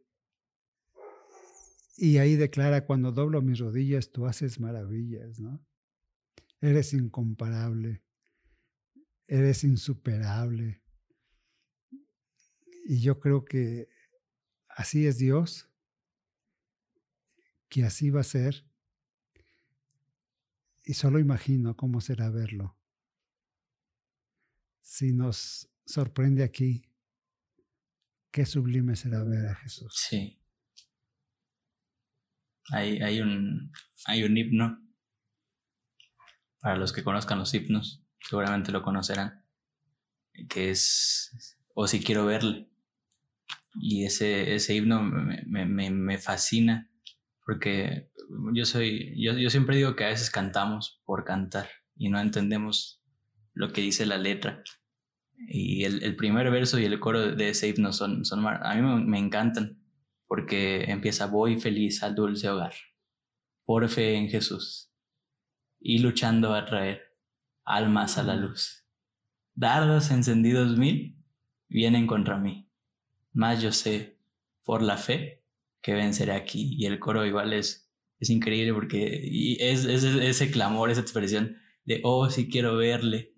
y 1.97 2.19
ahí 2.19 2.37
declara, 2.37 2.87
cuando 2.87 3.13
doblo 3.13 3.43
mis 3.43 3.59
rodillas, 3.59 4.11
tú 4.11 4.27
haces 4.27 4.59
maravillas, 4.59 5.39
¿no? 5.39 5.65
Eres 6.61 6.95
incomparable, 6.95 8.03
eres 9.27 9.65
insuperable. 9.65 10.83
Y 12.85 13.01
yo 13.01 13.21
creo 13.21 13.45
que 13.45 13.89
así 14.69 15.07
es 15.07 15.19
Dios, 15.19 15.69
que 17.69 17.85
así 17.85 18.11
va 18.11 18.21
a 18.21 18.25
ser. 18.25 18.67
Y 20.85 20.95
solo 20.95 21.19
imagino 21.19 21.77
cómo 21.77 22.01
será 22.01 22.31
verlo. 22.31 22.77
Si 24.81 25.13
nos 25.13 25.71
sorprende 25.85 26.43
aquí, 26.43 26.85
qué 28.31 28.47
sublime 28.47 28.97
será 28.97 29.23
ver 29.23 29.47
a 29.47 29.55
Jesús. 29.55 29.95
Sí. 29.97 30.42
Hay, 32.71 33.01
hay, 33.01 33.21
un, 33.21 33.73
hay 34.07 34.25
un 34.25 34.37
himno. 34.37 34.79
Para 36.61 36.77
los 36.77 36.93
que 36.93 37.03
conozcan 37.03 37.39
los 37.39 37.53
himnos, 37.55 38.05
seguramente 38.21 38.71
lo 38.71 38.83
conocerán. 38.83 39.45
Que 40.49 40.71
es 40.71 41.57
O 41.75 41.87
si 41.87 42.03
quiero 42.03 42.25
verle. 42.27 42.69
Y 43.75 44.05
ese, 44.05 44.55
ese 44.55 44.75
himno 44.75 45.03
me, 45.03 45.67
me, 45.67 45.91
me 45.91 46.19
fascina. 46.19 46.89
Porque 47.45 48.11
yo 48.55 48.65
soy. 48.65 49.15
Yo, 49.21 49.33
yo 49.37 49.51
siempre 49.51 49.77
digo 49.77 49.97
que 49.97 50.05
a 50.05 50.09
veces 50.09 50.31
cantamos 50.31 51.01
por 51.05 51.25
cantar. 51.25 51.69
Y 51.97 52.09
no 52.09 52.21
entendemos 52.21 53.03
lo 53.55 53.73
que 53.73 53.81
dice 53.81 54.07
la 54.07 54.19
letra. 54.19 54.63
Y 55.49 55.85
el, 55.85 56.03
el, 56.05 56.15
primer 56.15 56.51
verso 56.51 56.79
y 56.79 56.85
el 56.85 57.01
coro 57.01 57.35
de 57.35 57.49
ese 57.49 57.69
himno 57.69 57.93
son, 57.93 58.25
son 58.25 58.47
a 58.47 58.75
mí 58.75 58.83
me, 58.83 59.05
me, 59.05 59.19
encantan 59.19 59.82
porque 60.35 60.91
empieza 60.91 61.27
voy 61.27 61.61
feliz 61.61 62.03
al 62.03 62.15
dulce 62.15 62.49
hogar, 62.49 62.73
por 63.67 63.87
fe 63.91 64.15
en 64.15 64.31
Jesús 64.31 64.91
y 65.79 65.99
luchando 65.99 66.55
a 66.55 66.65
traer 66.65 67.03
almas 67.67 68.17
a 68.17 68.23
la 68.23 68.35
luz. 68.35 68.87
Dardos 69.53 70.11
encendidos 70.11 70.79
mil 70.79 71.23
vienen 71.69 72.07
contra 72.07 72.39
mí, 72.39 72.67
mas 73.35 73.61
yo 73.61 73.73
sé 73.73 74.23
por 74.65 74.81
la 74.81 74.97
fe 74.97 75.45
que 75.83 75.93
venceré 75.93 76.33
aquí. 76.33 76.77
Y 76.79 76.87
el 76.87 76.99
coro 76.99 77.27
igual 77.27 77.53
es, 77.53 77.93
es 78.19 78.31
increíble 78.31 78.73
porque 78.73 79.57
es, 79.61 79.85
es, 79.85 80.03
ese 80.03 80.51
clamor, 80.51 80.89
esa 80.89 81.03
expresión 81.03 81.59
de, 81.85 82.01
oh, 82.05 82.31
si 82.31 82.49
quiero 82.49 82.79
verle, 82.79 83.35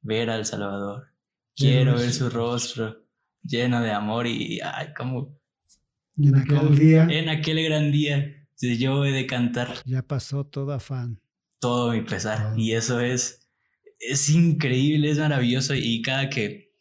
ver 0.00 0.30
al 0.30 0.46
Salvador, 0.46 1.12
quiero 1.54 1.96
ver 1.96 2.10
su 2.10 2.30
rostro 2.30 3.04
lleno 3.42 3.82
de 3.82 3.92
amor 3.92 4.26
y, 4.26 4.60
ay, 4.62 4.94
como 4.96 5.37
y 5.37 5.37
en 6.18 6.36
aquel 6.36 6.78
día. 6.78 7.06
En 7.10 7.28
aquel 7.28 7.62
gran 7.64 7.90
día, 7.92 8.46
yo 8.60 9.04
he 9.04 9.12
de 9.12 9.26
cantar. 9.26 9.74
Ya 9.84 10.02
pasó 10.02 10.44
todo 10.44 10.72
afán. 10.72 11.20
Todo 11.60 11.92
mi 11.92 12.02
pesar. 12.02 12.54
Y 12.56 12.72
eso 12.72 13.00
es, 13.00 13.48
es 13.98 14.28
increíble, 14.28 15.10
es 15.10 15.18
maravilloso. 15.18 15.74
Y 15.74 16.02
cada 16.02 16.28
que, 16.28 16.72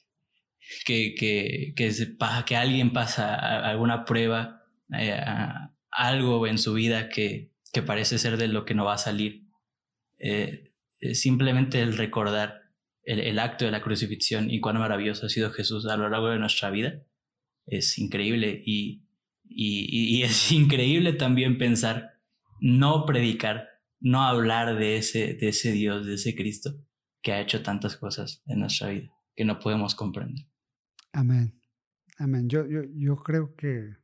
que, 0.86 1.16
que, 1.16 1.74
que, 1.76 2.18
que 2.46 2.56
alguien 2.56 2.94
pasa 2.94 3.36
alguna 3.70 4.06
prueba, 4.06 4.64
eh, 4.98 5.20
algo 5.92 6.48
en 6.48 6.58
su 6.58 6.74
vida 6.74 7.10
que, 7.10 7.54
que 7.74 7.82
parece 7.82 8.18
ser 8.18 8.38
de 8.38 8.48
lo 8.48 8.66
que 8.66 8.76
no 8.76 8.86
va 8.86 8.94
a 8.94 9.00
salir, 9.00 9.48
eh, 10.20 10.74
simplemente 11.14 11.82
el 11.82 11.96
recordar 11.98 12.62
el, 13.04 13.20
el 13.20 13.40
acto 13.40 13.66
de 13.66 13.72
la 13.72 13.82
crucifixión 13.82 14.50
y 14.50 14.60
cuán 14.60 14.78
maravilloso 14.78 15.28
ha 15.28 15.30
sido 15.30 15.52
Jesús 15.52 15.86
a 15.86 15.96
lo 15.96 16.10
largo 16.10 16.30
de 16.30 16.40
nuestra 16.40 16.72
vida 16.72 17.04
es 17.68 17.98
increíble. 18.00 18.64
Y 18.66 19.04
Y, 19.50 20.18
y, 20.18 20.24
es 20.24 20.52
increíble 20.52 21.14
también 21.14 21.58
pensar, 21.58 22.20
no 22.60 23.06
predicar, 23.06 23.68
no 24.00 24.24
hablar 24.24 24.78
de 24.78 24.98
ese, 24.98 25.34
de 25.34 25.50
ese 25.50 25.72
Dios, 25.72 26.06
de 26.06 26.16
ese 26.16 26.36
Cristo 26.36 26.76
que 27.22 27.34
ha 27.34 27.41
hecho 27.41 27.64
tantas 27.64 27.98
cosas 27.98 28.43
en 28.48 28.60
nuestra 28.60 28.89
vida 28.89 29.12
que 29.36 29.45
no 29.45 29.60
podemos 29.60 29.95
comprender. 29.95 30.48
Amén. 31.14 31.62
Amén. 32.18 32.50
Yo, 32.50 32.66
yo, 32.68 32.82
yo 32.95 33.18
creo 33.18 33.56
que, 33.56 33.95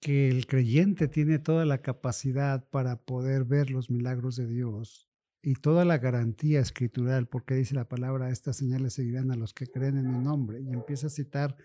que 0.00 0.28
el 0.28 0.46
creyente 0.46 1.08
tiene 1.08 1.38
toda 1.38 1.66
la 1.66 1.82
capacidad 1.82 2.68
para 2.70 2.96
poder 3.04 3.44
ver 3.44 3.70
los 3.70 3.90
milagros 3.90 4.36
de 4.36 4.46
Dios 4.46 5.08
y 5.42 5.54
toda 5.54 5.84
la 5.84 5.98
garantía 5.98 6.60
escritural, 6.60 7.26
porque 7.26 7.54
dice 7.54 7.74
la 7.74 7.88
palabra, 7.88 8.30
estas 8.30 8.56
señales 8.56 8.94
seguirán 8.94 9.30
a 9.32 9.36
los 9.36 9.52
que 9.52 9.66
creen 9.66 9.98
en 9.98 10.10
mi 10.10 10.24
nombre, 10.24 10.60
y 10.60 10.72
empieza 10.72 11.08
a 11.08 11.10
citar 11.10 11.56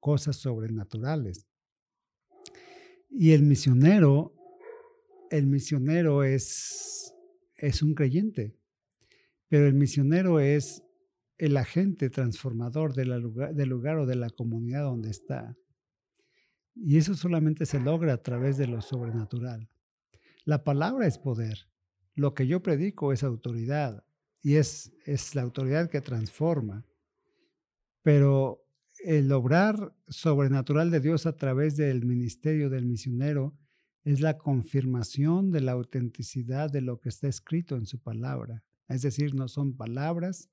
cosas 0.00 0.36
sobrenaturales. 0.36 1.46
Y 3.10 3.32
el 3.32 3.42
misionero, 3.42 4.34
el 5.30 5.46
misionero 5.46 6.24
es, 6.24 7.14
es 7.56 7.82
un 7.82 7.94
creyente, 7.94 8.54
pero 9.48 9.66
el 9.66 9.74
misionero 9.74 10.40
es 10.40 10.82
el 11.38 11.56
agente 11.56 12.10
transformador 12.10 12.96
lugar, 13.06 13.54
del 13.54 13.68
lugar 13.68 13.98
o 13.98 14.06
de 14.06 14.16
la 14.16 14.30
comunidad 14.30 14.82
donde 14.82 15.10
está. 15.10 15.56
Y 16.74 16.98
eso 16.98 17.14
solamente 17.14 17.66
se 17.66 17.80
logra 17.80 18.12
a 18.12 18.22
través 18.22 18.56
de 18.56 18.66
lo 18.66 18.82
sobrenatural. 18.82 19.68
La 20.44 20.64
palabra 20.64 21.06
es 21.06 21.18
poder. 21.18 21.68
Lo 22.14 22.34
que 22.34 22.46
yo 22.46 22.62
predico 22.62 23.12
es 23.12 23.22
autoridad 23.22 24.04
y 24.42 24.56
es, 24.56 24.92
es 25.04 25.34
la 25.34 25.42
autoridad 25.42 25.90
que 25.90 26.00
transforma. 26.00 26.84
Pero 28.02 28.67
el 29.04 29.30
obrar 29.32 29.94
sobrenatural 30.08 30.90
de 30.90 31.00
Dios 31.00 31.26
a 31.26 31.36
través 31.36 31.76
del 31.76 32.04
ministerio 32.04 32.70
del 32.70 32.86
misionero 32.86 33.56
es 34.04 34.20
la 34.20 34.38
confirmación 34.38 35.50
de 35.50 35.60
la 35.60 35.72
autenticidad 35.72 36.70
de 36.70 36.80
lo 36.80 37.00
que 37.00 37.08
está 37.08 37.28
escrito 37.28 37.76
en 37.76 37.86
su 37.86 38.00
palabra. 38.00 38.64
Es 38.88 39.02
decir, 39.02 39.34
no 39.34 39.48
son 39.48 39.76
palabras 39.76 40.50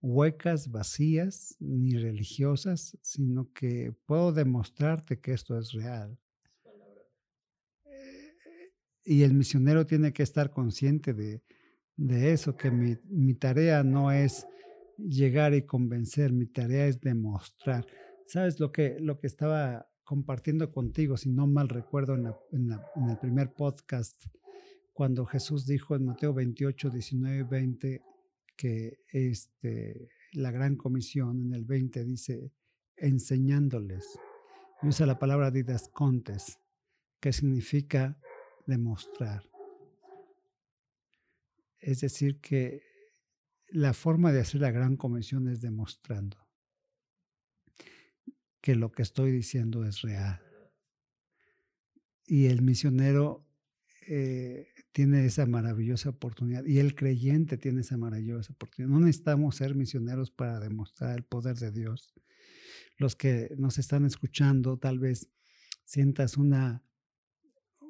huecas, 0.00 0.70
vacías, 0.70 1.56
ni 1.58 1.96
religiosas, 1.96 2.96
sino 3.02 3.52
que 3.52 3.92
puedo 4.06 4.32
demostrarte 4.32 5.20
que 5.20 5.32
esto 5.32 5.58
es 5.58 5.72
real. 5.72 6.18
Y 9.04 9.22
el 9.22 9.34
misionero 9.34 9.86
tiene 9.86 10.12
que 10.12 10.22
estar 10.22 10.50
consciente 10.50 11.14
de, 11.14 11.42
eso, 12.32 12.56
que 12.56 12.70
mi, 12.70 12.96
mi, 13.04 13.34
tarea 13.34 13.84
no 13.84 14.10
es 14.10 14.46
llegar 14.98 15.54
y 15.54 15.62
convencer, 15.62 16.32
mi 16.32 16.46
tarea 16.46 16.86
es 16.86 17.00
demostrar. 17.00 17.86
¿Sabes 18.26 18.60
lo 18.60 18.72
que, 18.72 18.98
lo 19.00 19.18
que 19.18 19.26
estaba 19.26 19.88
compartiendo 20.04 20.70
contigo, 20.70 21.16
si 21.16 21.30
no 21.30 21.46
mal 21.46 21.68
recuerdo, 21.68 22.14
en, 22.14 22.70
el 23.10 23.18
primer 23.18 23.52
podcast, 23.52 24.26
cuando 24.92 25.26
Jesús 25.26 25.66
dijo 25.66 25.96
en 25.96 26.04
Mateo 26.04 26.32
28, 26.32 26.90
19 26.90 27.38
y 27.38 27.42
20, 27.42 28.02
que 28.56 29.00
este, 29.08 30.08
la 30.32 30.50
gran 30.50 30.76
comisión 30.76 31.42
en 31.42 31.54
el 31.54 31.64
20 31.64 32.04
dice 32.04 32.52
enseñándoles. 32.96 34.18
Y 34.82 34.88
usa 34.88 35.06
la 35.06 35.18
palabra 35.18 35.50
didascontes, 35.50 36.58
que 37.20 37.32
significa 37.32 38.18
demostrar. 38.66 39.42
Es 41.80 42.00
decir, 42.00 42.40
que 42.40 42.82
la 43.76 43.92
forma 43.92 44.32
de 44.32 44.40
hacer 44.40 44.62
la 44.62 44.70
gran 44.70 44.96
comisión 44.96 45.48
es 45.48 45.60
demostrando 45.60 46.38
que 48.62 48.74
lo 48.74 48.90
que 48.90 49.02
estoy 49.02 49.30
diciendo 49.30 49.84
es 49.84 50.00
real. 50.00 50.40
Y 52.26 52.46
el 52.46 52.62
misionero 52.62 53.46
eh, 54.08 54.68
tiene 54.92 55.26
esa 55.26 55.44
maravillosa 55.44 56.08
oportunidad 56.08 56.64
y 56.64 56.78
el 56.78 56.94
creyente 56.94 57.58
tiene 57.58 57.82
esa 57.82 57.98
maravillosa 57.98 58.54
oportunidad. 58.54 58.90
No 58.90 59.00
necesitamos 59.00 59.56
ser 59.56 59.74
misioneros 59.74 60.30
para 60.30 60.58
demostrar 60.58 61.14
el 61.14 61.24
poder 61.24 61.58
de 61.58 61.70
Dios. 61.70 62.14
Los 62.96 63.14
que 63.14 63.54
nos 63.58 63.76
están 63.76 64.06
escuchando 64.06 64.78
tal 64.78 64.98
vez 64.98 65.28
sientas 65.84 66.38
una, 66.38 66.82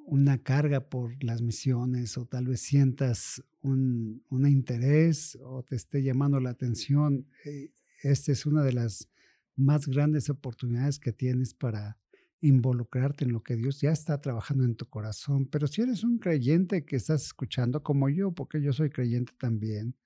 una 0.07 0.39
carga 0.39 0.89
por 0.89 1.23
las 1.23 1.43
misiones 1.43 2.17
o 2.17 2.27
tal 2.27 2.47
vez 2.47 2.61
sientas 2.61 3.43
un, 3.61 4.23
un 4.31 4.47
interés 4.47 5.37
o 5.43 5.65
te 5.65 5.75
esté 5.75 6.03
llamando 6.03 6.39
la 6.39 6.51
atención. 6.51 7.27
Eh, 7.45 7.73
esta 8.03 8.31
es 8.31 8.47
una 8.47 8.63
de 8.63 8.73
las 8.73 9.09
más 9.57 9.89
grandes 9.89 10.31
oportunidades 10.31 11.01
que 11.01 11.13
tienes 11.13 11.55
para 11.55 11.99
involucrarte 12.41 13.25
en 13.25 13.33
lo 13.33 13.43
que 13.43 13.57
Dios 13.57 13.81
ya 13.81 13.91
está 13.91 14.21
trabajando 14.21 14.65
en 14.65 14.77
tu 14.77 14.87
corazón. 14.87 15.47
Pero 15.47 15.67
si 15.67 15.83
eres 15.83 16.05
un 16.05 16.19
creyente 16.19 16.85
que 16.85 16.97
estás 16.97 17.25
escuchando 17.27 17.83
como 17.83 18.09
yo, 18.09 18.31
porque 18.33 18.63
yo 18.63 18.73
soy 18.73 18.91
creyente 18.91 19.33
también, 19.37 19.97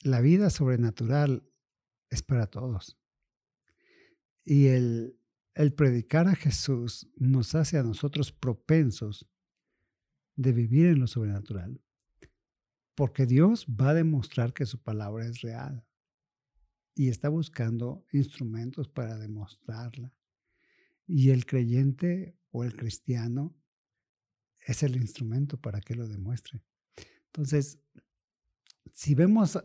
la 0.00 0.20
vida 0.20 0.50
sobrenatural 0.50 1.44
es 2.10 2.22
para 2.22 2.48
todos. 2.48 2.98
Y 4.44 4.66
el, 4.66 5.16
el 5.54 5.72
predicar 5.72 6.28
a 6.28 6.34
Jesús 6.34 7.08
nos 7.16 7.54
hace 7.54 7.78
a 7.78 7.82
nosotros 7.82 8.32
propensos 8.32 9.28
de 10.36 10.52
vivir 10.52 10.86
en 10.86 11.00
lo 11.00 11.06
sobrenatural. 11.06 11.80
Porque 12.94 13.26
Dios 13.26 13.66
va 13.66 13.90
a 13.90 13.94
demostrar 13.94 14.52
que 14.52 14.66
su 14.66 14.82
palabra 14.82 15.26
es 15.26 15.40
real 15.40 15.84
y 16.94 17.08
está 17.08 17.28
buscando 17.28 18.06
instrumentos 18.12 18.88
para 18.88 19.18
demostrarla. 19.18 20.12
Y 21.06 21.30
el 21.30 21.46
creyente 21.46 22.36
o 22.50 22.64
el 22.64 22.76
cristiano 22.76 23.54
es 24.60 24.82
el 24.82 24.96
instrumento 24.96 25.60
para 25.60 25.80
que 25.80 25.94
lo 25.94 26.06
demuestre. 26.06 26.62
Entonces, 27.26 27.78
si 28.92 29.14
vemos 29.14 29.58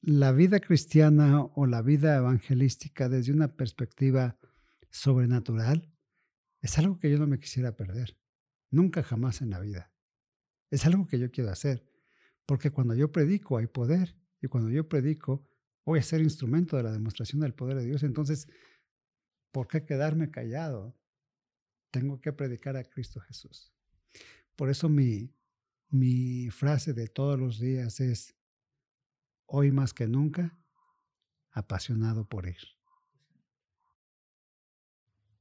la 0.00 0.32
vida 0.32 0.60
cristiana 0.60 1.42
o 1.42 1.66
la 1.66 1.82
vida 1.82 2.16
evangelística 2.16 3.08
desde 3.08 3.32
una 3.32 3.56
perspectiva 3.56 4.36
sobrenatural, 4.90 5.92
es 6.60 6.78
algo 6.78 6.98
que 6.98 7.10
yo 7.10 7.18
no 7.18 7.26
me 7.26 7.38
quisiera 7.38 7.76
perder. 7.76 8.18
Nunca 8.70 9.02
jamás 9.02 9.40
en 9.42 9.50
la 9.50 9.60
vida. 9.60 9.92
Es 10.70 10.84
algo 10.86 11.06
que 11.06 11.18
yo 11.18 11.30
quiero 11.30 11.50
hacer. 11.50 11.86
Porque 12.46 12.70
cuando 12.70 12.94
yo 12.94 13.12
predico 13.12 13.58
hay 13.58 13.66
poder. 13.66 14.16
Y 14.40 14.48
cuando 14.48 14.70
yo 14.70 14.88
predico 14.88 15.46
voy 15.84 16.00
a 16.00 16.02
ser 16.02 16.20
instrumento 16.20 16.76
de 16.76 16.82
la 16.82 16.92
demostración 16.92 17.40
del 17.40 17.54
poder 17.54 17.78
de 17.78 17.86
Dios. 17.86 18.02
Entonces, 18.02 18.46
¿por 19.52 19.68
qué 19.68 19.84
quedarme 19.86 20.30
callado? 20.30 20.98
Tengo 21.90 22.20
que 22.20 22.32
predicar 22.32 22.76
a 22.76 22.84
Cristo 22.84 23.20
Jesús. 23.20 23.72
Por 24.54 24.68
eso 24.68 24.90
mi, 24.90 25.34
mi 25.88 26.50
frase 26.50 26.92
de 26.92 27.08
todos 27.08 27.38
los 27.38 27.58
días 27.58 28.00
es, 28.00 28.36
hoy 29.46 29.72
más 29.72 29.94
que 29.94 30.06
nunca, 30.06 30.58
apasionado 31.52 32.28
por 32.28 32.46
ir. 32.46 32.77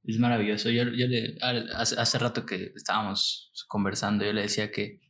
Es 0.08 0.18
maravilloso. 0.20 0.70
Yo, 0.70 0.84
yo 0.86 1.08
le, 1.08 1.38
hace, 1.76 2.00
hace, 2.00 2.18
rato 2.18 2.46
que 2.46 2.72
estábamos 2.76 3.52
conversando, 3.68 4.26
yo 4.26 4.34
le 4.34 4.42
decía 4.42 4.72
que 4.72 5.02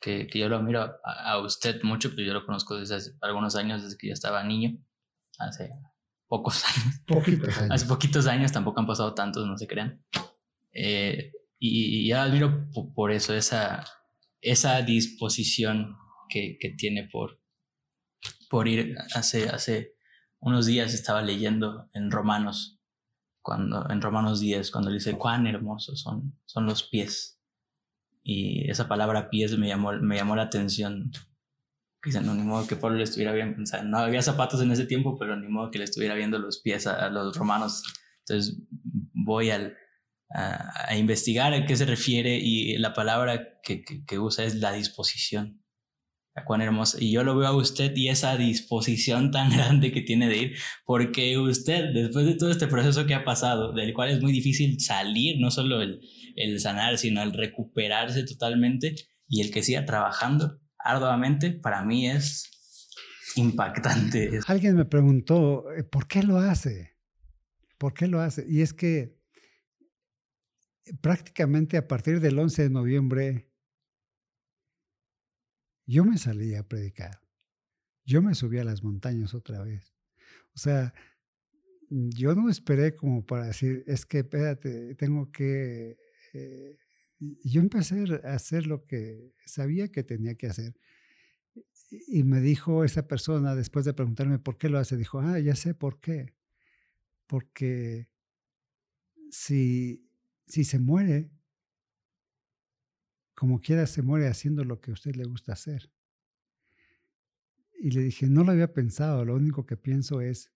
que, 0.00 0.26
que 0.26 0.38
yo 0.38 0.48
lo 0.48 0.62
miro 0.62 1.00
a, 1.04 1.38
usted 1.38 1.82
mucho, 1.82 2.10
pero 2.10 2.22
yo 2.22 2.32
lo 2.32 2.46
conozco 2.46 2.76
desde 2.76 2.96
hace 2.96 3.12
algunos 3.20 3.56
años, 3.56 3.82
desde 3.82 3.96
que 3.98 4.08
yo 4.08 4.12
estaba 4.12 4.44
niño, 4.44 4.78
hace 5.38 5.70
pocos 6.26 6.64
años. 6.76 7.00
Poquitos 7.06 7.58
años. 7.58 7.70
hace 7.70 7.86
poquitos 7.86 8.26
años, 8.26 8.52
tampoco 8.52 8.80
han 8.80 8.86
pasado 8.86 9.14
tantos, 9.14 9.46
no 9.46 9.56
se 9.56 9.66
crean. 9.66 10.04
Eh, 10.72 11.32
y, 11.58 12.04
y, 12.04 12.08
yo 12.08 12.20
admiro 12.20 12.68
por, 12.94 13.10
eso, 13.10 13.34
esa, 13.34 13.84
esa 14.40 14.80
disposición 14.82 15.96
que, 16.28 16.56
que, 16.60 16.70
tiene 16.70 17.08
por, 17.10 17.42
por 18.48 18.68
ir. 18.68 18.96
Hace, 19.14 19.48
hace 19.48 19.96
unos 20.38 20.66
días 20.66 20.94
estaba 20.94 21.22
leyendo 21.22 21.88
en 21.94 22.12
Romanos, 22.12 22.77
cuando, 23.48 23.88
en 23.88 24.02
Romanos 24.02 24.40
10, 24.40 24.70
cuando 24.70 24.90
dice 24.90 25.16
cuán 25.16 25.46
hermosos 25.46 26.02
son, 26.02 26.38
son 26.44 26.66
los 26.66 26.82
pies 26.82 27.40
y 28.22 28.70
esa 28.70 28.88
palabra 28.88 29.30
pies 29.30 29.56
me 29.56 29.68
llamó, 29.68 29.90
me 29.94 30.16
llamó 30.16 30.36
la 30.36 30.42
atención. 30.42 31.10
Dicen, 32.04 32.26
no, 32.26 32.34
ni 32.34 32.42
modo 32.42 32.66
que 32.66 32.76
Pablo 32.76 32.98
le 32.98 33.04
estuviera 33.04 33.32
viendo, 33.32 33.62
no 33.84 33.96
había 33.96 34.20
zapatos 34.20 34.60
en 34.60 34.70
ese 34.70 34.84
tiempo, 34.84 35.16
pero 35.18 35.34
ni 35.34 35.48
modo 35.48 35.70
que 35.70 35.78
le 35.78 35.84
estuviera 35.84 36.14
viendo 36.14 36.38
los 36.38 36.58
pies 36.60 36.86
a, 36.86 37.08
los 37.08 37.34
romanos. 37.34 37.82
Entonces 38.26 38.58
voy 39.14 39.48
al, 39.48 39.78
a, 40.28 40.94
investigar 40.94 41.54
a 41.54 41.64
qué 41.64 41.74
se 41.74 41.86
refiere 41.86 42.36
y 42.36 42.76
la 42.76 42.92
palabra 42.92 43.62
que, 43.62 43.82
que, 43.82 44.18
usa 44.18 44.44
es 44.44 44.56
la 44.56 44.72
disposición. 44.72 45.64
Cuán 46.44 46.60
hermosa. 46.60 46.98
Y 47.00 47.12
yo 47.12 47.24
lo 47.24 47.36
veo 47.36 47.48
a 47.48 47.56
usted 47.56 47.94
y 47.96 48.08
esa 48.08 48.36
disposición 48.36 49.30
tan 49.30 49.50
grande 49.56 49.92
que 49.92 50.02
tiene 50.02 50.28
de 50.28 50.36
ir, 50.36 50.56
porque 50.84 51.38
usted, 51.38 51.92
después 51.92 52.26
de 52.26 52.34
todo 52.34 52.50
este 52.50 52.66
proceso 52.66 53.06
que 53.06 53.14
ha 53.14 53.24
pasado, 53.24 53.72
del 53.72 53.94
cual 53.94 54.10
es 54.10 54.20
muy 54.20 54.32
difícil 54.32 54.80
salir, 54.80 55.40
no 55.40 55.50
solo 55.50 55.82
el, 55.82 56.00
el 56.36 56.60
sanar, 56.60 56.98
sino 56.98 57.22
el 57.22 57.32
recuperarse 57.32 58.24
totalmente 58.24 58.94
y 59.28 59.42
el 59.42 59.50
que 59.50 59.62
siga 59.62 59.84
trabajando 59.84 60.60
arduamente, 60.78 61.52
para 61.52 61.84
mí 61.84 62.08
es 62.08 62.50
impactante. 63.36 64.40
Alguien 64.46 64.76
me 64.76 64.84
preguntó, 64.84 65.70
eh, 65.72 65.84
¿por 65.84 66.06
qué 66.06 66.22
lo 66.22 66.38
hace? 66.38 66.96
¿Por 67.78 67.94
qué 67.94 68.06
lo 68.06 68.20
hace? 68.20 68.44
Y 68.48 68.62
es 68.62 68.72
que 68.72 69.18
prácticamente 71.00 71.76
a 71.76 71.86
partir 71.86 72.20
del 72.20 72.38
11 72.38 72.64
de 72.64 72.70
noviembre, 72.70 73.47
yo 75.88 76.04
me 76.04 76.18
salí 76.18 76.54
a 76.54 76.62
predicar. 76.62 77.20
Yo 78.04 78.22
me 78.22 78.34
subí 78.34 78.58
a 78.58 78.64
las 78.64 78.82
montañas 78.82 79.34
otra 79.34 79.62
vez. 79.62 79.92
O 80.54 80.58
sea, 80.58 80.94
yo 81.90 82.34
no 82.34 82.48
esperé 82.48 82.94
como 82.94 83.26
para 83.26 83.46
decir, 83.46 83.82
es 83.86 84.06
que 84.06 84.18
espérate, 84.18 84.94
tengo 84.94 85.30
que... 85.32 85.98
Eh, 86.34 86.78
yo 87.42 87.60
empecé 87.60 88.04
a 88.24 88.34
hacer 88.34 88.66
lo 88.66 88.84
que 88.84 89.34
sabía 89.44 89.88
que 89.88 90.04
tenía 90.04 90.36
que 90.36 90.46
hacer. 90.46 90.76
Y 91.90 92.22
me 92.22 92.40
dijo 92.40 92.84
esa 92.84 93.08
persona, 93.08 93.54
después 93.54 93.84
de 93.84 93.94
preguntarme 93.94 94.38
por 94.38 94.58
qué 94.58 94.68
lo 94.68 94.78
hace, 94.78 94.96
dijo, 94.96 95.20
ah, 95.20 95.40
ya 95.40 95.56
sé 95.56 95.74
por 95.74 96.00
qué. 96.00 96.34
Porque 97.26 98.08
si 99.30 100.08
si 100.48 100.64
se 100.64 100.78
muere, 100.78 101.30
como 103.38 103.60
quiera 103.60 103.86
se 103.86 104.02
muere 104.02 104.26
haciendo 104.26 104.64
lo 104.64 104.80
que 104.80 104.90
a 104.90 104.94
usted 104.94 105.14
le 105.14 105.22
gusta 105.22 105.52
hacer. 105.52 105.92
Y 107.78 107.92
le 107.92 108.02
dije, 108.02 108.26
no 108.26 108.42
lo 108.42 108.50
había 108.50 108.74
pensado, 108.74 109.24
lo 109.24 109.36
único 109.36 109.64
que 109.64 109.76
pienso 109.76 110.20
es 110.20 110.50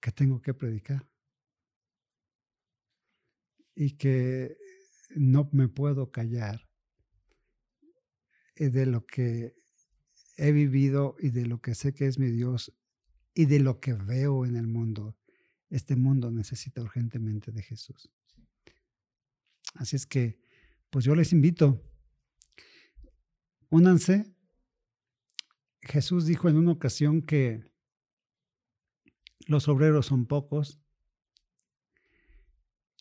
que 0.00 0.12
tengo 0.12 0.40
que 0.40 0.54
predicar. 0.54 1.06
Y 3.74 3.98
que 3.98 4.56
no 5.14 5.50
me 5.52 5.68
puedo 5.68 6.10
callar 6.10 6.70
de 8.56 8.86
lo 8.86 9.04
que 9.04 9.54
he 10.38 10.52
vivido 10.52 11.16
y 11.18 11.32
de 11.32 11.44
lo 11.44 11.60
que 11.60 11.74
sé 11.74 11.92
que 11.92 12.06
es 12.06 12.18
mi 12.18 12.30
Dios 12.30 12.72
y 13.34 13.44
de 13.44 13.58
lo 13.58 13.78
que 13.78 13.92
veo 13.92 14.46
en 14.46 14.56
el 14.56 14.68
mundo. 14.68 15.18
Este 15.68 15.96
mundo 15.96 16.30
necesita 16.30 16.80
urgentemente 16.80 17.52
de 17.52 17.62
Jesús. 17.62 18.10
Así 19.74 19.96
es 19.96 20.06
que, 20.06 20.40
pues 20.92 21.06
yo 21.06 21.14
les 21.14 21.32
invito, 21.32 21.82
únanse. 23.70 24.26
Jesús 25.80 26.26
dijo 26.26 26.50
en 26.50 26.58
una 26.58 26.72
ocasión 26.72 27.22
que 27.22 27.64
los 29.46 29.68
obreros 29.68 30.04
son 30.04 30.26
pocos 30.26 30.78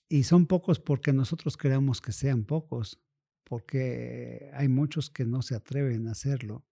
y 0.08 0.24
son 0.24 0.48
pocos 0.48 0.80
porque 0.80 1.12
nosotros 1.12 1.58
queremos 1.58 2.00
que 2.00 2.14
sean 2.14 2.46
pocos, 2.46 3.04
porque 3.44 4.50
hay 4.54 4.70
muchos 4.70 5.10
que 5.10 5.26
no 5.26 5.42
se 5.42 5.56
atreven 5.56 6.08
a 6.08 6.12
hacerlo. 6.12 6.66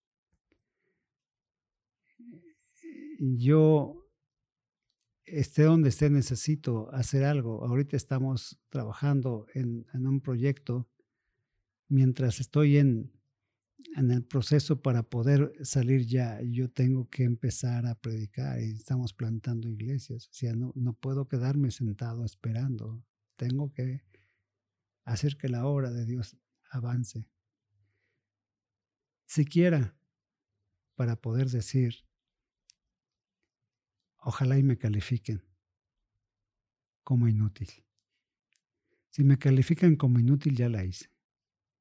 Yo 3.19 4.09
esté 5.25 5.63
donde 5.63 5.89
esté, 5.89 6.09
necesito 6.09 6.89
hacer 6.93 7.25
algo. 7.25 7.65
Ahorita 7.65 7.97
estamos 7.97 8.57
trabajando 8.69 9.47
en, 9.53 9.85
un 9.93 10.21
proyecto 10.21 10.89
mientras 11.89 12.39
estoy 12.39 12.77
en, 12.77 13.11
en, 13.95 14.11
el 14.11 14.23
proceso 14.23 14.81
para 14.81 15.03
poder 15.03 15.51
salir 15.63 16.05
ya. 16.05 16.41
Yo 16.41 16.69
tengo 16.69 17.09
que 17.09 17.23
empezar 17.23 17.85
a 17.85 17.95
predicar 17.95 18.61
y 18.61 18.71
estamos 18.71 19.13
plantando 19.13 19.67
iglesias. 19.67 20.27
O 20.27 20.33
sea, 20.33 20.53
no, 20.53 20.71
no 20.75 20.93
puedo 20.93 21.27
quedarme 21.27 21.71
sentado 21.71 22.23
esperando. 22.23 23.03
Tengo 23.35 23.73
que 23.73 24.03
hacer 25.03 25.37
que 25.37 25.49
la 25.49 25.65
obra 25.65 25.91
de 25.91 26.05
Dios 26.05 26.37
avance. 26.71 27.27
Siquiera 29.25 29.95
para 30.95 31.15
poder 31.15 31.49
decir, 31.49 32.05
ojalá 34.17 34.57
y 34.57 34.63
me 34.63 34.77
califiquen 34.77 35.43
como 37.03 37.27
inútil. 37.27 37.69
Si 39.09 39.23
me 39.23 39.39
califican 39.39 39.95
como 39.95 40.19
inútil, 40.19 40.55
ya 40.55 40.69
la 40.69 40.83
hice. 40.83 41.09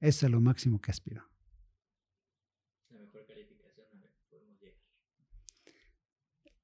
Eso 0.00 0.26
es 0.26 0.32
lo 0.32 0.40
máximo 0.40 0.80
que 0.80 0.90
aspiro. 0.90 1.28
La 2.90 3.00
mejor 3.00 3.26
calificación 3.26 3.86
a 3.92 3.94
la 3.96 4.06
que 4.06 4.22
podemos 4.30 4.60
llegar. 4.60 4.80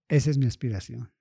Esa 0.08 0.30
es 0.30 0.38
mi 0.38 0.46
aspiración. 0.46 1.12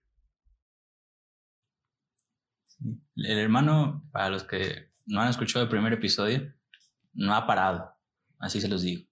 El 3.15 3.37
hermano, 3.39 4.07
para 4.11 4.29
los 4.29 4.43
que 4.43 4.91
no 5.05 5.21
han 5.21 5.29
escuchado 5.29 5.63
el 5.63 5.69
primer 5.69 5.93
episodio, 5.93 6.53
no 7.13 7.33
ha 7.33 7.47
parado. 7.47 7.95
Así 8.39 8.59
se 8.59 8.67
los 8.67 8.81
digo. 8.81 9.03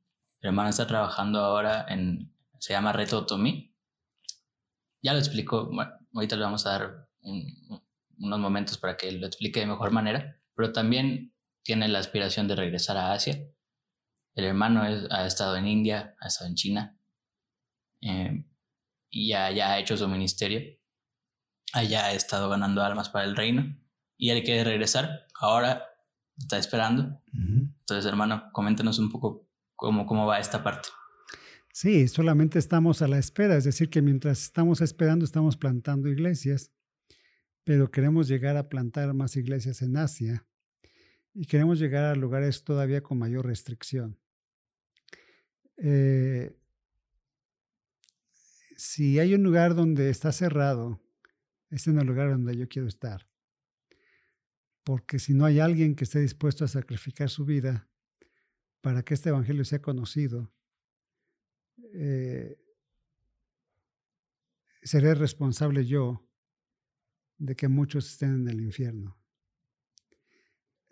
El 0.42 0.50
hermano 0.50 0.70
está 0.70 0.86
trabajando 0.88 1.40
ahora 1.40 1.86
en, 1.88 2.34
se 2.60 2.74
llama 2.74 2.92
Reto 2.92 3.26
Tomí, 3.26 3.72
ya 5.02 5.14
lo 5.14 5.20
explicó, 5.20 5.68
bueno, 5.68 5.92
ahorita 6.14 6.36
le 6.36 6.44
vamos 6.44 6.66
a 6.66 6.72
dar 6.72 7.08
unos 7.22 8.40
momentos 8.40 8.78
para 8.78 8.98
que 8.98 9.12
lo 9.12 9.26
explique 9.26 9.60
de 9.60 9.66
mejor 9.66 9.92
manera, 9.92 10.40
pero 10.56 10.72
también 10.72 11.34
tiene 11.64 11.88
la 11.88 12.00
aspiración 12.00 12.48
de 12.48 12.56
regresar 12.56 12.98
a 12.98 13.14
Asia. 13.14 13.48
El 14.34 14.46
hermano 14.46 14.82
ha 14.84 15.26
estado 15.26 15.56
en 15.58 15.68
India, 15.68 16.16
ha 16.20 16.28
estado 16.28 16.50
en 16.50 16.56
China, 16.56 16.98
eh, 18.02 18.46
y 19.10 19.28
ya, 19.28 19.52
ya 19.52 19.72
ha 19.72 19.80
hecho 19.80 19.98
su 19.98 20.08
ministerio. 20.08 20.62
Allá 21.74 22.06
ha 22.06 22.14
estado 22.14 22.50
ganando 22.50 22.84
almas 22.84 23.10
para 23.10 23.26
el 23.26 23.36
reino 23.36 23.78
y 24.18 24.30
él 24.30 24.44
quiere 24.44 24.64
regresar. 24.64 25.28
Ahora 25.40 25.86
está 26.38 26.58
esperando. 26.58 27.22
Entonces, 27.34 28.06
hermano, 28.06 28.50
coméntenos 28.52 29.00
un 29.00 29.12
poco 29.12 29.48
cómo, 29.76 30.06
cómo 30.06 30.26
va 30.26 30.40
esta 30.40 30.64
parte. 30.64 30.90
Sí, 31.74 32.08
solamente 32.08 32.60
estamos 32.60 33.02
a 33.02 33.08
la 33.08 33.18
espera, 33.18 33.56
es 33.56 33.64
decir, 33.64 33.90
que 33.90 34.02
mientras 34.02 34.44
estamos 34.44 34.82
esperando 34.82 35.24
estamos 35.24 35.56
plantando 35.56 36.10
iglesias, 36.10 36.72
pero 37.64 37.92
queremos 37.92 38.28
llegar 38.28 38.58
a 38.58 38.68
plantar 38.68 39.14
más 39.14 39.38
iglesias 39.38 39.82
en 39.82 39.96
Asia 39.96 40.46
y 41.34 41.46
queremos 41.46 41.80
llegar 41.80 42.06
a 42.06 42.16
lugares 42.16 42.64
todavía 42.64 43.02
con 43.02 43.18
mayor 43.18 43.46
restricción. 43.46 44.20
Eh, 45.78 46.56
si 48.78 49.20
hay 49.20 49.34
un 49.34 49.44
lugar 49.44 49.76
donde 49.76 50.10
está 50.10 50.32
cerrado, 50.32 51.02
es 51.70 51.88
en 51.88 52.00
el 52.00 52.08
lugar 52.08 52.30
donde 52.30 52.58
yo 52.58 52.68
quiero 52.68 52.88
estar. 52.88 53.28
Porque 54.84 55.20
si 55.20 55.34
no 55.34 55.46
hay 55.46 55.60
alguien 55.60 55.96
que 55.96 56.04
esté 56.04 56.20
dispuesto 56.20 56.66
a 56.66 56.68
sacrificar 56.68 57.30
su 57.30 57.46
vida 57.46 57.88
para 58.82 59.04
que 59.04 59.14
este 59.14 59.30
evangelio 59.30 59.64
sea 59.64 59.82
conocido, 59.82 60.52
eh, 61.94 62.58
seré 64.82 65.14
responsable 65.14 65.86
yo 65.86 66.28
de 67.38 67.56
que 67.56 67.68
muchos 67.68 68.10
estén 68.10 68.42
en 68.42 68.50
el 68.50 68.62
infierno. 68.62 69.21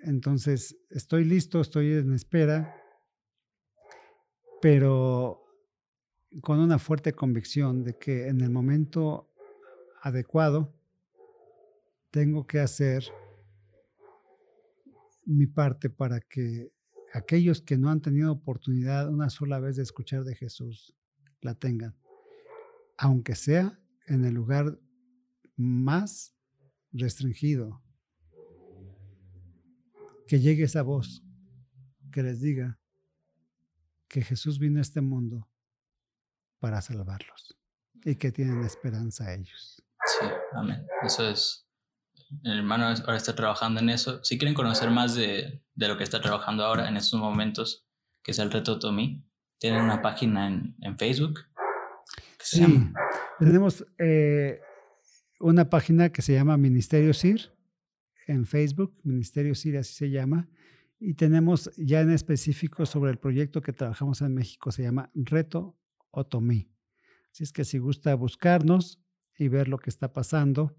Entonces, 0.02 0.78
estoy 0.90 1.26
listo, 1.26 1.60
estoy 1.60 1.94
en 1.94 2.14
espera, 2.14 2.76
pero 4.62 5.44
con 6.42 6.60
una 6.60 6.80
fuerte 6.80 7.14
convicción 7.14 7.84
de 7.84 7.98
que 7.98 8.28
en 8.28 8.42
el 8.42 8.50
momento 8.50 9.30
adecuado 10.02 10.74
tengo 12.12 12.48
que 12.48 12.60
hacer 12.60 13.04
mi 15.26 15.48
parte 15.48 15.90
para 15.90 16.20
que 16.22 16.72
aquellos 17.14 17.62
que 17.62 17.78
no 17.78 17.90
han 17.90 18.02
tenido 18.02 18.32
oportunidad 18.32 19.10
una 19.10 19.30
sola 19.30 19.60
vez 19.60 19.76
de 19.76 19.84
escuchar 19.84 20.24
de 20.24 20.36
Jesús 20.36 20.96
la 21.42 21.56
tengan, 21.56 21.96
aunque 22.98 23.36
sea 23.36 23.80
en 24.08 24.26
el 24.26 24.34
lugar 24.34 24.80
más 25.56 26.34
restringido, 26.92 27.82
que 30.30 30.40
llegue 30.40 30.64
esa 30.64 30.84
voz 30.84 31.24
que 32.12 32.22
les 32.22 32.40
diga 32.40 32.80
que 34.08 34.22
Jesús 34.22 34.60
vino 34.60 34.78
a 34.78 34.82
este 34.84 35.02
mundo 35.02 35.50
para 36.60 36.82
salvarlos 36.82 37.58
y 38.06 38.14
que 38.14 38.32
tienen 38.32 38.64
esperanza 38.64 39.26
a 39.26 39.34
ellos. 39.34 39.84
Sí, 40.06 40.28
amén. 40.54 40.86
Eso 41.02 41.28
es 41.28 41.68
el 42.44 42.60
hermano 42.60 42.86
ahora 42.86 43.18
está 43.18 43.34
trabajando 43.34 43.80
en 43.80 43.90
eso. 43.90 44.24
Si 44.24 44.38
quieren 44.38 44.54
conocer 44.54 44.92
más 44.92 45.16
de, 45.16 45.64
de, 45.74 45.88
lo 45.88 45.98
que 45.98 46.04
está 46.04 46.22
trabajando 46.22 46.64
ahora 46.64 46.88
en 46.88 46.96
estos 46.96 47.20
momentos, 47.20 47.88
que 48.22 48.30
es 48.30 48.38
el 48.38 48.52
reto 48.52 48.78
Tomí, 48.78 49.26
tienen 49.58 49.82
una 49.82 50.04
página 50.04 50.48
en, 50.48 50.76
en 50.82 50.96
Facebook. 51.00 51.40
sí, 52.38 52.64
tenemos 53.40 53.84
eh, 53.98 54.62
una 55.40 55.72
página 55.72 56.10
que 56.10 56.22
se 56.22 56.34
llama 56.34 56.56
Ministerio 56.56 57.16
SIR 57.16 57.59
en 58.30 58.46
Facebook, 58.46 58.96
Ministerio 59.04 59.56
SIR 59.56 59.78
así 59.78 59.94
se 59.94 60.10
llama, 60.10 60.48
y 61.00 61.16
tenemos 61.16 61.72
ya 61.78 62.02
en 62.02 62.12
específico 62.12 62.86
sobre 62.86 63.12
el 63.12 63.18
proyecto 63.18 63.62
que 63.62 63.74
trabajamos 63.74 64.22
en 64.22 64.34
México, 64.34 64.72
se 64.72 64.84
llama 64.84 65.10
Reto 65.16 65.78
Otomí. 66.12 66.72
Así 67.32 67.44
es 67.44 67.52
que 67.52 67.64
si 67.64 67.78
gusta 67.80 68.14
buscarnos 68.16 69.02
y 69.38 69.48
ver 69.48 69.68
lo 69.68 69.78
que 69.80 69.90
está 69.90 70.14
pasando, 70.14 70.76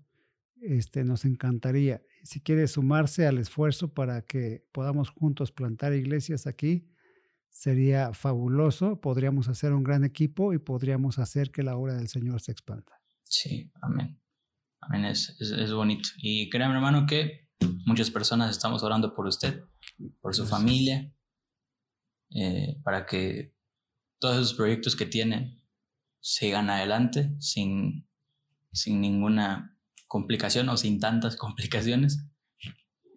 este, 0.61 1.05
nos 1.05 1.25
encantaría. 1.25 2.03
Si 2.23 2.41
quiere 2.41 2.69
sumarse 2.69 3.27
al 3.27 3.39
esfuerzo 3.39 3.95
para 3.95 4.23
que 4.23 4.65
podamos 4.73 5.11
juntos 5.11 5.53
plantar 5.53 5.95
iglesias 5.95 6.47
aquí, 6.47 6.87
sería 7.49 8.13
fabuloso, 8.13 9.01
podríamos 9.01 9.49
hacer 9.49 9.73
un 9.73 9.83
gran 9.83 10.05
equipo 10.05 10.53
y 10.53 10.59
podríamos 10.59 11.19
hacer 11.19 11.51
que 11.51 11.63
la 11.63 11.77
obra 11.77 11.95
del 11.95 12.09
Señor 12.09 12.41
se 12.43 12.53
expanda. 12.53 13.01
Sí, 13.25 13.73
amén. 13.81 14.20
Amén, 14.81 15.05
es, 15.05 15.41
es, 15.41 15.73
bonito. 15.73 16.09
Y 16.19 16.49
créame 16.49 16.75
hermano 16.75 17.07
que 17.07 17.49
muchas 17.85 18.11
personas 18.11 18.51
estamos 18.51 18.83
orando 18.83 19.15
por 19.15 19.27
usted, 19.27 19.63
por 20.21 20.35
su 20.35 20.47
familia, 20.47 21.13
eh, 22.31 22.77
para 22.83 23.07
que 23.07 23.55
todos 24.19 24.37
esos 24.37 24.55
proyectos 24.55 24.97
que 24.97 25.07
tienen 25.07 25.63
sigan 26.21 26.71
adelante 26.71 27.35
sin, 27.41 28.09
sin 28.73 29.01
ninguna 29.01 29.77
complicación 30.07 30.69
o 30.69 30.77
sin 30.77 30.99
tantas 30.99 31.37
complicaciones. 31.45 32.27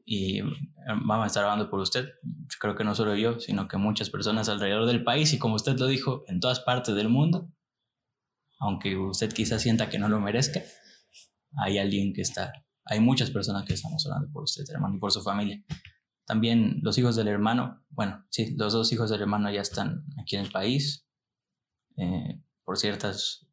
Y 0.05 0.39
eh, 0.39 0.43
vamos 0.85 1.23
a 1.23 1.27
estar 1.27 1.43
hablando 1.43 1.69
por 1.69 1.79
usted. 1.79 2.09
Creo 2.59 2.75
que 2.75 2.83
no 2.83 2.93
solo 2.93 3.15
yo, 3.15 3.39
sino 3.39 3.69
que 3.69 3.77
muchas 3.77 4.09
personas 4.09 4.49
alrededor 4.49 4.85
del 4.85 5.03
país 5.03 5.31
y 5.33 5.39
como 5.39 5.55
usted 5.55 5.77
lo 5.77 5.87
dijo, 5.87 6.23
en 6.27 6.41
todas 6.41 6.59
partes 6.59 6.93
del 6.93 7.07
mundo, 7.07 7.49
aunque 8.59 8.97
usted 8.97 9.31
quizás 9.31 9.61
sienta 9.61 9.89
que 9.89 9.99
no 9.99 10.09
lo 10.09 10.19
merezca, 10.19 10.61
hay 11.57 11.77
alguien 11.77 12.13
que 12.13 12.21
está, 12.21 12.51
hay 12.85 12.99
muchas 12.99 13.31
personas 13.31 13.65
que 13.65 13.73
estamos 13.73 14.05
orando 14.05 14.31
por 14.31 14.43
usted, 14.43 14.63
hermano, 14.69 14.95
y 14.95 14.99
por 14.99 15.11
su 15.11 15.21
familia. 15.21 15.63
También 16.25 16.79
los 16.81 16.97
hijos 16.97 17.15
del 17.15 17.27
hermano, 17.27 17.83
bueno, 17.89 18.25
sí, 18.29 18.55
los 18.57 18.73
dos 18.73 18.91
hijos 18.93 19.09
del 19.09 19.21
hermano 19.21 19.51
ya 19.51 19.61
están 19.61 20.05
aquí 20.21 20.35
en 20.35 20.43
el 20.45 20.51
país, 20.51 21.05
eh, 21.97 22.41
por 22.63 22.77
ciertas 22.77 23.45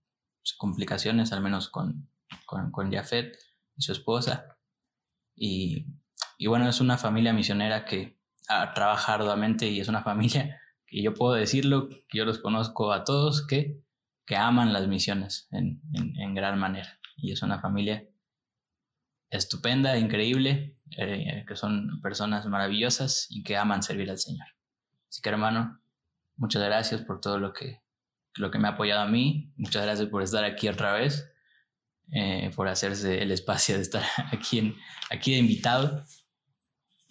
complicaciones, 0.57 1.33
al 1.33 1.43
menos 1.43 1.69
con, 1.69 2.09
con, 2.47 2.71
con 2.71 2.93
Jafet 2.93 3.37
y 3.77 3.83
su 3.83 3.93
esposa. 3.93 4.57
Y, 5.35 5.87
y, 6.39 6.47
bueno, 6.47 6.69
es 6.69 6.81
una 6.81 6.97
familia 6.97 7.33
misionera 7.33 7.85
que 7.85 8.21
trabaja 8.75 9.15
arduamente 9.15 9.69
y 9.69 9.81
es 9.81 9.89
una 9.89 10.03
familia 10.03 10.61
que 10.87 11.03
yo 11.03 11.15
puedo 11.15 11.35
decirlo, 11.35 11.89
que 11.89 12.19
yo 12.19 12.25
los 12.25 12.39
conozco 12.39 12.93
a 12.93 13.05
todos, 13.05 13.47
que, 13.47 13.83
que 14.27 14.37
aman 14.37 14.73
las 14.73 14.87
misiones 14.89 15.49
en, 15.51 15.81
en, 15.93 16.19
en 16.19 16.35
gran 16.35 16.59
manera. 16.59 17.00
Y 17.21 17.33
es 17.33 17.43
una 17.43 17.59
familia 17.61 18.09
estupenda, 19.31 19.97
increíble, 19.97 20.77
eh, 20.97 21.45
que 21.47 21.57
son 21.57 22.01
personas 22.03 22.47
maravillosas 22.47 23.27
y 23.31 23.43
que 23.43 23.57
aman 23.57 23.83
servir 23.83 24.11
al 24.11 24.19
Señor. 24.19 24.47
Así 25.09 25.23
que 25.23 25.29
hermano, 25.29 25.81
muchas 26.37 26.63
gracias 26.63 27.03
por 27.03 27.21
todo 27.21 27.39
lo 27.39 27.53
que, 27.53 27.81
lo 28.35 28.51
que 28.51 28.59
me 28.59 28.69
ha 28.69 28.73
apoyado 28.73 29.03
a 29.03 29.09
mí, 29.09 29.53
muchas 29.57 29.85
gracias 29.85 30.09
por 30.09 30.23
estar 30.23 30.45
aquí 30.45 30.69
otra 30.69 30.93
vez, 30.95 31.31
eh, 32.13 32.51
por 32.57 32.67
hacerse 32.67 33.23
el 33.23 33.31
espacio 33.31 33.77
de 33.77 33.83
estar 33.83 34.03
aquí, 34.33 34.75
aquí 35.11 35.33
de 35.33 35.39
invitado. 35.39 36.05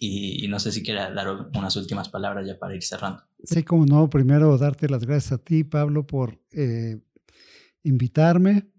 Y, 0.02 0.48
no 0.48 0.58
sé 0.58 0.72
si 0.72 0.82
quiera 0.82 1.12
dar 1.12 1.28
unas 1.54 1.76
últimas 1.76 2.08
palabras 2.08 2.46
ya 2.46 2.58
para 2.58 2.74
ir 2.74 2.82
cerrando. 2.82 3.22
Sí, 3.44 3.62
como 3.62 3.84
no, 3.84 4.08
primero 4.08 4.56
darte 4.56 4.88
las 4.88 5.04
gracias 5.04 5.32
a 5.32 5.38
ti, 5.38 5.62
Pablo, 5.62 6.06
por 6.06 6.40
eh, 6.52 7.02
invitarme. 7.82 8.70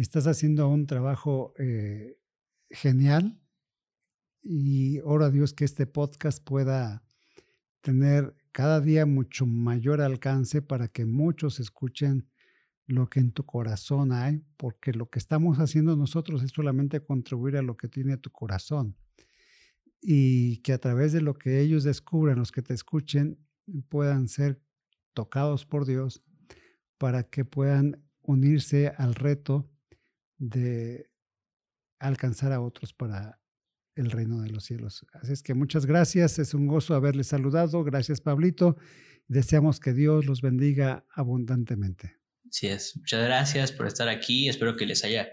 Estás 0.00 0.28
haciendo 0.28 0.68
un 0.68 0.86
trabajo 0.86 1.54
genial 2.70 3.36
y 4.40 5.00
oro 5.00 5.24
a 5.24 5.30
Dios 5.32 5.52
que 5.52 5.64
este 5.64 5.88
podcast 5.88 6.40
pueda 6.44 7.02
tener 7.80 8.36
cada 8.52 8.80
día 8.80 9.06
mucho 9.06 9.44
mayor 9.44 10.00
alcance 10.00 10.62
para 10.62 10.86
que 10.86 11.04
muchos 11.04 11.58
escuchen 11.58 12.28
lo 12.86 13.10
que 13.10 13.18
en 13.18 13.32
tu 13.32 13.44
corazón 13.44 14.12
hay, 14.12 14.44
porque 14.56 14.92
lo 14.92 15.10
que 15.10 15.18
estamos 15.18 15.58
haciendo 15.58 15.96
nosotros 15.96 16.44
es 16.44 16.52
solamente 16.52 17.00
contribuir 17.00 17.56
a 17.56 17.62
lo 17.62 17.76
que 17.76 17.88
tiene 17.88 18.16
tu 18.18 18.30
corazón 18.30 18.96
y 20.00 20.58
que 20.58 20.74
a 20.74 20.78
través 20.78 21.12
de 21.12 21.22
lo 21.22 21.34
que 21.34 21.60
ellos 21.60 21.82
descubran, 21.82 22.38
los 22.38 22.52
que 22.52 22.62
te 22.62 22.72
escuchen, 22.72 23.44
puedan 23.88 24.28
ser 24.28 24.62
tocados 25.12 25.66
por 25.66 25.86
Dios 25.86 26.22
para 26.98 27.24
que 27.24 27.44
puedan 27.44 28.00
unirse 28.22 28.92
al 28.96 29.16
reto 29.16 29.68
de 30.38 31.10
alcanzar 31.98 32.52
a 32.52 32.60
otros 32.60 32.92
para 32.92 33.40
el 33.94 34.10
reino 34.10 34.40
de 34.40 34.50
los 34.50 34.64
cielos. 34.64 35.04
Así 35.12 35.32
es 35.32 35.42
que 35.42 35.54
muchas 35.54 35.84
gracias, 35.84 36.38
es 36.38 36.54
un 36.54 36.66
gozo 36.66 36.94
haberles 36.94 37.26
saludado. 37.26 37.82
Gracias, 37.82 38.20
Pablito. 38.20 38.76
Deseamos 39.26 39.80
que 39.80 39.92
Dios 39.92 40.24
los 40.24 40.40
bendiga 40.40 41.04
abundantemente. 41.14 42.16
Así 42.48 42.68
es, 42.68 42.96
muchas 42.96 43.24
gracias 43.24 43.72
por 43.72 43.86
estar 43.86 44.08
aquí. 44.08 44.48
Espero 44.48 44.76
que 44.76 44.86
les 44.86 45.04
haya 45.04 45.28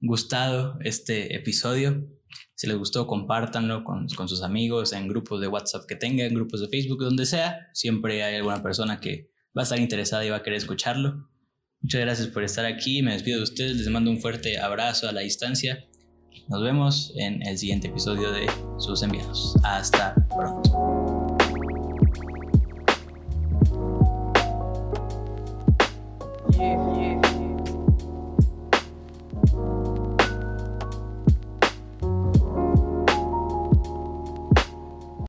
gustado 0.00 0.78
este 0.82 1.34
episodio. 1.34 2.06
Si 2.54 2.66
les 2.66 2.76
gustó, 2.76 3.06
compártanlo 3.06 3.82
con, 3.82 4.06
con 4.08 4.28
sus 4.28 4.42
amigos, 4.42 4.92
en 4.92 5.08
grupos 5.08 5.40
de 5.40 5.48
WhatsApp 5.48 5.86
que 5.88 5.96
tengan, 5.96 6.34
grupos 6.34 6.60
de 6.60 6.68
Facebook, 6.68 7.02
donde 7.02 7.24
sea. 7.26 7.68
Siempre 7.72 8.22
hay 8.22 8.36
alguna 8.36 8.62
persona 8.62 9.00
que 9.00 9.30
va 9.56 9.62
a 9.62 9.64
estar 9.64 9.80
interesada 9.80 10.24
y 10.24 10.30
va 10.30 10.36
a 10.36 10.42
querer 10.42 10.58
escucharlo. 10.58 11.30
Muchas 11.86 12.00
gracias 12.00 12.26
por 12.26 12.42
estar 12.42 12.64
aquí. 12.64 13.00
Me 13.00 13.12
despido 13.12 13.36
de 13.36 13.44
ustedes. 13.44 13.76
Les 13.76 13.88
mando 13.90 14.10
un 14.10 14.20
fuerte 14.20 14.58
abrazo 14.58 15.08
a 15.08 15.12
la 15.12 15.20
distancia. 15.20 15.84
Nos 16.48 16.60
vemos 16.60 17.12
en 17.14 17.46
el 17.46 17.56
siguiente 17.56 17.86
episodio 17.86 18.32
de 18.32 18.48
Sus 18.80 19.04
Enviados. 19.04 19.54
Hasta 19.62 20.12
pronto. 20.36 21.36